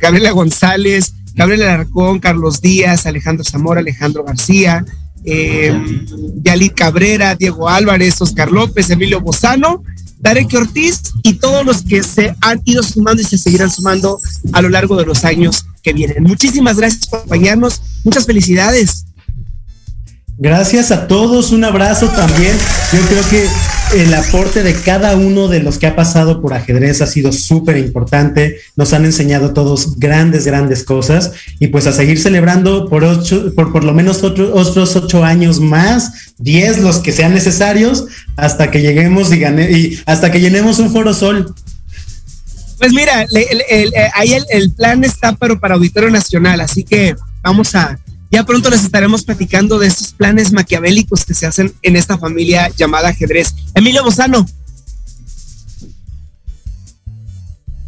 Gabriela 0.00 0.30
González, 0.30 1.14
Gabriela 1.34 1.74
Alarcón, 1.74 2.20
Carlos 2.20 2.60
Díaz, 2.60 3.06
Alejandro 3.06 3.44
Zamora, 3.44 3.80
Alejandro 3.80 4.22
García, 4.24 4.84
eh, 5.24 5.72
Yalit 6.42 6.74
Cabrera, 6.74 7.34
Diego 7.34 7.68
Álvarez, 7.68 8.20
Oscar 8.20 8.50
López, 8.50 8.90
Emilio 8.90 9.20
Bozano, 9.20 9.82
Darek 10.18 10.54
Ortiz 10.54 11.02
y 11.24 11.34
todos 11.34 11.64
los 11.66 11.82
que 11.82 12.02
se 12.02 12.34
han 12.40 12.60
ido 12.64 12.82
sumando 12.82 13.22
y 13.22 13.24
se 13.24 13.38
seguirán 13.38 13.70
sumando 13.70 14.20
a 14.52 14.62
lo 14.62 14.68
largo 14.68 14.96
de 14.96 15.04
los 15.04 15.24
años 15.24 15.66
que 15.82 15.92
vienen. 15.92 16.22
Muchísimas 16.22 16.76
gracias 16.76 17.06
por 17.06 17.20
acompañarnos. 17.20 17.82
Muchas 18.04 18.26
felicidades. 18.26 19.04
Gracias 20.42 20.90
a 20.90 21.06
todos, 21.06 21.52
un 21.52 21.62
abrazo 21.62 22.08
también. 22.08 22.50
Yo 22.92 23.00
creo 23.02 23.22
que 23.30 23.46
el 24.02 24.12
aporte 24.12 24.64
de 24.64 24.74
cada 24.74 25.14
uno 25.14 25.46
de 25.46 25.60
los 25.60 25.78
que 25.78 25.86
ha 25.86 25.94
pasado 25.94 26.42
por 26.42 26.52
ajedrez 26.52 27.00
ha 27.00 27.06
sido 27.06 27.30
súper 27.30 27.76
importante. 27.76 28.56
Nos 28.74 28.92
han 28.92 29.04
enseñado 29.04 29.52
todos 29.52 30.00
grandes, 30.00 30.44
grandes 30.44 30.82
cosas. 30.82 31.30
Y 31.60 31.68
pues 31.68 31.86
a 31.86 31.92
seguir 31.92 32.18
celebrando 32.18 32.88
por 32.88 33.04
ocho, 33.04 33.54
por, 33.54 33.70
por 33.70 33.84
lo 33.84 33.94
menos 33.94 34.24
otros 34.24 34.96
ocho 34.96 35.24
años 35.24 35.60
más, 35.60 36.32
diez 36.38 36.80
los 36.80 36.98
que 36.98 37.12
sean 37.12 37.34
necesarios, 37.34 38.06
hasta 38.34 38.68
que 38.72 38.82
lleguemos 38.82 39.32
y, 39.32 39.44
y 39.44 40.02
hasta 40.06 40.32
que 40.32 40.40
llenemos 40.40 40.80
un 40.80 40.90
foro 40.90 41.14
sol. 41.14 41.54
Pues 42.78 42.92
mira, 42.92 43.26
ahí 44.14 44.36
el 44.50 44.72
plan 44.72 45.04
está, 45.04 45.36
pero 45.36 45.60
para 45.60 45.76
Auditorio 45.76 46.10
Nacional, 46.10 46.60
así 46.60 46.82
que 46.82 47.14
vamos 47.44 47.76
a, 47.76 47.96
ya 48.32 48.44
pronto 48.44 48.70
les 48.70 48.82
estaremos 48.82 49.24
platicando 49.24 49.78
de 49.78 49.88
estos 49.88 50.12
planes 50.12 50.52
maquiavélicos 50.52 51.26
que 51.26 51.34
se 51.34 51.44
hacen 51.44 51.74
en 51.82 51.96
esta 51.96 52.16
familia 52.16 52.70
llamada 52.76 53.10
ajedrez. 53.10 53.54
Emilio 53.74 54.02
Bozano. 54.02 54.46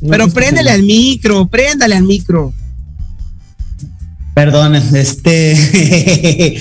Pero 0.06 0.28
préndele 0.28 0.70
al 0.70 0.82
micro, 0.82 1.46
préndale 1.46 1.96
al 1.96 2.02
micro. 2.02 2.52
Perdón, 4.34 4.74
este. 4.74 6.60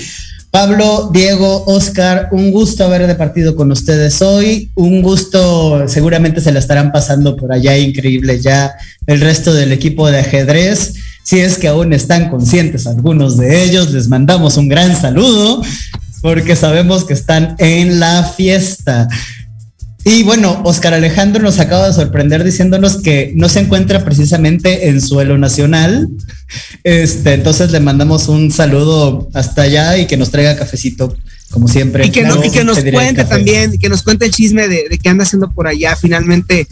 Pablo, 0.50 1.10
Diego, 1.12 1.64
Oscar, 1.66 2.28
un 2.30 2.52
gusto 2.52 2.84
haber 2.84 3.08
departido 3.08 3.56
con 3.56 3.72
ustedes 3.72 4.22
hoy. 4.22 4.70
Un 4.76 5.02
gusto, 5.02 5.88
seguramente 5.88 6.40
se 6.40 6.52
la 6.52 6.60
estarán 6.60 6.92
pasando 6.92 7.36
por 7.36 7.52
allá 7.52 7.76
increíble 7.76 8.40
ya 8.40 8.72
el 9.06 9.20
resto 9.20 9.52
del 9.52 9.72
equipo 9.72 10.08
de 10.08 10.20
ajedrez. 10.20 10.94
Si 11.24 11.40
es 11.40 11.56
que 11.56 11.68
aún 11.68 11.94
están 11.94 12.28
conscientes 12.28 12.86
algunos 12.86 13.38
de 13.38 13.64
ellos, 13.64 13.90
les 13.92 14.08
mandamos 14.08 14.58
un 14.58 14.68
gran 14.68 14.94
saludo 14.94 15.62
porque 16.20 16.54
sabemos 16.54 17.04
que 17.04 17.14
están 17.14 17.56
en 17.58 17.98
la 17.98 18.24
fiesta. 18.24 19.08
Y 20.04 20.22
bueno, 20.22 20.60
Oscar 20.64 20.92
Alejandro 20.92 21.42
nos 21.42 21.58
acaba 21.60 21.86
de 21.86 21.94
sorprender 21.94 22.44
diciéndonos 22.44 23.00
que 23.00 23.32
no 23.36 23.48
se 23.48 23.60
encuentra 23.60 24.04
precisamente 24.04 24.90
en 24.90 25.00
suelo 25.00 25.38
nacional. 25.38 26.10
Este, 26.82 27.32
entonces 27.32 27.70
le 27.70 27.80
mandamos 27.80 28.28
un 28.28 28.52
saludo 28.52 29.30
hasta 29.32 29.62
allá 29.62 29.96
y 29.96 30.06
que 30.06 30.18
nos 30.18 30.30
traiga 30.30 30.56
cafecito, 30.56 31.16
como 31.50 31.68
siempre. 31.68 32.04
Y 32.04 32.10
que, 32.10 32.22
nos 32.22 32.36
cuente 32.36 33.24
también, 33.24 33.78
que 33.78 33.88
nos 33.88 34.02
cuente 34.02 34.26
el 34.26 34.30
chisme 34.30 34.68
de, 34.68 34.88
de 34.90 34.98
qué 34.98 35.08
anda 35.08 35.24
haciendo 35.24 35.50
por 35.50 35.66
allá. 35.66 35.96
Finalmente, 35.96 36.66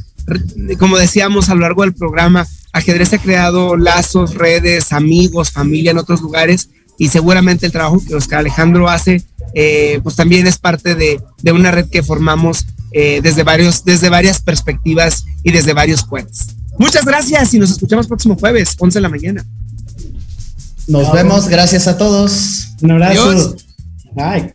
como 0.78 0.98
decíamos 0.98 1.48
a 1.48 1.54
lo 1.54 1.62
largo 1.62 1.84
del 1.84 1.94
programa, 1.94 2.46
ajedrez 2.72 3.12
ha 3.12 3.18
creado 3.18 3.76
lazos, 3.76 4.34
redes, 4.34 4.92
amigos, 4.92 5.50
familia 5.50 5.90
en 5.90 5.98
otros 5.98 6.20
lugares 6.20 6.70
y 6.98 7.08
seguramente 7.08 7.66
el 7.66 7.72
trabajo 7.72 8.02
que 8.06 8.14
Oscar 8.14 8.40
Alejandro 8.40 8.88
hace, 8.88 9.22
eh, 9.54 10.00
pues 10.02 10.16
también 10.16 10.46
es 10.46 10.58
parte 10.58 10.94
de, 10.94 11.20
una 11.52 11.70
red 11.70 11.88
que 11.88 12.02
formamos 12.02 12.66
eh, 12.92 13.20
desde, 13.22 13.42
varios, 13.42 13.84
desde 13.84 14.08
varias 14.08 14.40
perspectivas 14.40 15.24
y 15.42 15.52
desde 15.52 15.72
varios 15.72 16.04
puentes. 16.04 16.48
Muchas 16.78 17.04
gracias 17.04 17.54
y 17.54 17.58
nos 17.58 17.70
escuchamos 17.70 18.06
próximo 18.06 18.36
jueves, 18.36 18.74
11 18.78 18.98
de 18.98 19.02
la 19.02 19.08
mañana. 19.08 19.44
Nos 20.86 21.12
vemos, 21.12 21.48
gracias 21.48 21.86
a 21.86 21.96
todos. 21.96 22.68
Un 22.80 22.92
abrazo. 22.92 23.56
Bye. 24.14 24.54